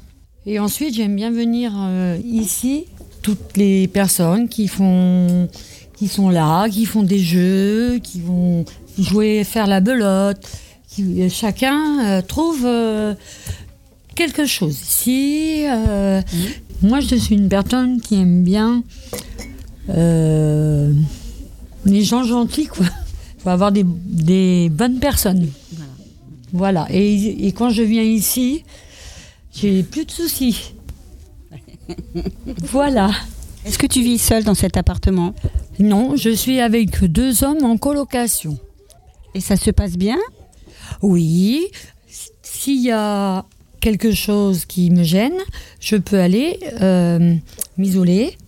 Et 0.46 0.58
ensuite, 0.58 0.94
j'aime 0.94 1.14
bien 1.14 1.30
venir 1.30 1.72
euh, 1.76 2.18
ici, 2.24 2.86
toutes 3.22 3.56
les 3.56 3.86
personnes 3.86 4.48
qui 4.48 4.66
font 4.66 5.48
qui 5.96 6.08
sont 6.08 6.28
là, 6.28 6.68
qui 6.68 6.86
font 6.86 7.02
des 7.04 7.20
jeux, 7.20 8.00
qui 8.02 8.20
vont 8.20 8.64
jouer, 8.98 9.44
faire 9.44 9.66
la 9.66 9.80
belote. 9.80 10.38
Qui, 10.88 11.30
chacun 11.30 12.04
euh, 12.04 12.20
trouve 12.20 12.62
euh, 12.64 13.14
quelque 14.14 14.44
chose 14.44 14.78
ici. 14.80 15.64
euh, 15.66 16.20
Moi, 16.84 17.00
je 17.00 17.14
suis 17.14 17.34
une 17.34 17.48
personne 17.48 17.98
qui 17.98 18.16
aime 18.16 18.44
bien 18.44 18.84
euh, 19.88 20.92
les 21.86 22.04
gens 22.04 22.24
gentils, 22.24 22.66
quoi. 22.66 22.84
Il 22.84 23.40
faut 23.42 23.48
avoir 23.48 23.72
des, 23.72 23.84
des 23.86 24.68
bonnes 24.68 24.98
personnes. 24.98 25.48
Voilà. 26.52 26.86
Et, 26.90 27.46
et 27.46 27.52
quand 27.52 27.70
je 27.70 27.82
viens 27.82 28.02
ici, 28.02 28.64
j'ai 29.50 29.82
plus 29.82 30.04
de 30.04 30.10
soucis. 30.10 30.74
voilà. 32.70 33.12
Est-ce 33.64 33.78
que 33.78 33.86
tu 33.86 34.02
vis 34.02 34.18
seule 34.18 34.44
dans 34.44 34.54
cet 34.54 34.76
appartement? 34.76 35.34
Non, 35.78 36.16
je 36.16 36.28
suis 36.28 36.60
avec 36.60 37.02
deux 37.02 37.44
hommes 37.44 37.64
en 37.64 37.78
colocation. 37.78 38.58
Et 39.34 39.40
ça 39.40 39.56
se 39.56 39.70
passe 39.70 39.96
bien? 39.96 40.18
Oui. 41.00 41.66
S'il 42.42 42.82
y 42.82 42.90
a 42.90 43.46
quelque 43.84 44.12
chose 44.12 44.64
qui 44.64 44.90
me 44.90 45.02
gêne, 45.02 45.38
je 45.78 45.96
peux 45.96 46.18
aller 46.18 46.58
euh, 46.80 47.34
m'isoler. 47.76 48.38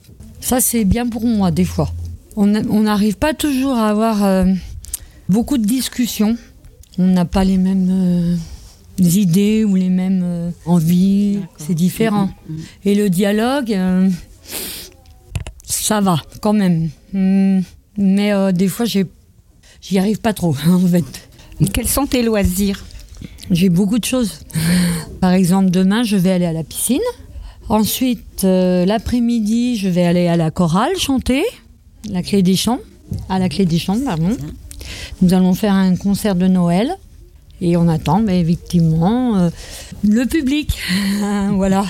Ça, 0.41 0.61
c'est 0.61 0.84
bien 0.87 1.07
pour 1.07 1.26
moi, 1.26 1.51
des 1.51 1.66
fois. 1.66 1.93
On 2.37 2.47
n'arrive 2.47 3.16
pas 3.16 3.34
toujours 3.34 3.74
à 3.76 3.91
avoir 3.91 4.24
euh, 4.24 4.47
beaucoup 5.28 5.59
de 5.59 5.66
discussions. 5.66 6.39
On 6.99 7.07
n'a 7.07 7.26
pas 7.26 7.45
les 7.45 7.59
mêmes 7.59 7.91
euh, 7.91 8.37
idées 8.99 9.64
ou 9.66 9.74
les 9.76 9.91
mêmes 9.91 10.22
euh, 10.24 10.51
envies. 10.64 11.41
C'est 11.59 11.74
différent. 11.74 12.30
Et 12.87 12.95
le 12.95 13.11
dialogue, 13.11 13.74
euh, 13.74 14.09
ça 15.64 16.01
va 16.01 16.16
quand 16.41 16.55
même. 16.55 16.89
Mais 17.12 18.32
euh, 18.32 18.53
des 18.53 18.68
fois, 18.68 18.87
j'y 18.87 19.99
arrive 19.99 20.20
pas 20.20 20.32
trop, 20.32 20.57
en 20.66 20.87
fait. 20.87 21.28
Quels 21.74 21.89
sont 21.89 22.07
tes 22.07 22.22
loisirs? 22.22 22.82
J'ai 23.51 23.68
beaucoup 23.68 23.99
de 23.99 24.05
choses. 24.05 24.40
Par 25.20 25.32
exemple, 25.32 25.70
demain, 25.70 26.03
je 26.03 26.16
vais 26.16 26.32
aller 26.32 26.47
à 26.47 26.53
la 26.53 26.64
piscine. 26.64 27.01
Ensuite, 27.68 28.44
euh, 28.44 28.84
l'après-midi, 28.84 29.76
je 29.76 29.88
vais 29.88 30.05
aller 30.05 30.28
à 30.28 30.36
la 30.36 30.51
chorale 30.51 30.97
chanter, 30.99 31.42
la 32.09 32.22
clé 32.22 32.42
des 32.42 32.57
champs, 32.57 32.78
à 33.28 33.38
la 33.38 33.49
clé 33.49 33.66
des 33.66 33.78
champs, 33.78 33.99
pardon. 34.05 34.36
Nous 35.20 35.34
allons 35.34 35.55
faire 35.55 35.74
un 35.74 35.97
concert 35.97 36.36
de 36.36 36.47
Noël 36.47 36.97
et 37.61 37.76
on 37.76 37.88
attend, 37.88 38.20
mais 38.20 38.40
effectivement, 38.40 39.36
euh, 39.36 39.51
le 40.05 40.24
public. 40.26 40.78
voilà. 41.53 41.84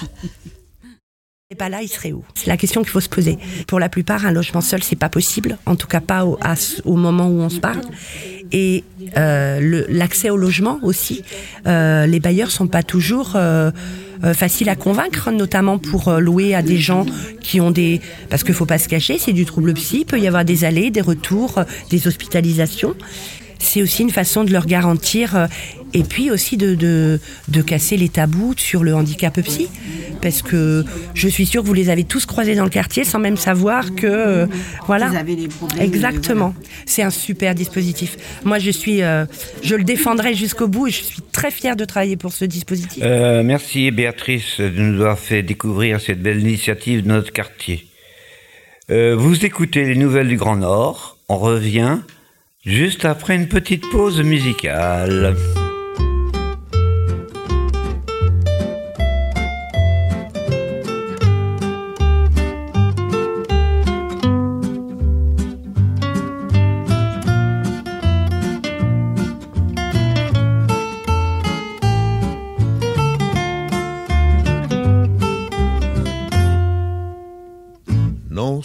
Pas 1.57 1.68
là, 1.68 1.82
il 1.82 1.88
serait 1.88 2.12
où? 2.12 2.22
C'est 2.34 2.48
la 2.48 2.57
question 2.57 2.82
qu'il 2.82 2.90
faut 2.90 3.00
se 3.00 3.09
poser. 3.09 3.38
Pour 3.66 3.80
la 3.80 3.88
plupart, 3.88 4.26
un 4.26 4.30
logement 4.30 4.61
seul, 4.61 4.82
c'est 4.82 4.96
pas 4.96 5.09
possible. 5.09 5.59
En 5.64 5.76
tout 5.76 5.86
cas, 5.86 6.00
pas 6.00 6.24
au, 6.24 6.96
moment 6.96 7.28
où 7.28 7.40
on 7.40 7.48
se 7.48 7.61
parle. 7.61 7.80
Et 8.52 8.84
euh, 9.16 9.84
l'accès 9.88 10.30
au 10.30 10.36
logement 10.36 10.78
aussi. 10.82 11.22
Euh, 11.66 12.07
les 12.07 12.20
bailleurs 12.20 12.50
sont 12.50 12.66
pas 12.66 12.82
toujours 12.82 13.32
euh, 13.34 13.70
faciles 14.34 14.68
à 14.68 14.76
convaincre, 14.76 15.30
notamment 15.30 15.78
pour 15.78 16.12
louer 16.12 16.54
à 16.54 16.62
des 16.62 16.78
gens 16.78 17.07
qui 17.40 17.61
ont 17.61 17.70
des. 17.70 18.00
Parce 18.28 18.44
qu'il 18.44 18.54
faut 18.54 18.66
pas 18.66 18.78
se 18.78 18.88
cacher, 18.88 19.18
c'est 19.18 19.32
du 19.32 19.46
trouble 19.46 19.72
psy. 19.74 20.00
Il 20.00 20.04
peut 20.04 20.20
y 20.20 20.26
avoir 20.26 20.44
des 20.44 20.64
allées, 20.64 20.90
des 20.90 21.00
retours, 21.00 21.61
des 21.90 22.07
hospitalisations. 22.07 22.94
C'est 23.59 23.82
aussi 23.82 24.02
une 24.02 24.11
façon 24.11 24.44
de 24.44 24.52
leur 24.52 24.66
garantir 24.66 25.36
euh, 25.36 25.46
et 25.94 26.02
puis 26.02 26.30
aussi 26.30 26.57
de, 26.57 26.74
de, 26.74 27.20
de 27.48 27.62
casser 27.62 27.96
les 27.96 28.09
tabous 28.09 28.54
sur 28.57 28.84
le 28.84 28.94
handicap 28.94 29.40
psy. 29.42 29.68
Parce 30.22 30.42
que 30.42 30.84
je 31.14 31.28
suis 31.28 31.46
sûre 31.46 31.62
que 31.62 31.66
vous 31.66 31.74
les 31.74 31.90
avez 31.90 32.04
tous 32.04 32.26
croisés 32.26 32.54
dans 32.54 32.64
le 32.64 32.70
quartier 32.70 33.04
sans 33.04 33.18
même 33.18 33.36
savoir 33.36 33.94
que. 33.94 34.07
euh, 34.07 34.46
voilà. 34.86 35.09
Qu'ils 35.09 35.18
avaient 35.18 35.36
des 35.36 35.48
problèmes, 35.48 35.82
Exactement. 35.82 36.54
C'est 36.86 37.02
un 37.02 37.11
super 37.11 37.54
dispositif. 37.54 38.16
Moi, 38.44 38.59
je 38.59 38.70
suis. 38.70 39.02
euh, 39.02 39.24
je 39.62 39.74
le 39.74 39.84
défendrai 39.84 40.34
jusqu'au 40.34 40.68
bout 40.68 40.86
et 40.88 40.90
je 40.90 41.02
suis 41.02 41.22
très 41.32 41.50
fière 41.50 41.76
de 41.76 41.84
travailler 41.84 42.16
pour 42.16 42.32
ce 42.32 42.44
dispositif. 42.44 43.02
Euh, 43.04 43.42
merci 43.42 43.90
Béatrice 43.90 44.59
de 44.61 44.68
nous 44.80 45.00
avoir 45.00 45.18
fait 45.18 45.42
découvrir 45.42 46.00
cette 46.00 46.22
belle 46.22 46.40
initiative 46.40 47.02
de 47.02 47.09
notre 47.09 47.32
quartier. 47.32 47.86
Euh, 48.90 49.14
vous 49.16 49.44
écoutez 49.44 49.84
les 49.84 49.96
nouvelles 49.96 50.28
du 50.28 50.36
Grand 50.36 50.57
Nord. 50.57 51.18
On 51.28 51.38
revient 51.38 51.98
juste 52.67 53.05
après 53.05 53.37
une 53.37 53.49
petite 53.49 53.89
pause 53.91 54.21
musicale. 54.23 55.35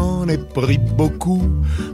J'en 0.00 0.28
ai 0.28 0.38
pris 0.38 0.78
beaucoup, 0.78 1.42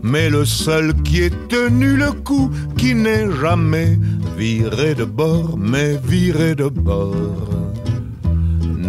mais 0.02 0.28
le 0.30 0.44
seul 0.44 0.94
qui 1.02 1.22
ait 1.22 1.38
tenu 1.48 1.96
le 1.96 2.12
coup, 2.12 2.50
qui 2.76 2.94
n'est 2.94 3.30
jamais 3.40 3.98
viré 4.36 4.94
de 4.94 5.04
bord, 5.04 5.56
mais 5.58 5.96
viré 5.96 6.54
de 6.54 6.68
bord. 6.68 7.50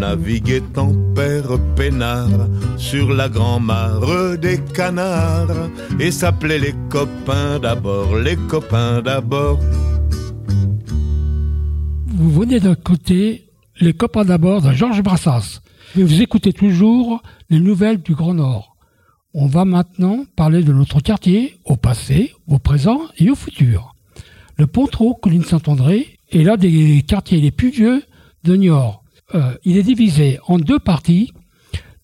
Naviguait 0.01 0.77
en 0.77 0.93
père 1.15 1.53
peinard 1.75 2.41
sur 2.77 3.11
la 3.11 3.29
grand-mare 3.29 4.37
des 4.37 4.59
canards 4.77 5.69
et 5.99 6.11
s'appelait 6.11 6.59
les 6.59 6.75
copains 6.89 7.57
d'abord, 7.59 8.15
les 8.15 8.37
copains 8.53 9.01
d'abord. 9.01 9.59
Vous 12.19 12.31
venez 12.39 12.59
d'écouter 12.59 13.43
Les 13.79 13.93
copains 13.93 14.25
d'abord 14.25 14.61
de 14.61 14.71
Georges 14.73 15.03
Brassas. 15.03 15.61
Et 15.95 16.03
vous 16.03 16.21
écoutez 16.21 16.51
toujours 16.51 17.21
les 17.49 17.59
nouvelles 17.59 18.01
du 18.01 18.13
Grand 18.15 18.33
Nord. 18.33 18.76
On 19.39 19.45
va 19.45 19.65
maintenant 19.65 20.25
parler 20.35 20.63
de 20.63 20.73
notre 20.73 20.99
quartier 20.99 21.59
au 21.63 21.75
passé, 21.75 22.33
au 22.47 22.57
présent 22.57 23.01
et 23.19 23.29
au 23.29 23.35
futur. 23.35 23.93
Le 24.57 24.65
Pontreau, 24.65 25.13
colline 25.13 25.43
Saint-André, 25.43 26.17
est 26.31 26.41
l'un 26.41 26.57
des 26.57 27.03
quartiers 27.07 27.39
les 27.39 27.51
plus 27.51 27.69
vieux 27.69 28.01
de 28.43 28.55
Niort. 28.55 29.03
Euh, 29.35 29.53
il 29.63 29.77
est 29.77 29.83
divisé 29.83 30.39
en 30.47 30.57
deux 30.57 30.79
parties. 30.79 31.33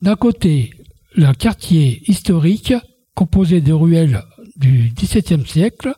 D'un 0.04 0.16
côté, 0.16 0.76
le 1.16 1.34
quartier 1.34 2.04
historique, 2.06 2.76
composé 3.16 3.62
de 3.62 3.74
ruelles 3.74 4.22
du 4.56 4.94
XVIIe 4.96 5.48
siècle, 5.48 5.96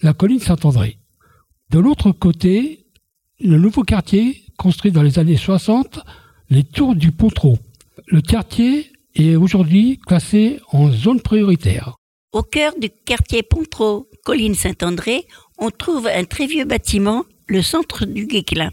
la 0.00 0.14
colline 0.14 0.40
Saint-André. 0.40 0.98
De 1.70 1.78
l'autre 1.78 2.10
côté, 2.10 2.86
le 3.38 3.56
nouveau 3.56 3.84
quartier, 3.84 4.42
construit 4.58 4.90
dans 4.90 5.02
les 5.02 5.20
années 5.20 5.36
60, 5.36 6.00
les 6.50 6.64
Tours 6.64 6.96
du 6.96 7.12
Pontreau. 7.12 7.56
Le 8.08 8.20
quartier 8.20 8.91
est 9.14 9.36
aujourd'hui 9.36 9.98
classé 10.06 10.60
en 10.70 10.90
zone 10.90 11.20
prioritaire. 11.20 11.96
Au 12.32 12.42
cœur 12.42 12.72
du 12.78 12.88
quartier 12.90 13.42
Pontreau, 13.42 14.08
colline 14.24 14.54
Saint-André, 14.54 15.26
on 15.58 15.70
trouve 15.70 16.06
un 16.06 16.24
très 16.24 16.46
vieux 16.46 16.64
bâtiment, 16.64 17.24
le 17.46 17.62
centre 17.62 18.06
du 18.06 18.26
Guéclin. 18.26 18.70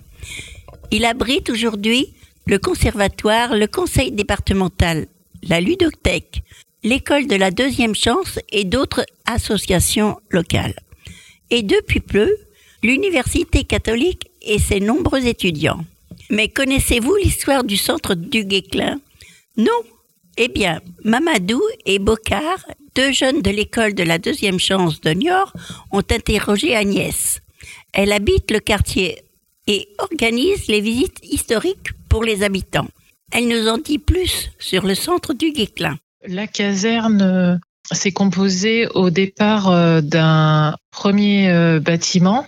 Il 0.92 1.06
abrite 1.06 1.50
aujourd'hui 1.50 2.14
le 2.46 2.58
conservatoire, 2.58 3.56
le 3.56 3.68
conseil 3.68 4.12
départemental, 4.12 5.08
la 5.44 5.62
ludothèque, 5.62 6.44
l'école 6.84 7.28
de 7.28 7.36
la 7.36 7.52
deuxième 7.52 7.96
chance 7.96 8.40
et 8.52 8.64
d'autres 8.64 9.06
associations 9.26 10.18
locales. 10.30 10.76
Et 11.50 11.62
depuis 11.62 12.00
peu, 12.00 12.30
l'université 12.82 13.66
catholique 13.66 14.32
et 14.42 14.60
ses 14.60 14.80
nombreux 14.80 15.26
étudiants. 15.26 15.84
Mais 16.30 16.48
connaissez-vous 16.48 17.16
l'histoire 17.16 17.64
du 17.64 17.76
centre 17.76 18.16
du 18.16 18.46
Guéclin? 18.46 19.00
Non 19.58 19.82
Eh 20.42 20.48
bien, 20.48 20.80
Mamadou 21.04 21.62
et 21.86 22.00
Bocard, 22.00 22.66
deux 22.96 23.12
jeunes 23.12 23.42
de 23.42 23.52
l'école 23.52 23.94
de 23.94 24.04
la 24.04 24.18
deuxième 24.18 24.58
chance 24.58 25.02
de 25.02 25.10
Niort, 25.10 25.52
ont 25.92 26.00
interrogé 26.00 26.78
Agnès. 26.78 27.42
Elle 27.92 28.14
habite 28.14 28.50
le 28.50 28.62
quartier 28.62 29.22
et 29.68 29.90
organise 29.98 30.68
les 30.70 30.80
visites 30.80 31.20
historiques 31.24 31.90
pour 32.08 32.24
les 32.24 32.42
habitants. 32.44 32.88
Elle 33.34 33.50
nous 33.50 33.68
en 33.68 33.80
dit 33.80 34.00
plus 34.00 34.50
sur 34.60 34.86
le 34.86 34.96
centre 34.96 35.34
du 35.34 35.52
Guéclin. 35.52 35.98
La 36.26 36.48
caserne 36.48 37.60
c'est 37.92 38.14
composé 38.14 38.88
au 38.88 39.10
départ 39.10 39.70
euh, 39.70 40.00
d'un 40.00 40.76
premier 40.92 41.50
euh, 41.50 41.82
bâtiment, 41.82 42.46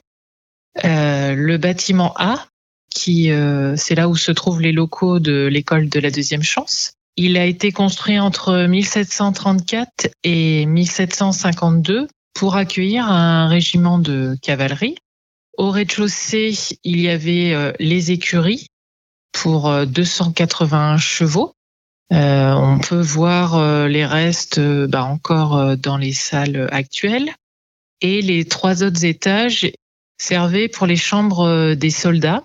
euh, 0.86 1.36
le 1.36 1.58
bâtiment 1.58 2.14
A, 2.16 2.48
qui 2.94 3.32
euh, 3.32 3.76
c'est 3.76 3.96
là 3.96 4.08
où 4.08 4.16
se 4.16 4.32
trouvent 4.32 4.62
les 4.62 4.72
locaux 4.72 5.20
de 5.20 5.48
l'école 5.48 5.90
de 5.90 6.00
la 6.00 6.12
deuxième 6.12 6.44
chance. 6.44 6.94
Il 7.18 7.38
a 7.38 7.46
été 7.46 7.72
construit 7.72 8.20
entre 8.20 8.66
1734 8.68 10.08
et 10.24 10.66
1752 10.66 12.08
pour 12.34 12.56
accueillir 12.56 13.06
un 13.06 13.48
régiment 13.48 14.00
de 14.00 14.36
cavalerie. 14.42 14.96
Au 15.58 15.70
rez-de-chaussée, 15.70 16.54
il 16.84 17.00
y 17.00 17.10
avait 17.10 17.54
euh, 17.54 17.74
les 17.80 18.12
écuries 18.12 18.68
pour 19.32 19.70
euh, 19.70 19.86
281 19.86 20.98
chevaux. 20.98 21.54
Euh, 22.14 22.54
on 22.54 22.80
peut 22.80 23.02
voir 23.02 23.56
euh, 23.56 23.88
les 23.88 24.06
restes 24.06 24.58
euh, 24.58 24.88
bah, 24.88 25.04
encore 25.04 25.58
euh, 25.58 25.76
dans 25.76 25.98
les 25.98 26.14
salles 26.14 26.68
actuelles. 26.72 27.32
Et 28.02 28.22
les 28.22 28.46
trois 28.46 28.84
autres 28.84 29.06
étages 29.06 29.72
servaient 30.18 30.68
pour 30.68 30.88
les 30.88 30.96
chambres 30.96 31.48
euh, 31.48 31.76
des 31.76 31.90
soldats. 31.90 32.44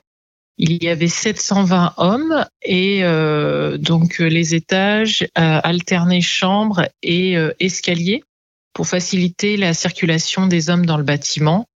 Il 0.59 0.83
y 0.83 0.89
avait 0.89 1.09
720 1.09 1.95
hommes 1.99 2.47
et 2.63 3.05
euh, 3.05 3.77
donc 3.77 4.21
euh, 4.21 4.25
les 4.25 4.55
étages 4.55 5.23
euh, 5.23 5.61
alternaient 5.63 6.23
chambres 6.23 6.89
et 7.03 7.37
euh, 7.37 7.53
escaliers 7.61 8.25
pour 8.73 8.87
faciliter 8.87 9.59
la 9.59 9.75
circulation 9.75 10.47
des 10.47 10.71
hommes 10.71 10.87
dans 10.87 10.97
le 10.97 11.03
bâtiment. 11.03 11.67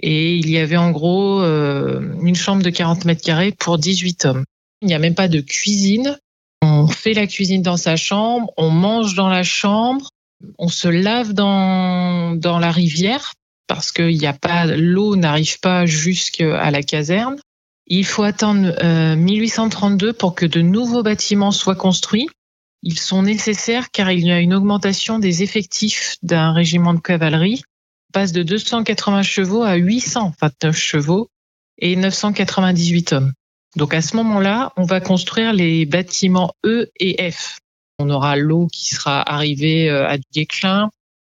Et 0.00 0.36
il 0.36 0.50
y 0.50 0.58
avait 0.58 0.76
en 0.76 0.90
gros 0.90 1.40
euh, 1.40 2.16
une 2.22 2.34
chambre 2.34 2.62
de 2.62 2.70
40 2.70 3.04
mètres 3.04 3.22
carrés 3.22 3.52
pour 3.52 3.78
18 3.78 4.24
hommes. 4.24 4.44
Il 4.82 4.88
n'y 4.88 4.94
a 4.94 4.98
même 4.98 5.14
pas 5.14 5.28
de 5.28 5.40
cuisine. 5.40 6.18
On 6.62 6.88
fait 6.88 7.14
la 7.14 7.26
cuisine 7.26 7.62
dans 7.62 7.76
sa 7.76 7.96
chambre, 7.96 8.52
on 8.56 8.70
mange 8.70 9.14
dans 9.14 9.28
la 9.28 9.42
chambre, 9.42 10.10
on 10.58 10.68
se 10.68 10.88
lave 10.88 11.32
dans, 11.32 12.34
dans 12.34 12.58
la 12.58 12.70
rivière 12.70 13.34
parce 13.66 13.92
qu'il 13.92 14.18
n'y 14.18 14.26
a 14.26 14.32
pas, 14.32 14.66
l'eau 14.66 15.16
n'arrive 15.16 15.60
pas 15.60 15.86
jusqu'à 15.86 16.70
la 16.70 16.82
caserne. 16.82 17.36
Il 17.86 18.04
faut 18.04 18.22
attendre 18.22 18.72
euh, 18.82 19.16
1832 19.16 20.12
pour 20.12 20.34
que 20.34 20.46
de 20.46 20.60
nouveaux 20.60 21.02
bâtiments 21.02 21.50
soient 21.50 21.74
construits. 21.74 22.28
Ils 22.82 22.98
sont 22.98 23.22
nécessaires 23.22 23.90
car 23.90 24.10
il 24.10 24.26
y 24.26 24.32
a 24.32 24.40
une 24.40 24.54
augmentation 24.54 25.18
des 25.18 25.42
effectifs 25.42 26.16
d'un 26.22 26.52
régiment 26.52 26.94
de 26.94 27.00
cavalerie. 27.00 27.62
On 28.10 28.12
passe 28.12 28.32
de 28.32 28.42
280 28.42 29.22
chevaux 29.22 29.62
à 29.62 29.74
829 29.74 30.76
chevaux 30.76 31.28
et 31.78 31.96
998 31.96 33.12
hommes. 33.12 33.32
Donc 33.76 33.94
à 33.94 34.02
ce 34.02 34.16
moment-là, 34.16 34.72
on 34.76 34.84
va 34.84 35.00
construire 35.00 35.52
les 35.52 35.86
bâtiments 35.86 36.52
E 36.64 36.90
et 36.98 37.30
F. 37.30 37.58
On 37.98 38.08
aura 38.08 38.36
l'eau 38.36 38.66
qui 38.72 38.94
sera 38.94 39.20
arrivée 39.30 39.90
euh, 39.90 40.08
à 40.08 40.16
du 40.16 40.46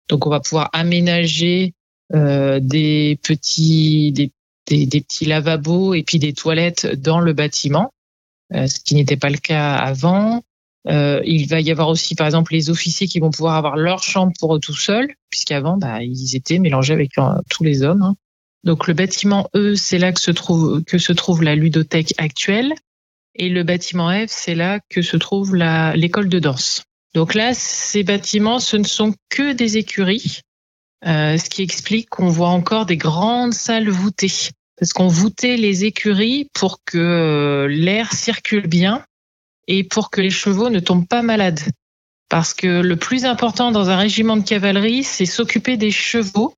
donc 0.09 0.27
on 0.27 0.31
va 0.31 0.41
pouvoir 0.41 0.71
aménager 0.73 1.75
euh, 2.15 2.61
des 2.61 3.19
petits 3.23 4.13
des, 4.13 4.33
des, 4.69 4.87
des 4.87 5.01
petits 5.01 5.25
lavabos 5.25 5.95
et 5.95 6.03
puis 6.03 6.19
des 6.19 6.33
toilettes 6.33 6.87
dans 6.87 7.21
le 7.21 7.33
bâtiment, 7.33 7.91
euh, 8.55 8.67
ce 8.67 8.81
qui 8.81 8.95
n'était 8.95 9.17
pas 9.17 9.31
le 9.31 9.39
cas 9.39 9.75
avant. 9.75 10.43
Euh, 10.87 11.21
il 11.25 11.49
va 11.49 11.61
y 11.61 11.71
avoir 11.71 11.89
aussi, 11.89 12.15
par 12.15 12.27
exemple, 12.27 12.53
les 12.53 12.71
officiers 12.71 13.09
qui 13.09 13.19
vont 13.19 13.31
pouvoir 13.31 13.57
avoir 13.57 13.77
leur 13.77 14.03
chambre 14.03 14.33
pour 14.39 14.55
eux 14.55 14.61
tout 14.61 14.75
seuls, 14.77 15.13
puisqu'avant, 15.29 15.77
bah, 15.77 16.03
ils 16.03 16.37
étaient 16.37 16.59
mélangés 16.59 16.95
avec 16.95 17.19
euh, 17.19 17.33
tous 17.51 17.65
les 17.65 17.83
hommes. 17.83 18.03
hein. 18.03 18.17
Donc 18.65 18.87
le 18.87 18.95
bâtiment 18.95 19.49
E, 19.55 19.75
c'est 19.77 19.99
là 19.99 20.13
que 20.13 20.21
se 20.21 20.31
trouve 20.31 20.83
que 20.85 20.99
se 20.99 21.13
trouve 21.13 21.43
la 21.43 21.55
ludothèque 21.55 22.15
actuelle, 22.19 22.75
et 23.35 23.49
le 23.49 23.63
bâtiment 23.63 24.11
F, 24.11 24.31
c'est 24.31 24.55
là 24.55 24.81
que 24.89 25.01
se 25.03 25.17
trouve 25.17 25.55
l'école 25.55 26.29
de 26.29 26.39
danse. 26.39 26.83
Donc 27.15 27.35
là, 27.35 27.55
ces 27.55 28.03
bâtiments, 28.03 28.59
ce 28.59 28.77
ne 28.77 28.85
sont 28.85 29.15
que 29.29 29.53
des 29.53 29.77
écuries, 29.77 30.41
euh, 31.07 31.39
ce 31.39 31.49
qui 31.49 31.63
explique 31.63 32.09
qu'on 32.11 32.31
voit 32.31 32.49
encore 32.49 32.85
des 32.85 32.97
grandes 32.97 33.55
salles 33.55 33.89
voûtées, 33.89 34.51
parce 34.79 34.93
qu'on 34.93 35.09
voûtait 35.09 35.57
les 35.57 35.85
écuries 35.85 36.49
pour 36.55 36.81
que 36.85 36.99
euh, 36.99 37.69
l'air 37.69 38.13
circule 38.13 38.67
bien 38.67 39.05
et 39.67 39.85
pour 39.85 40.11
que 40.11 40.21
les 40.21 40.31
chevaux 40.31 40.71
ne 40.71 40.81
tombent 40.81 41.07
pas 41.07 41.23
malades. 41.23 41.61
Parce 42.29 42.55
que 42.55 42.81
le 42.81 42.97
plus 42.97 43.25
important 43.25 43.71
dans 43.71 43.91
un 43.91 43.97
régiment 43.97 44.37
de 44.37 44.45
cavalerie, 44.45 45.03
c'est 45.03 45.27
s'occuper 45.27 45.77
des 45.77 45.91
chevaux, 45.91 46.55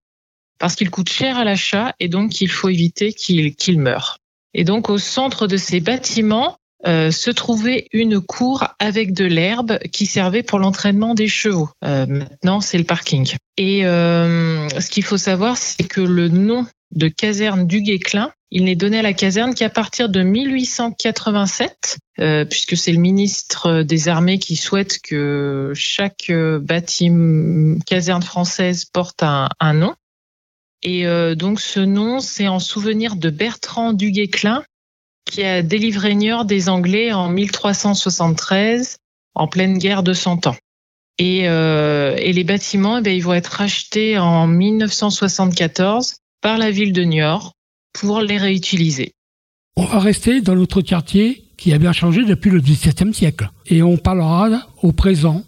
parce 0.58 0.74
qu'ils 0.74 0.90
coûtent 0.90 1.10
cher 1.10 1.38
à 1.38 1.44
l'achat 1.44 1.94
et 2.00 2.08
donc 2.08 2.40
il 2.40 2.50
faut 2.50 2.68
éviter 2.68 3.12
qu'ils 3.12 3.54
qu'ils 3.54 3.78
meurent. 3.78 4.18
Et 4.52 4.64
donc 4.64 4.90
au 4.90 4.98
centre 4.98 5.46
de 5.46 5.56
ces 5.56 5.80
bâtiments 5.80 6.56
euh, 6.86 7.10
se 7.10 7.30
trouvait 7.30 7.88
une 7.92 8.20
cour 8.20 8.68
avec 8.78 9.12
de 9.12 9.26
l'herbe 9.26 9.78
qui 9.92 10.06
servait 10.06 10.42
pour 10.42 10.58
l'entraînement 10.58 11.14
des 11.14 11.28
chevaux. 11.28 11.68
Euh, 11.84 12.06
maintenant, 12.06 12.62
c'est 12.62 12.78
le 12.78 12.84
parking. 12.84 13.34
Et 13.58 13.84
euh, 13.84 14.66
ce 14.68 14.88
qu'il 14.88 15.04
faut 15.04 15.18
savoir, 15.18 15.58
c'est 15.58 15.84
que 15.84 16.00
le 16.00 16.28
nom 16.28 16.66
de 16.92 17.08
caserne 17.08 17.66
du 17.66 17.82
Guesclin, 17.82 18.32
il 18.50 18.64
n'est 18.64 18.76
donné 18.76 18.98
à 18.98 19.02
la 19.02 19.12
caserne 19.12 19.54
qu'à 19.54 19.70
partir 19.70 20.08
de 20.08 20.22
1887, 20.22 21.98
euh, 22.18 22.44
puisque 22.44 22.76
c'est 22.76 22.92
le 22.92 22.98
ministre 22.98 23.82
des 23.82 24.08
Armées 24.08 24.40
qui 24.40 24.56
souhaite 24.56 25.00
que 25.00 25.72
chaque 25.74 26.30
euh, 26.30 26.58
bâtiment 26.58 27.78
caserne 27.86 28.22
française 28.22 28.86
porte 28.86 29.22
un, 29.22 29.72
nom. 29.72 29.94
Et 30.82 31.06
euh, 31.06 31.36
donc 31.36 31.60
ce 31.60 31.78
nom, 31.78 32.18
c'est 32.18 32.48
en 32.48 32.58
souvenir 32.58 33.14
de 33.14 33.30
Bertrand 33.30 33.92
du 33.92 34.10
Guesclin, 34.10 34.64
qui 35.30 35.44
a 35.44 35.62
délivré 35.62 36.16
Niort 36.16 36.44
des 36.44 36.68
Anglais 36.68 37.12
en 37.12 37.28
1373, 37.28 38.96
en 39.36 39.46
pleine 39.46 39.78
guerre 39.78 40.02
de 40.02 40.12
Cent 40.12 40.48
Ans. 40.48 40.56
Et, 41.18 41.40
et 41.40 42.32
les 42.32 42.44
bâtiments, 42.44 42.96
eh 42.96 43.02
ben, 43.02 43.14
ils 43.14 43.22
vont 43.22 43.34
être 43.34 43.48
rachetés 43.48 44.16
en 44.16 44.46
1974 44.46 46.14
par 46.40 46.58
la 46.58 46.70
ville 46.70 46.92
de 46.92 47.02
Niort 47.02 47.52
pour 47.92 48.20
les 48.20 48.38
réutiliser. 48.38 49.12
On 49.76 49.84
va 49.84 49.98
rester 49.98 50.40
dans 50.40 50.54
notre 50.54 50.80
quartier 50.80 51.44
qui 51.56 51.72
a 51.72 51.78
bien 51.78 51.92
changé 51.92 52.24
depuis 52.24 52.50
le 52.50 52.60
XVIIe 52.60 53.12
siècle. 53.12 53.50
Et 53.66 53.82
on 53.82 53.96
parlera 53.96 54.48
au 54.82 54.92
présent. 54.92 55.42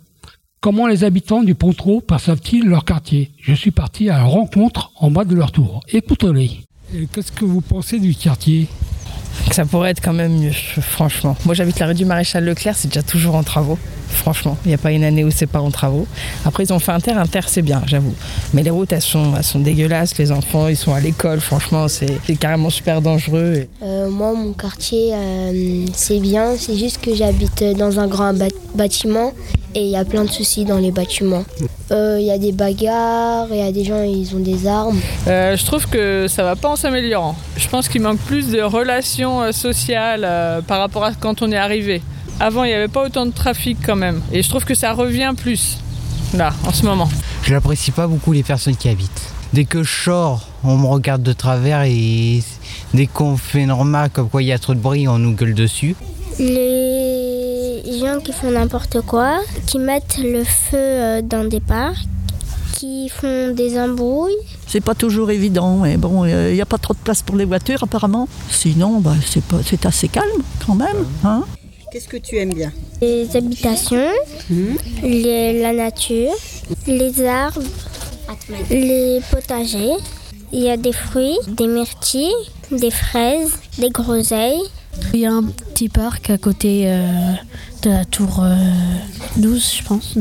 Comment 0.61 0.87
les 0.87 1.05
habitants 1.05 1.43
du 1.43 1.55
Pontrot 1.55 2.01
perçoivent-ils 2.01 2.67
leur 2.69 2.85
quartier 2.85 3.31
Je 3.41 3.55
suis 3.55 3.71
parti 3.71 4.11
à 4.11 4.19
la 4.19 4.25
rencontre 4.25 4.93
en 4.97 5.11
bas 5.11 5.25
de 5.25 5.35
leur 5.35 5.51
tour. 5.51 5.81
Écoutez-les. 5.89 6.61
Qu'est-ce 7.13 7.33
que 7.33 7.45
vous 7.45 7.63
pensez 7.63 7.99
du 7.99 8.15
quartier? 8.15 8.69
Ça 9.51 9.65
pourrait 9.65 9.91
être 9.91 10.03
quand 10.03 10.13
même 10.13 10.39
mieux, 10.39 10.53
franchement. 10.53 11.37
Moi 11.47 11.55
j'habite 11.55 11.79
la 11.79 11.87
rue 11.87 11.95
du 11.95 12.05
Maréchal 12.05 12.45
Leclerc, 12.45 12.77
c'est 12.77 12.89
déjà 12.89 13.03
toujours 13.03 13.35
en 13.35 13.43
travaux. 13.43 13.79
Franchement, 14.13 14.57
il 14.65 14.69
n'y 14.69 14.75
a 14.75 14.79
pas 14.79 14.93
une 14.93 15.05
année 15.05 15.25
où 15.25 15.31
c'est 15.31 15.47
pas 15.47 15.61
en 15.61 15.71
travaux. 15.71 16.07
Après 16.45 16.65
ils 16.65 16.73
ont 16.73 16.79
fait 16.79 16.93
inter, 16.93 17.13
inter 17.13 17.41
c'est 17.47 17.63
bien, 17.63 17.83
j'avoue. 17.87 18.15
Mais 18.55 18.63
les 18.63 18.71
routes 18.71 18.93
elles 18.93 19.01
sont, 19.03 19.35
elles 19.37 19.43
sont 19.45 19.59
dégueulasses, 19.61 20.17
les 20.19 20.31
enfants 20.33 20.69
ils 20.69 20.77
sont 20.77 20.95
à 20.95 21.01
l'école, 21.01 21.41
franchement 21.41 21.89
c'est 21.89 22.19
carrément 22.39 22.71
super 22.71 23.01
dangereux. 23.03 23.55
Et- 23.57 23.69
Euh, 23.83 24.09
moi, 24.11 24.33
mon 24.35 24.53
quartier, 24.53 25.13
euh, 25.15 25.87
c'est 25.95 26.19
bien. 26.21 26.55
C'est 26.59 26.77
juste 26.77 27.01
que 27.01 27.15
j'habite 27.15 27.63
dans 27.77 27.99
un 27.99 28.07
grand 28.07 28.35
bâtiment 28.75 29.33
et 29.75 29.83
il 29.85 29.91
y 29.91 29.97
a 29.97 30.05
plein 30.05 30.25
de 30.25 30.31
soucis 30.31 30.65
dans 30.65 30.79
les 30.79 30.91
bâtiments. 30.91 31.45
Euh, 31.91 32.17
Il 32.21 32.27
y 32.27 32.31
a 32.31 32.39
des 32.39 32.53
bagarres, 32.53 33.49
il 33.51 33.57
y 33.59 33.63
a 33.63 33.73
des 33.73 33.85
gens, 33.85 34.03
ils 34.03 34.35
ont 34.35 34.41
des 34.41 34.67
armes. 34.67 34.99
Euh, 35.27 35.57
je 35.57 35.65
trouve 35.67 35.87
que 35.89 36.27
ça 36.29 36.43
va 36.43 36.57
pas 36.57 36.69
en 36.71 36.77
s'améliorant. 36.77 37.37
Je 37.57 37.69
pense 37.69 37.89
qu'il 37.89 38.01
manque 38.03 38.19
plus 38.21 38.49
de 38.51 38.61
relations 38.63 39.53
sociales 39.53 40.25
euh, 40.25 40.61
par 40.63 40.79
rapport 40.79 41.05
à 41.05 41.13
quand 41.15 41.43
on 41.43 41.51
est 41.53 41.57
arrivé. 41.57 42.01
Avant, 42.43 42.65
il 42.65 42.69
n'y 42.71 42.75
avait 42.75 42.89
pas 42.89 43.05
autant 43.07 43.25
de 43.25 43.31
trafic 43.31 43.79
quand 43.87 43.95
même. 43.95 44.21
Et 44.33 44.43
je 44.43 44.49
trouve 44.49 44.65
que 44.65 44.75
ça 44.75 44.93
revient 44.95 45.33
plus, 45.37 45.79
là, 46.35 46.53
en 46.67 46.73
ce 46.73 46.85
moment. 46.85 47.09
Je 47.45 47.53
n'apprécie 47.55 47.93
pas 47.93 48.09
beaucoup 48.09 48.33
les 48.33 48.43
personnes 48.43 48.75
qui 48.75 48.89
habitent. 48.89 49.23
Dès 49.53 49.65
que 49.65 49.85
je 49.85 49.93
sors, 50.07 50.49
on 50.65 50.77
me 50.77 50.87
regarde 50.87 51.23
de 51.23 51.33
travers 51.33 51.83
et 51.85 52.43
dès 52.95 53.07
qu'on 53.07 53.37
fait 53.37 53.61
une 53.63 53.71
remarque 53.71 54.15
comme 54.15 54.29
quoi 54.29 54.43
il 54.43 54.47
y 54.47 54.53
a 54.53 54.59
trop 54.59 54.75
de 54.75 54.81
bruit, 54.81 55.07
on 55.07 55.19
nous 55.19 55.35
gueule 55.35 55.55
dessus. 55.55 55.95
Les 56.41 57.83
gens 58.01 58.19
qui 58.19 58.33
font 58.33 58.51
n'importe 58.51 59.03
quoi, 59.03 59.39
qui 59.69 59.79
mettent 59.79 60.19
le 60.19 60.43
feu 60.43 60.77
euh, 60.79 61.23
dans 61.23 61.45
des 61.49 61.61
parcs, 61.61 62.07
qui 62.73 63.09
font 63.09 63.55
des 63.55 63.79
embrouilles. 63.79 64.35
C'est 64.67 64.81
pas 64.81 64.97
toujours 64.97 65.31
évident, 65.31 65.77
mais 65.77 65.97
bon, 65.97 66.25
il 66.25 66.55
n'y 66.55 66.61
a 66.61 66.67
pas 66.67 66.79
trop 66.79 66.95
de 66.95 66.99
place 66.99 67.23
pour 67.23 67.37
les 67.37 67.45
voitures 67.45 67.85
apparemment. 67.85 68.27
Sinon, 68.51 68.99
bah, 69.01 69.15
c'est 69.25 69.45
pas- 69.45 69.61
c'est 69.65 69.87
assez 69.87 70.09
calme 70.09 70.43
quand 70.67 70.75
même. 70.75 71.07
Hein 71.25 71.45
Qu'est-ce 71.93 72.09
que 72.09 72.17
tu 72.17 72.37
aimes 72.39 72.55
bien 72.55 72.73
Les 73.03 73.37
habitations, 73.37 74.09
les- 75.03 75.61
la 75.61 75.73
nature, 75.75 76.33
les 76.87 77.25
arbres, 77.27 77.61
les 78.71 79.21
potagers. 79.31 79.93
Il 80.53 80.61
y 80.61 80.71
a 80.71 80.77
des 80.79 80.93
fruits, 80.93 81.37
des 81.49 81.67
myrtilles, 81.67 82.31
des 82.71 82.91
fraises, 82.91 83.53
des 83.79 83.91
groseilles. 83.91 84.63
Il 85.13 85.21
y 85.21 85.27
a 85.27 85.33
un 85.33 85.43
petit 85.45 85.89
parc 85.91 86.31
à 86.31 86.39
côté 86.39 86.85
euh, 86.87 87.07
de 87.83 87.91
la 87.91 88.05
tour 88.07 88.41
euh, 88.43 88.55
12, 89.37 89.75
je 89.79 89.85
pense. 89.87 90.17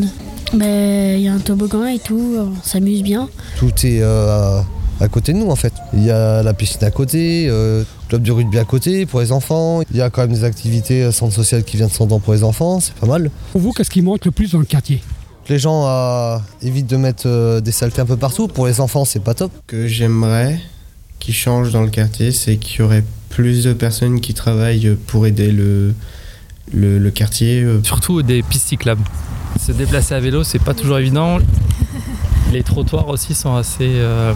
Mais 0.53 1.15
il 1.19 1.23
y 1.23 1.27
a 1.29 1.33
un 1.33 1.39
toboggan 1.39 1.85
et 1.85 1.99
tout, 1.99 2.35
on 2.37 2.61
s'amuse 2.67 3.01
bien. 3.03 3.29
Tout 3.57 3.71
est 3.83 4.01
euh, 4.01 4.59
à 4.99 5.07
côté 5.07 5.31
de 5.33 5.37
nous 5.37 5.49
en 5.49 5.55
fait. 5.55 5.73
Il 5.93 6.03
y 6.03 6.11
a 6.11 6.43
la 6.43 6.53
piscine 6.53 6.83
à 6.83 6.91
côté, 6.91 7.47
euh, 7.49 7.83
club 8.11 8.23
du 8.23 8.31
rugby 8.33 8.59
à 8.59 8.65
côté 8.65 9.05
pour 9.05 9.21
les 9.21 9.31
enfants. 9.31 9.81
Il 9.89 9.95
y 9.95 10.01
a 10.01 10.09
quand 10.09 10.23
même 10.23 10.33
des 10.33 10.43
activités 10.43 11.01
euh, 11.01 11.13
centre 11.13 11.33
social 11.33 11.63
qui 11.63 11.77
vient 11.77 11.87
de 11.87 11.93
Sandan 11.93 12.19
pour 12.19 12.33
les 12.33 12.43
enfants, 12.43 12.81
c'est 12.81 12.93
pas 12.95 13.07
mal. 13.07 13.31
Pour 13.53 13.61
vous, 13.61 13.71
qu'est-ce 13.71 13.89
qui 13.89 14.01
manque 14.01 14.25
le 14.25 14.31
plus 14.31 14.51
dans 14.51 14.59
le 14.59 14.65
quartier? 14.65 15.01
Les 15.47 15.57
gens 15.57 15.85
à... 15.85 16.41
évitent 16.61 16.87
de 16.89 16.97
mettre 16.97 17.23
euh, 17.27 17.61
des 17.61 17.71
saletés 17.71 18.01
un 18.01 18.05
peu 18.05 18.17
partout. 18.17 18.49
Pour 18.49 18.67
les 18.67 18.81
enfants, 18.81 19.05
c'est 19.05 19.21
pas 19.23 19.33
top. 19.33 19.53
que 19.65 19.87
j'aimerais 19.87 20.59
qui 21.19 21.31
change 21.31 21.71
dans 21.71 21.83
le 21.83 21.89
quartier, 21.89 22.33
c'est 22.33 22.57
qu'il 22.57 22.81
y 22.81 22.83
aurait 22.83 23.05
plus 23.29 23.63
de 23.63 23.71
personnes 23.71 24.19
qui 24.19 24.33
travaillent 24.33 24.97
pour 25.07 25.25
aider 25.25 25.53
le, 25.53 25.93
le, 26.73 26.99
le 26.99 27.11
quartier. 27.11 27.61
euh. 27.61 27.81
Surtout 27.83 28.23
des 28.23 28.43
pistes 28.43 28.67
cyclables. 28.67 29.03
Se 29.57 29.71
déplacer 29.71 30.15
à 30.15 30.19
vélo, 30.19 30.43
c'est 30.43 30.59
pas 30.59 30.73
toujours 30.73 30.97
évident. 30.97 31.37
Les 32.51 32.63
trottoirs 32.63 33.07
aussi 33.07 33.33
sont 33.33 33.55
assez. 33.55 33.87
euh, 33.95 34.33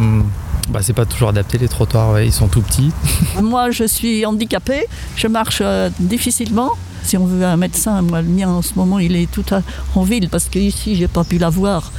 bah, 0.69 0.79
c'est 0.81 0.93
pas 0.93 1.05
toujours 1.05 1.29
adapté, 1.29 1.57
les 1.57 1.67
trottoirs, 1.67 2.11
ouais, 2.13 2.25
ils 2.27 2.33
sont 2.33 2.47
tout 2.47 2.61
petits. 2.61 2.91
Moi, 3.41 3.71
je 3.71 3.83
suis 3.85 4.25
handicapée, 4.25 4.85
je 5.15 5.27
marche 5.27 5.59
euh, 5.61 5.89
difficilement. 5.99 6.71
Si 7.03 7.17
on 7.17 7.25
veut 7.25 7.45
un 7.45 7.55
médecin, 7.57 8.01
moi, 8.01 8.21
le 8.23 8.27
mien 8.27 8.49
en 8.49 8.63
ce 8.63 8.73
moment, 8.75 8.97
il 8.97 9.15
est 9.15 9.29
tout 9.29 9.45
à- 9.51 9.61
en 9.95 10.01
ville 10.01 10.27
parce 10.27 10.45
qu'ici, 10.45 10.95
j'ai 10.95 11.07
pas 11.07 11.23
pu 11.23 11.37
l'avoir. 11.37 11.91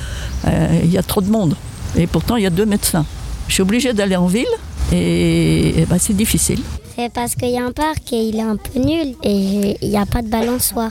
Euh, 0.49 0.81
Il 0.83 0.91
y 0.91 0.99
a 0.99 1.03
trop 1.05 1.21
de 1.21 1.31
monde. 1.31 1.55
Et 1.97 2.09
pourtant, 2.09 2.35
il 2.35 2.43
y 2.43 2.47
a 2.47 2.51
deux 2.51 2.67
médecins. 2.67 3.05
Je 3.47 3.53
suis 3.55 3.63
obligée 3.63 3.93
d'aller 3.93 4.17
en 4.17 4.27
ville 4.27 4.49
et, 4.93 5.81
et 5.81 5.87
ben, 5.87 5.99
c'est 6.01 6.13
difficile. 6.17 6.61
C'est 6.97 7.13
parce 7.13 7.37
qu'il 7.37 7.51
y 7.51 7.59
a 7.59 7.65
un 7.65 7.71
parc 7.71 8.13
et 8.13 8.17
il 8.21 8.37
est 8.37 8.43
un 8.43 8.57
peu 8.57 8.81
nul 8.81 9.15
et 9.23 9.77
il 9.81 9.89
n'y 9.91 9.97
a 9.97 10.07
pas 10.07 10.23
de 10.23 10.29
balançoire. 10.29 10.91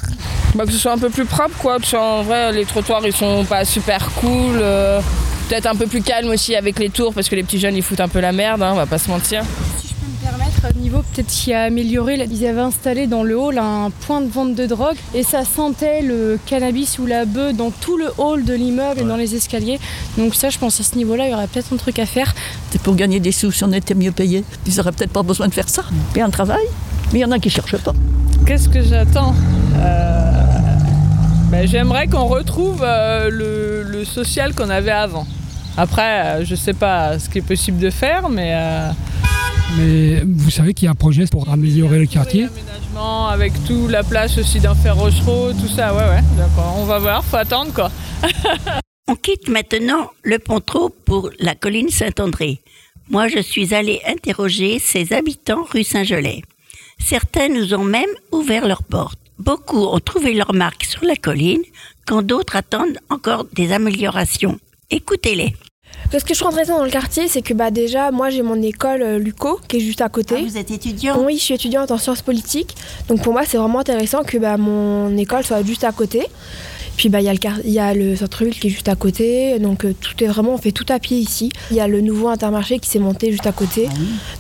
Bah, 0.55 0.65
que 0.65 0.71
ce 0.71 0.77
soit 0.77 0.93
un 0.93 0.97
peu 0.97 1.09
plus 1.09 1.25
propre, 1.25 1.57
quoi. 1.59 1.77
Parce 1.79 1.91
qu'en 1.91 2.23
vrai, 2.23 2.53
les 2.53 2.63
trottoirs, 2.63 3.01
ils 3.05 3.11
sont 3.13 3.43
pas 3.43 3.65
super 3.65 4.09
cool. 4.13 4.55
euh, 4.61 5.01
Peut-être 5.47 5.67
un 5.67 5.75
peu 5.75 5.85
plus 5.85 6.01
calme 6.01 6.29
aussi 6.29 6.55
avec 6.55 6.79
les 6.79 6.89
tours, 6.89 7.13
parce 7.13 7.29
que 7.29 7.35
les 7.35 7.43
petits 7.43 7.59
jeunes, 7.59 7.75
ils 7.75 7.83
foutent 7.83 7.99
un 7.99 8.07
peu 8.07 8.19
la 8.19 8.31
merde, 8.31 8.63
hein, 8.63 8.71
on 8.73 8.75
va 8.75 8.87
pas 8.87 8.97
se 8.97 9.09
mentir. 9.09 9.43
permettre, 10.23 10.75
niveau 10.79 11.03
peut-être 11.13 11.27
qui 11.27 11.53
a 11.53 11.63
amélioré, 11.63 12.17
là, 12.17 12.25
ils 12.29 12.45
avaient 12.47 12.61
installé 12.61 13.05
dans 13.05 13.21
le 13.21 13.37
hall 13.37 13.59
un 13.59 13.91
point 14.07 14.21
de 14.21 14.27
vente 14.27 14.55
de 14.55 14.65
drogue 14.65 14.95
et 15.13 15.21
ça 15.21 15.43
sentait 15.45 16.01
le 16.01 16.39
cannabis 16.47 16.97
ou 16.97 17.05
la 17.05 17.25
bœuf 17.25 17.55
dans 17.55 17.69
tout 17.69 17.97
le 17.97 18.07
hall 18.17 18.43
de 18.43 18.53
l'immeuble 18.53 19.01
et 19.01 19.03
dans 19.03 19.17
les 19.17 19.35
escaliers. 19.35 19.79
Donc 20.17 20.33
ça, 20.33 20.49
je 20.49 20.57
pense 20.57 20.79
à 20.79 20.83
ce 20.83 20.95
niveau-là, 20.95 21.27
il 21.27 21.31
y 21.31 21.33
aurait 21.33 21.47
peut-être 21.47 21.71
un 21.73 21.77
truc 21.77 21.99
à 21.99 22.07
faire. 22.07 22.33
C'est 22.71 22.81
pour 22.81 22.95
gagner 22.95 23.19
des 23.19 23.31
sous 23.31 23.51
si 23.51 23.63
on 23.63 23.71
était 23.71 23.93
mieux 23.93 24.11
payé. 24.11 24.43
Ils 24.65 24.75
n'auraient 24.75 24.91
peut-être 24.93 25.13
pas 25.13 25.23
besoin 25.23 25.47
de 25.47 25.53
faire 25.53 25.69
ça. 25.69 25.83
Il 26.15 26.17
y 26.17 26.21
a 26.21 26.25
un 26.25 26.31
travail, 26.31 26.65
mais 27.13 27.19
il 27.19 27.21
y 27.21 27.25
en 27.25 27.31
a 27.31 27.37
qui 27.37 27.51
cherchent 27.51 27.77
pas. 27.77 27.93
Qu'est-ce 28.47 28.69
que 28.69 28.81
j'attends? 28.81 29.35
Euh, 29.77 30.14
bah, 31.45 31.65
J'aimerais 31.65 32.07
qu'on 32.07 32.25
retrouve 32.25 32.83
euh, 32.83 33.29
le, 33.29 33.83
le 33.83 34.05
social 34.05 34.53
qu'on 34.53 34.69
avait 34.69 34.91
avant. 34.91 35.25
Après, 35.77 36.25
euh, 36.25 36.45
je 36.45 36.55
sais 36.55 36.73
pas 36.73 37.19
ce 37.19 37.29
qui 37.29 37.39
est 37.39 37.47
possible 37.47 37.79
de 37.79 37.89
faire, 37.89 38.29
mais 38.29 38.53
euh, 38.55 38.89
Mais 39.77 40.23
vous 40.25 40.49
savez 40.49 40.73
qu'il 40.73 40.85
y 40.85 40.87
a 40.87 40.91
un 40.91 40.95
projet 40.95 41.25
pour 41.25 41.49
améliorer 41.49 41.99
le 41.99 42.05
quartier? 42.05 42.45
Aménagement 42.45 43.27
avec 43.27 43.51
tout, 43.65 43.87
la 43.87 44.03
place 44.03 44.37
aussi 44.37 44.59
d'un 44.59 44.75
fer 44.75 44.95
Rochereau, 44.95 45.51
tout 45.51 45.67
ça, 45.67 45.93
ouais, 45.93 46.03
ouais, 46.03 46.23
d'accord. 46.37 46.75
On 46.77 46.85
va 46.85 46.99
voir, 46.99 47.23
faut 47.25 47.37
attendre 47.37 47.73
quoi. 47.73 47.91
On 49.07 49.15
quitte 49.15 49.49
maintenant 49.49 50.09
le 50.23 50.39
Pontrot 50.39 50.89
pour 51.05 51.29
la 51.39 51.53
colline 51.53 51.89
Saint-André. 51.89 52.61
Moi, 53.09 53.27
je 53.27 53.39
suis 53.39 53.75
allée 53.75 54.01
interroger 54.07 54.79
ses 54.79 55.13
habitants 55.13 55.63
rue 55.71 55.83
Saint-Gelais. 55.83 56.41
Certains 56.99 57.49
nous 57.49 57.75
ont 57.75 57.83
même 57.83 58.09
ouvert 58.31 58.67
leurs 58.67 58.81
portes. 58.81 59.19
Beaucoup 59.39 59.83
ont 59.83 59.99
trouvé 59.99 60.33
leur 60.33 60.53
marque 60.53 60.85
sur 60.85 61.03
la 61.03 61.15
colline, 61.15 61.61
quand 62.05 62.21
d'autres 62.21 62.55
attendent 62.55 62.97
encore 63.09 63.45
des 63.53 63.73
améliorations. 63.73 64.59
Écoutez-les. 64.89 65.53
Ce 66.11 66.23
que 66.23 66.33
je 66.33 66.39
trouve 66.39 66.53
intéressant 66.53 66.77
dans 66.77 66.85
le 66.85 66.91
quartier, 66.91 67.27
c'est 67.27 67.41
que 67.41 67.53
bah, 67.53 67.71
déjà, 67.71 68.11
moi 68.11 68.29
j'ai 68.29 68.41
mon 68.41 68.61
école 68.61 69.01
euh, 69.01 69.19
Luco 69.19 69.59
qui 69.67 69.77
est 69.77 69.79
juste 69.79 70.01
à 70.01 70.07
côté. 70.07 70.41
vous 70.43 70.57
êtes 70.57 70.71
étudiant? 70.71 71.21
Oui, 71.21 71.37
je 71.37 71.43
suis 71.43 71.53
étudiante 71.53 71.91
en 71.91 71.97
sciences 71.97 72.21
politiques. 72.21 72.75
Donc 73.09 73.21
pour 73.21 73.33
moi, 73.33 73.43
c'est 73.45 73.57
vraiment 73.57 73.79
intéressant 73.79 74.23
que 74.23 74.37
bah, 74.37 74.57
mon 74.57 75.15
école 75.17 75.43
soit 75.43 75.63
juste 75.63 75.83
à 75.83 75.91
côté. 75.91 76.27
Puis 76.97 77.09
bah, 77.09 77.19
il 77.19 77.25
y 77.25 77.29
a 77.29 77.33
le, 77.33 77.67
y 77.69 77.79
a 77.79 77.93
le 77.93 78.15
centre-ville 78.15 78.53
qui 78.57 78.67
est 78.67 78.69
juste 78.69 78.87
à 78.87 78.95
côté. 78.95 79.59
Donc 79.59 79.83
euh, 79.85 79.93
tout 79.99 80.23
est 80.23 80.27
vraiment, 80.27 80.53
on 80.53 80.57
fait 80.57 80.71
tout 80.71 80.85
à 80.89 80.99
pied 80.99 81.17
ici. 81.17 81.51
Il 81.71 81.77
y 81.77 81.79
a 81.81 81.87
le 81.87 82.01
nouveau 82.01 82.29
intermarché 82.29 82.79
qui 82.79 82.89
s'est 82.89 82.99
monté 82.99 83.31
juste 83.31 83.47
à 83.47 83.51
côté. 83.51 83.87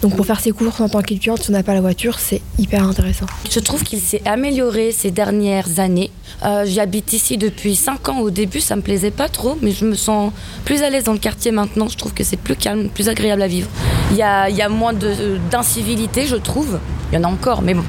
Donc 0.01 0.15
pour 0.15 0.25
faire 0.25 0.39
ses 0.39 0.51
courses 0.51 0.79
en 0.79 0.87
tant 0.89 1.01
qu'étudiante, 1.01 1.43
si 1.43 1.49
on 1.49 1.53
n'a 1.53 1.63
pas 1.63 1.73
la 1.73 1.81
voiture, 1.81 2.17
c'est 2.19 2.41
hyper 2.57 2.83
intéressant. 2.87 3.25
Je 3.49 3.59
trouve 3.59 3.83
qu'il 3.83 3.99
s'est 3.99 4.21
amélioré 4.25 4.91
ces 4.91 5.11
dernières 5.11 5.79
années. 5.79 6.11
Euh, 6.45 6.65
J'habite 6.65 7.13
ici 7.13 7.37
depuis 7.37 7.75
5 7.75 8.09
ans. 8.09 8.19
Au 8.19 8.29
début, 8.29 8.59
ça 8.61 8.75
me 8.75 8.81
plaisait 8.81 9.11
pas 9.11 9.27
trop, 9.29 9.57
mais 9.61 9.71
je 9.71 9.85
me 9.85 9.95
sens 9.95 10.31
plus 10.63 10.81
à 10.81 10.89
l'aise 10.89 11.03
dans 11.05 11.13
le 11.13 11.19
quartier 11.19 11.51
maintenant. 11.51 11.87
Je 11.89 11.97
trouve 11.97 12.13
que 12.13 12.23
c'est 12.23 12.37
plus 12.37 12.55
calme, 12.55 12.89
plus 12.89 13.09
agréable 13.09 13.41
à 13.41 13.47
vivre. 13.47 13.69
Il 14.11 14.17
y 14.17 14.21
a, 14.21 14.49
il 14.49 14.55
y 14.55 14.61
a 14.61 14.69
moins 14.69 14.93
de- 14.93 15.37
d'incivilité, 15.51 16.25
je 16.25 16.35
trouve. 16.35 16.79
Il 17.11 17.15
y 17.15 17.17
en 17.17 17.23
a 17.23 17.27
encore, 17.31 17.61
mais 17.61 17.73
bon. 17.73 17.83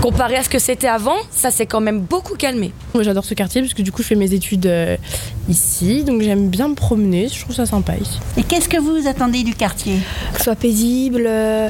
Comparé 0.00 0.36
à 0.36 0.42
ce 0.42 0.48
que 0.48 0.58
c'était 0.58 0.88
avant, 0.88 1.16
ça 1.30 1.50
s'est 1.50 1.66
quand 1.66 1.82
même 1.82 2.00
beaucoup 2.00 2.34
calmé. 2.34 2.72
Moi, 2.94 3.02
j'adore 3.02 3.26
ce 3.26 3.34
quartier 3.34 3.60
parce 3.60 3.74
que 3.74 3.82
du 3.82 3.92
coup, 3.92 4.00
je 4.02 4.08
fais 4.08 4.14
mes 4.14 4.32
études 4.32 4.64
euh, 4.64 4.96
ici, 5.46 6.04
donc 6.04 6.22
j'aime 6.22 6.48
bien 6.48 6.68
me 6.68 6.74
promener. 6.74 7.28
Je 7.28 7.38
trouve 7.38 7.54
ça 7.54 7.66
sympa 7.66 7.92
ici. 8.00 8.18
Et 8.38 8.42
qu'est-ce 8.42 8.68
que 8.70 8.78
vous 8.78 9.06
attendez 9.06 9.42
du 9.42 9.54
quartier? 9.54 9.96
Que 10.32 10.38
ce 10.38 10.44
soit 10.44 10.56
paisible, 10.56 11.24
euh, 11.26 11.68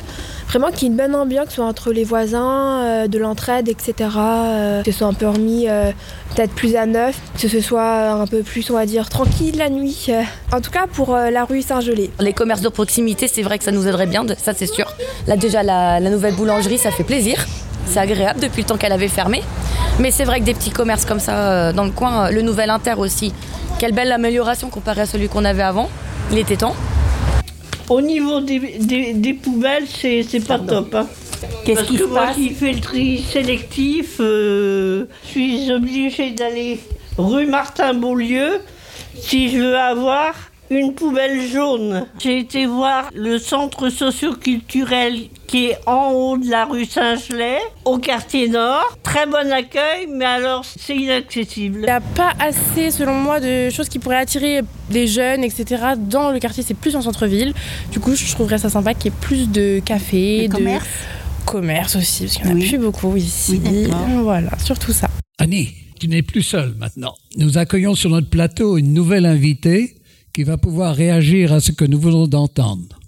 vraiment 0.51 0.73
qu'il 0.73 0.83
y 0.83 0.85
ait 0.87 0.89
une 0.89 0.97
bonne 0.97 1.15
ambiance, 1.15 1.47
que 1.47 1.51
ce 1.51 1.57
soit 1.57 1.65
entre 1.65 1.93
les 1.93 2.03
voisins, 2.03 2.83
euh, 2.83 3.07
de 3.07 3.19
l'entraide, 3.19 3.69
etc. 3.69 4.11
euh, 4.17 4.83
que 4.83 4.91
ce 4.91 4.99
soit 4.99 5.07
un 5.07 5.15
peu 5.15 5.29
remis 5.29 5.69
euh, 5.69 5.93
peut-être 6.35 6.53
plus 6.53 6.75
à 6.75 6.87
neuf, 6.87 7.17
que 7.41 7.47
ce 7.47 7.61
soit 7.61 8.11
un 8.11 8.27
peu 8.27 8.43
plus, 8.43 8.69
on 8.71 8.75
va 8.75 8.85
dire, 8.85 9.09
tranquille 9.09 9.57
la 9.57 9.71
nuit. 9.71 10.09
En 10.53 10.61
tout 10.61 10.73
cas, 10.73 10.87
pour 10.93 11.17
la 11.17 11.45
rue 11.45 11.63
Saint-Gelais. 11.63 12.11
Les 12.19 12.33
commerces 12.33 12.63
de 12.63 12.69
proximité, 12.69 13.29
c'est 13.29 13.43
vrai 13.43 13.59
que 13.59 13.65
ça 13.65 13.71
nous 13.71 13.87
aiderait 13.87 14.07
bien, 14.07 14.25
ça 14.39 14.53
c'est 14.53 14.67
sûr. 14.67 14.93
Là 15.29 15.37
déjà, 15.37 15.63
la, 15.63 16.01
nouvelle 16.01 16.35
boulangerie, 16.35 16.79
ça 16.79 16.91
fait 16.91 17.05
plaisir. 17.05 17.47
C'est 17.87 18.01
agréable 18.01 18.41
depuis 18.41 18.63
le 18.63 18.67
temps 18.67 18.77
qu'elle 18.77 18.93
avait 18.93 19.09
fermé. 19.09 19.43
Mais 20.01 20.11
c'est 20.11 20.25
vrai 20.25 20.41
que 20.41 20.45
des 20.45 20.55
petits 20.55 20.71
commerces 20.71 21.05
comme 21.05 21.21
ça 21.21 21.73
dans 21.73 21.85
le 21.85 21.91
coin, 21.91 22.31
le 22.31 22.43
nouvel 22.43 22.71
Inter 22.71 22.95
aussi, 22.99 23.33
quelle 23.79 23.93
belle 23.93 24.11
amélioration 24.13 24.69
comparé 24.69 25.03
à 25.03 25.07
celui 25.07 25.29
qu'on 25.29 25.45
avait 25.45 25.63
avant. 25.63 25.89
Il 26.33 26.39
était 26.39 26.57
temps. 26.57 26.75
Au 27.91 28.01
niveau 28.01 28.41
des, 28.41 28.59
des- 28.79 29.13
des 29.15 29.35
poubelles, 29.35 29.87
c'est 29.87 30.23
c'est 30.23 30.47
pas 30.47 30.59
top. 30.59 30.95
hein. 30.95 31.07
Qu'est-ce 31.65 31.83
qui 31.85 31.97
que 31.97 32.05
se 32.05 32.09
moi 32.09 32.27
passe 32.27 32.37
qui 32.37 32.51
fais 32.51 32.73
le 32.73 32.81
tri 32.81 33.19
sélectif, 33.19 34.17
euh, 34.21 35.07
je 35.25 35.29
suis 35.31 35.73
obligée 35.73 36.31
d'aller 36.31 36.79
rue 37.19 37.47
Martin-Beaulieu 37.47 38.61
si 39.21 39.51
je 39.51 39.59
veux 39.59 39.77
avoir 39.79 40.35
une 40.71 40.95
poubelle 40.95 41.41
jaune. 41.51 42.07
J'ai 42.21 42.39
été 42.39 42.65
voir 42.67 43.11
le 43.15 43.39
centre 43.39 43.91
socioculturel 43.91 45.15
qui 45.49 45.67
est 45.67 45.79
en 45.87 46.13
haut 46.13 46.39
de 46.39 46.49
la 46.49 46.65
rue 46.65 46.85
Saint-Gelais, 46.85 47.59
au 47.85 47.99
quartier 47.99 48.49
nord. 48.49 48.97
Très 49.03 49.27
bon 49.27 49.51
accueil, 49.53 50.07
mais 50.09 50.25
alors 50.25 50.65
c'est 50.65 50.97
inaccessible. 50.97 51.81
Il 51.81 51.85
n'y 51.87 51.91
a 51.91 52.01
pas 52.01 52.33
assez, 52.39 52.93
selon 52.93 53.15
moi, 53.15 53.41
de 53.41 53.69
choses 53.71 53.89
qui 53.89 53.99
pourraient 53.99 54.17
attirer 54.19 54.61
les 54.93 55.09
jeunes, 55.09 55.43
etc. 55.43 55.83
Dans 55.99 56.31
le 56.31 56.39
quartier, 56.39 56.63
c'est 56.63 56.75
plus 56.75 56.95
en 56.95 57.03
centre-ville. 57.03 57.53
Du 57.91 57.99
coup, 57.99 58.15
je 58.15 58.31
trouverais 58.31 58.59
ça 58.59 58.71
sympa 58.71 58.95
qu'il 58.95 59.11
y 59.11 59.15
ait 59.15 59.19
plus 59.21 59.51
de 59.51 59.81
cafés, 59.85 60.47
De 60.49 60.55
commerce 60.55 60.87
commerce 61.47 61.97
aussi, 61.97 62.25
parce 62.25 62.37
qu'il 62.37 62.45
n'y 62.47 62.53
en 62.53 62.55
a 62.55 62.59
Oui. 62.61 62.69
plus 62.69 62.79
beaucoup 62.79 63.17
ici. 63.17 63.61
Oui, 63.65 63.89
voilà, 64.23 64.51
surtout 64.63 64.93
ça. 64.93 65.09
Annie, 65.39 65.71
tu 65.99 66.07
n'es 66.07 66.23
plus 66.23 66.43
seule 66.43 66.75
maintenant. 66.79 67.15
Nous 67.39 67.59
accueillons 67.59 67.97
sur 67.97 68.11
notre 68.11 68.31
plateau 68.31 68.79
une 68.79 68.93
nouvelle 68.95 69.27
invitée 69.27 69.97
qui 70.33 70.45
va 70.45 70.57
pouvoir 70.57 70.95
réagir 70.95 71.53
à 71.53 71.61
ce 71.61 71.73
que 71.73 71.85
nous 71.85 71.99
venons 71.99 72.27
d'entendre. 72.27 73.01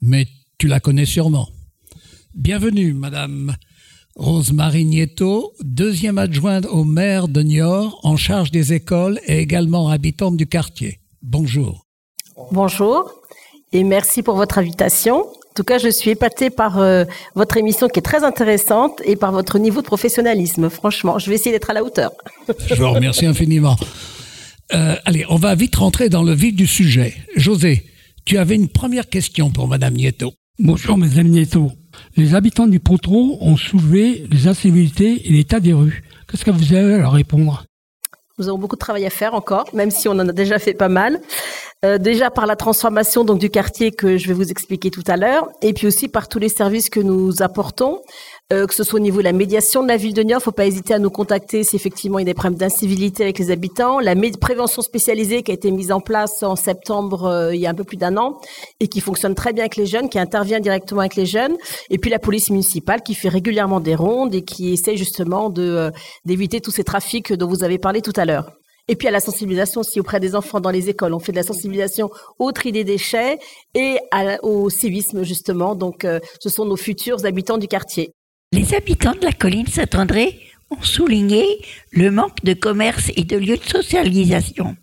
Mais 0.00 0.26
tu 0.58 0.68
la 0.68 0.80
connais 0.80 1.06
sûrement. 1.06 1.48
Bienvenue, 2.34 2.92
Madame 2.92 3.56
Rose-Marie 4.16 4.84
Nieto, 4.84 5.52
deuxième 5.62 6.18
adjointe 6.18 6.66
au 6.66 6.84
maire 6.84 7.28
de 7.28 7.42
Niort 7.42 8.00
en 8.02 8.16
charge 8.16 8.50
des 8.50 8.72
écoles 8.72 9.20
et 9.26 9.38
également 9.38 9.88
habitante 9.88 10.36
du 10.36 10.46
quartier. 10.46 11.00
Bonjour. 11.22 11.86
Bonjour 12.50 13.12
et 13.72 13.84
merci 13.84 14.22
pour 14.22 14.36
votre 14.36 14.58
invitation. 14.58 15.26
En 15.26 15.54
tout 15.54 15.64
cas, 15.64 15.78
je 15.78 15.88
suis 15.88 16.10
épatée 16.10 16.50
par 16.50 16.78
euh, 16.78 17.04
votre 17.34 17.56
émission 17.56 17.88
qui 17.88 17.98
est 17.98 18.02
très 18.02 18.24
intéressante 18.24 19.00
et 19.04 19.16
par 19.16 19.32
votre 19.32 19.58
niveau 19.58 19.80
de 19.80 19.86
professionnalisme. 19.86 20.68
Franchement, 20.70 21.18
je 21.18 21.28
vais 21.28 21.36
essayer 21.36 21.52
d'être 21.52 21.70
à 21.70 21.74
la 21.74 21.82
hauteur. 21.82 22.12
Je 22.68 22.74
vous 22.74 22.90
remercie 22.90 23.26
infiniment. 23.26 23.76
Euh, 24.74 24.96
allez, 25.04 25.24
on 25.28 25.36
va 25.36 25.54
vite 25.54 25.76
rentrer 25.76 26.08
dans 26.08 26.22
le 26.22 26.32
vif 26.32 26.54
du 26.54 26.66
sujet. 26.66 27.14
José, 27.36 27.84
tu 28.24 28.36
avais 28.38 28.56
une 28.56 28.68
première 28.68 29.08
question 29.08 29.50
pour 29.50 29.68
Madame 29.68 29.94
Nieto. 29.94 30.32
Bonjour, 30.58 30.98
Madame 30.98 31.28
Nieto. 31.28 31.70
Les 32.16 32.34
habitants 32.34 32.66
du 32.66 32.80
Potro 32.80 33.38
ont 33.40 33.56
soulevé 33.56 34.26
les 34.30 34.48
incivilités 34.48 35.28
et 35.28 35.32
l'état 35.32 35.60
des 35.60 35.72
rues. 35.72 36.02
Qu'est-ce 36.28 36.44
que 36.44 36.50
vous 36.50 36.72
avez 36.72 36.94
à 36.94 36.98
leur 36.98 37.12
répondre? 37.12 37.64
Nous 38.38 38.48
avons 38.48 38.58
beaucoup 38.58 38.76
de 38.76 38.80
travail 38.80 39.06
à 39.06 39.10
faire 39.10 39.34
encore, 39.34 39.66
même 39.72 39.90
si 39.90 40.08
on 40.08 40.12
en 40.12 40.28
a 40.28 40.32
déjà 40.32 40.58
fait 40.58 40.74
pas 40.74 40.88
mal. 40.90 41.20
Euh, 41.84 41.98
déjà 41.98 42.30
par 42.30 42.46
la 42.46 42.56
transformation 42.56 43.22
donc 43.24 43.38
du 43.38 43.48
quartier 43.48 43.92
que 43.92 44.16
je 44.18 44.28
vais 44.28 44.34
vous 44.34 44.50
expliquer 44.50 44.90
tout 44.90 45.04
à 45.06 45.16
l'heure, 45.16 45.48
et 45.62 45.72
puis 45.72 45.86
aussi 45.86 46.08
par 46.08 46.28
tous 46.28 46.38
les 46.38 46.48
services 46.48 46.90
que 46.90 47.00
nous 47.00 47.42
apportons, 47.42 48.00
euh, 48.52 48.66
que 48.66 48.74
ce 48.74 48.84
soit 48.84 49.00
au 49.00 49.02
niveau 49.02 49.18
de 49.18 49.24
la 49.24 49.32
médiation 49.32 49.82
de 49.82 49.88
la 49.88 49.96
ville 49.96 50.14
de 50.14 50.22
Niort, 50.22 50.40
faut 50.40 50.52
pas 50.52 50.66
hésiter 50.66 50.94
à 50.94 51.00
nous 51.00 51.10
contacter 51.10 51.64
si 51.64 51.74
effectivement 51.74 52.20
il 52.20 52.22
y 52.22 52.26
a 52.28 52.32
des 52.32 52.34
problèmes 52.34 52.58
d'incivilité 52.58 53.24
avec 53.24 53.40
les 53.40 53.50
habitants, 53.50 53.98
la 53.98 54.14
prévention 54.40 54.82
spécialisée 54.82 55.42
qui 55.42 55.50
a 55.50 55.54
été 55.54 55.70
mise 55.72 55.90
en 55.90 56.00
place 56.00 56.42
en 56.44 56.54
septembre 56.54 57.24
euh, 57.24 57.54
il 57.54 57.60
y 57.60 57.66
a 57.66 57.70
un 57.70 57.74
peu 57.74 57.82
plus 57.82 57.96
d'un 57.96 58.16
an 58.16 58.38
et 58.78 58.86
qui 58.86 59.00
fonctionne 59.00 59.34
très 59.34 59.52
bien 59.52 59.64
avec 59.64 59.74
les 59.76 59.86
jeunes, 59.86 60.08
qui 60.08 60.18
intervient 60.20 60.60
directement 60.60 61.00
avec 61.00 61.16
les 61.16 61.26
jeunes, 61.26 61.56
et 61.90 61.98
puis 61.98 62.08
la 62.08 62.20
police 62.20 62.50
municipale 62.50 63.02
qui 63.02 63.14
fait 63.14 63.28
régulièrement 63.28 63.80
des 63.80 63.96
rondes 63.96 64.34
et 64.34 64.42
qui 64.42 64.72
essaie 64.72 64.96
justement 64.96 65.50
de 65.50 65.62
euh, 65.62 65.90
d'éviter 66.24 66.60
tous 66.60 66.70
ces 66.70 66.84
trafics 66.84 67.32
dont 67.32 67.48
vous 67.48 67.64
avez 67.64 67.78
parlé 67.78 68.00
tout 68.00 68.12
à 68.14 68.24
l'heure. 68.24 68.52
Et 68.88 68.94
puis 68.94 69.08
à 69.08 69.10
la 69.10 69.20
sensibilisation 69.20 69.80
aussi 69.80 69.98
auprès 69.98 70.20
des 70.20 70.36
enfants 70.36 70.60
dans 70.60 70.70
les 70.70 70.88
écoles. 70.88 71.12
On 71.12 71.18
fait 71.18 71.32
de 71.32 71.36
la 71.36 71.42
sensibilisation 71.42 72.10
au 72.38 72.52
tri 72.52 72.70
des 72.70 72.84
déchets 72.84 73.38
et 73.74 73.98
au 74.42 74.70
civisme 74.70 75.24
justement. 75.24 75.74
Donc 75.74 76.04
euh, 76.04 76.20
ce 76.40 76.48
sont 76.48 76.64
nos 76.64 76.76
futurs 76.76 77.24
habitants 77.24 77.58
du 77.58 77.66
quartier. 77.66 78.12
Les 78.52 78.74
habitants 78.74 79.14
de 79.20 79.24
la 79.24 79.32
colline 79.32 79.66
Saint-André 79.66 80.38
ont 80.70 80.80
souligné 80.80 81.44
le 81.90 82.12
manque 82.12 82.44
de 82.44 82.54
commerce 82.54 83.10
et 83.16 83.24
de 83.24 83.36
lieux 83.36 83.56
de 83.56 83.64
socialisation. 83.64 84.76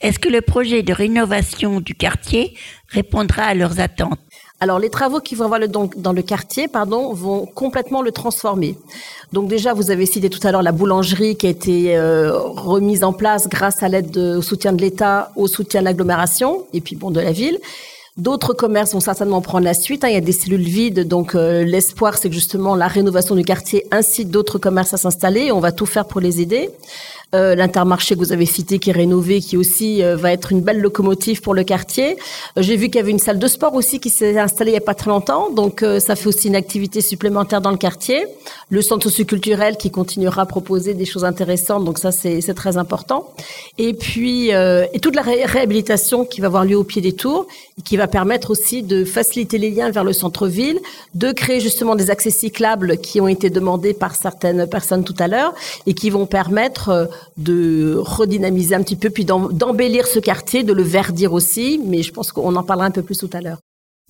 Est-ce 0.00 0.18
que 0.18 0.30
le 0.30 0.40
projet 0.40 0.82
de 0.82 0.94
rénovation 0.94 1.80
du 1.80 1.94
quartier 1.94 2.54
répondra 2.88 3.42
à 3.42 3.54
leurs 3.54 3.80
attentes? 3.80 4.18
Alors 4.60 4.78
les 4.78 4.88
travaux 4.88 5.20
qui 5.20 5.34
vont 5.34 5.44
avoir 5.44 5.60
le, 5.60 5.68
dans 5.68 6.12
le 6.12 6.22
quartier 6.22 6.68
pardon, 6.68 7.12
vont 7.12 7.44
complètement 7.44 8.00
le 8.00 8.12
transformer. 8.12 8.78
Donc 9.32 9.48
déjà, 9.48 9.74
vous 9.74 9.90
avez 9.90 10.06
cité 10.06 10.30
tout 10.30 10.40
à 10.46 10.50
l'heure 10.50 10.62
la 10.62 10.72
boulangerie 10.72 11.36
qui 11.36 11.48
a 11.48 11.50
été 11.50 11.96
euh, 11.96 12.32
remise 12.32 13.04
en 13.04 13.12
place 13.12 13.46
grâce 13.46 13.82
à 13.82 13.88
l'aide 13.88 14.16
au 14.16 14.40
soutien 14.40 14.72
de 14.72 14.80
l'État, 14.80 15.32
au 15.36 15.48
soutien 15.48 15.80
de 15.80 15.84
l'agglomération 15.84 16.66
et 16.72 16.80
puis 16.80 16.96
bon 16.96 17.10
de 17.10 17.20
la 17.20 17.32
ville. 17.32 17.58
D'autres 18.18 18.52
commerces 18.52 18.92
vont 18.92 19.00
certainement 19.00 19.40
prendre 19.40 19.64
la 19.64 19.72
suite. 19.72 20.04
Hein. 20.04 20.08
Il 20.08 20.14
y 20.14 20.18
a 20.18 20.20
des 20.20 20.32
cellules 20.32 20.60
vides, 20.60 21.08
donc 21.08 21.34
euh, 21.34 21.64
l'espoir, 21.64 22.18
c'est 22.18 22.28
que 22.28 22.34
justement 22.34 22.74
la 22.74 22.86
rénovation 22.86 23.34
du 23.34 23.42
quartier 23.42 23.86
incite 23.90 24.30
d'autres 24.30 24.58
commerces 24.58 24.92
à 24.92 24.98
s'installer. 24.98 25.50
On 25.50 25.60
va 25.60 25.72
tout 25.72 25.86
faire 25.86 26.04
pour 26.06 26.20
les 26.20 26.42
aider. 26.42 26.68
Euh, 27.34 27.54
l'intermarché 27.54 28.14
que 28.14 28.20
vous 28.20 28.34
avez 28.34 28.44
cité 28.44 28.78
qui 28.78 28.90
est 28.90 28.92
rénové, 28.92 29.40
qui 29.40 29.56
aussi 29.56 30.04
euh, 30.04 30.16
va 30.16 30.34
être 30.34 30.52
une 30.52 30.60
belle 30.60 30.82
locomotive 30.82 31.40
pour 31.40 31.54
le 31.54 31.64
quartier. 31.64 32.18
Euh, 32.58 32.62
j'ai 32.62 32.76
vu 32.76 32.88
qu'il 32.88 32.96
y 32.96 32.98
avait 32.98 33.10
une 33.10 33.18
salle 33.18 33.38
de 33.38 33.46
sport 33.46 33.74
aussi 33.74 34.00
qui 34.00 34.10
s'est 34.10 34.38
installée 34.38 34.72
il 34.72 34.74
n'y 34.74 34.78
a 34.78 34.82
pas 34.82 34.92
très 34.92 35.08
longtemps, 35.08 35.48
donc 35.50 35.82
ça 35.98 36.14
fait 36.14 36.26
aussi 36.26 36.48
une 36.48 36.56
activité 36.56 37.00
supplémentaire 37.00 37.62
dans 37.62 37.70
le 37.70 37.78
quartier. 37.78 38.26
Le 38.68 38.82
centre 38.82 39.04
socioculturel 39.04 39.78
qui 39.78 39.90
continuera 39.90 40.42
à 40.42 40.46
proposer 40.46 40.92
des 40.92 41.06
choses 41.06 41.24
intéressantes, 41.24 41.84
donc 41.84 41.98
ça 41.98 42.12
c'est 42.12 42.54
très 42.54 42.76
important. 42.76 43.32
Et 43.78 43.94
puis 43.94 44.50
et 44.50 45.00
toute 45.00 45.14
la 45.14 45.22
réhabilitation 45.22 46.24
qui 46.24 46.40
va 46.40 46.46
avoir 46.46 46.64
lieu 46.64 46.76
au 46.76 46.84
pied 46.84 47.02
des 47.02 47.12
tours, 47.12 47.46
qui 47.84 47.96
va 47.96 48.06
permettre 48.06 48.50
aussi 48.50 48.82
de 48.82 49.04
faciliter 49.04 49.58
les 49.58 49.70
liens 49.70 49.90
vers 49.90 50.04
le 50.04 50.12
centre-ville, 50.12 50.78
de 51.14 51.32
créer 51.32 51.60
justement 51.60 51.96
des 51.96 52.10
accès 52.10 52.30
cyclables 52.30 52.98
qui 52.98 53.20
ont 53.20 53.28
été 53.28 53.50
demandés 53.50 53.94
par 53.94 54.14
certaines 54.14 54.66
personnes 54.66 55.04
tout 55.04 55.16
à 55.18 55.28
l'heure 55.28 55.54
et 55.86 55.94
qui 55.94 56.08
vont 56.10 56.26
permettre 56.26 57.10
de 57.36 57.96
redynamiser 57.98 58.74
un 58.74 58.82
petit 58.82 58.96
peu, 58.96 59.10
puis 59.10 59.24
d'embellir 59.24 60.06
ce 60.06 60.18
quartier, 60.18 60.62
de 60.62 60.72
le 60.72 60.82
verdir 60.82 61.32
aussi, 61.32 61.80
mais 61.84 62.02
je 62.02 62.12
pense 62.12 62.32
qu'on 62.32 62.54
en 62.54 62.62
parlera 62.62 62.86
un 62.86 62.90
peu 62.90 63.02
plus 63.02 63.18
tout 63.18 63.30
à 63.32 63.40
l'heure. 63.40 63.58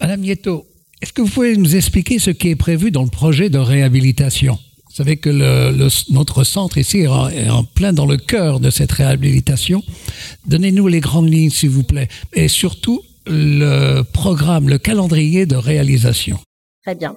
Madame 0.00 0.20
Nieto, 0.20 0.66
est-ce 1.00 1.12
que 1.12 1.22
vous 1.22 1.28
pouvez 1.28 1.56
nous 1.56 1.76
expliquer 1.76 2.18
ce 2.18 2.30
qui 2.30 2.48
est 2.48 2.56
prévu 2.56 2.90
dans 2.90 3.02
le 3.02 3.10
projet 3.10 3.50
de 3.50 3.58
réhabilitation? 3.58 4.58
Vous 4.88 4.96
savez 4.96 5.16
que 5.16 5.30
notre 6.12 6.44
centre 6.44 6.76
ici 6.76 6.98
est 6.98 7.08
en, 7.08 7.64
plein 7.64 7.94
dans 7.94 8.04
le 8.04 8.18
cœur 8.18 8.60
de 8.60 8.68
cette 8.68 8.92
réhabilitation. 8.92 9.82
Donnez-nous 10.46 10.86
les 10.86 11.00
grandes 11.00 11.32
lignes, 11.32 11.50
s'il 11.50 11.70
vous 11.70 11.82
plaît, 11.82 12.08
et 12.34 12.46
surtout 12.46 13.00
le 13.26 14.02
programme, 14.02 14.68
le 14.68 14.76
calendrier 14.78 15.46
de 15.46 15.56
réalisation. 15.56 16.38
Très 16.84 16.94
bien. 16.94 17.14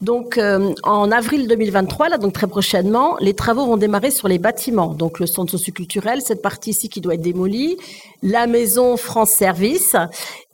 Donc 0.00 0.38
euh, 0.38 0.72
en 0.82 1.12
avril 1.12 1.46
2023, 1.46 2.08
là 2.08 2.16
donc 2.16 2.32
très 2.32 2.46
prochainement, 2.46 3.18
les 3.20 3.34
travaux 3.34 3.66
vont 3.66 3.76
démarrer 3.76 4.10
sur 4.10 4.28
les 4.28 4.38
bâtiments. 4.38 4.94
Donc 4.94 5.20
le 5.20 5.26
centre 5.26 5.50
socioculturel, 5.50 6.22
cette 6.22 6.40
partie 6.40 6.70
ici 6.70 6.88
qui 6.88 7.02
doit 7.02 7.14
être 7.14 7.20
démolie, 7.20 7.76
la 8.22 8.46
maison 8.46 8.96
France 8.96 9.30
Service 9.30 9.96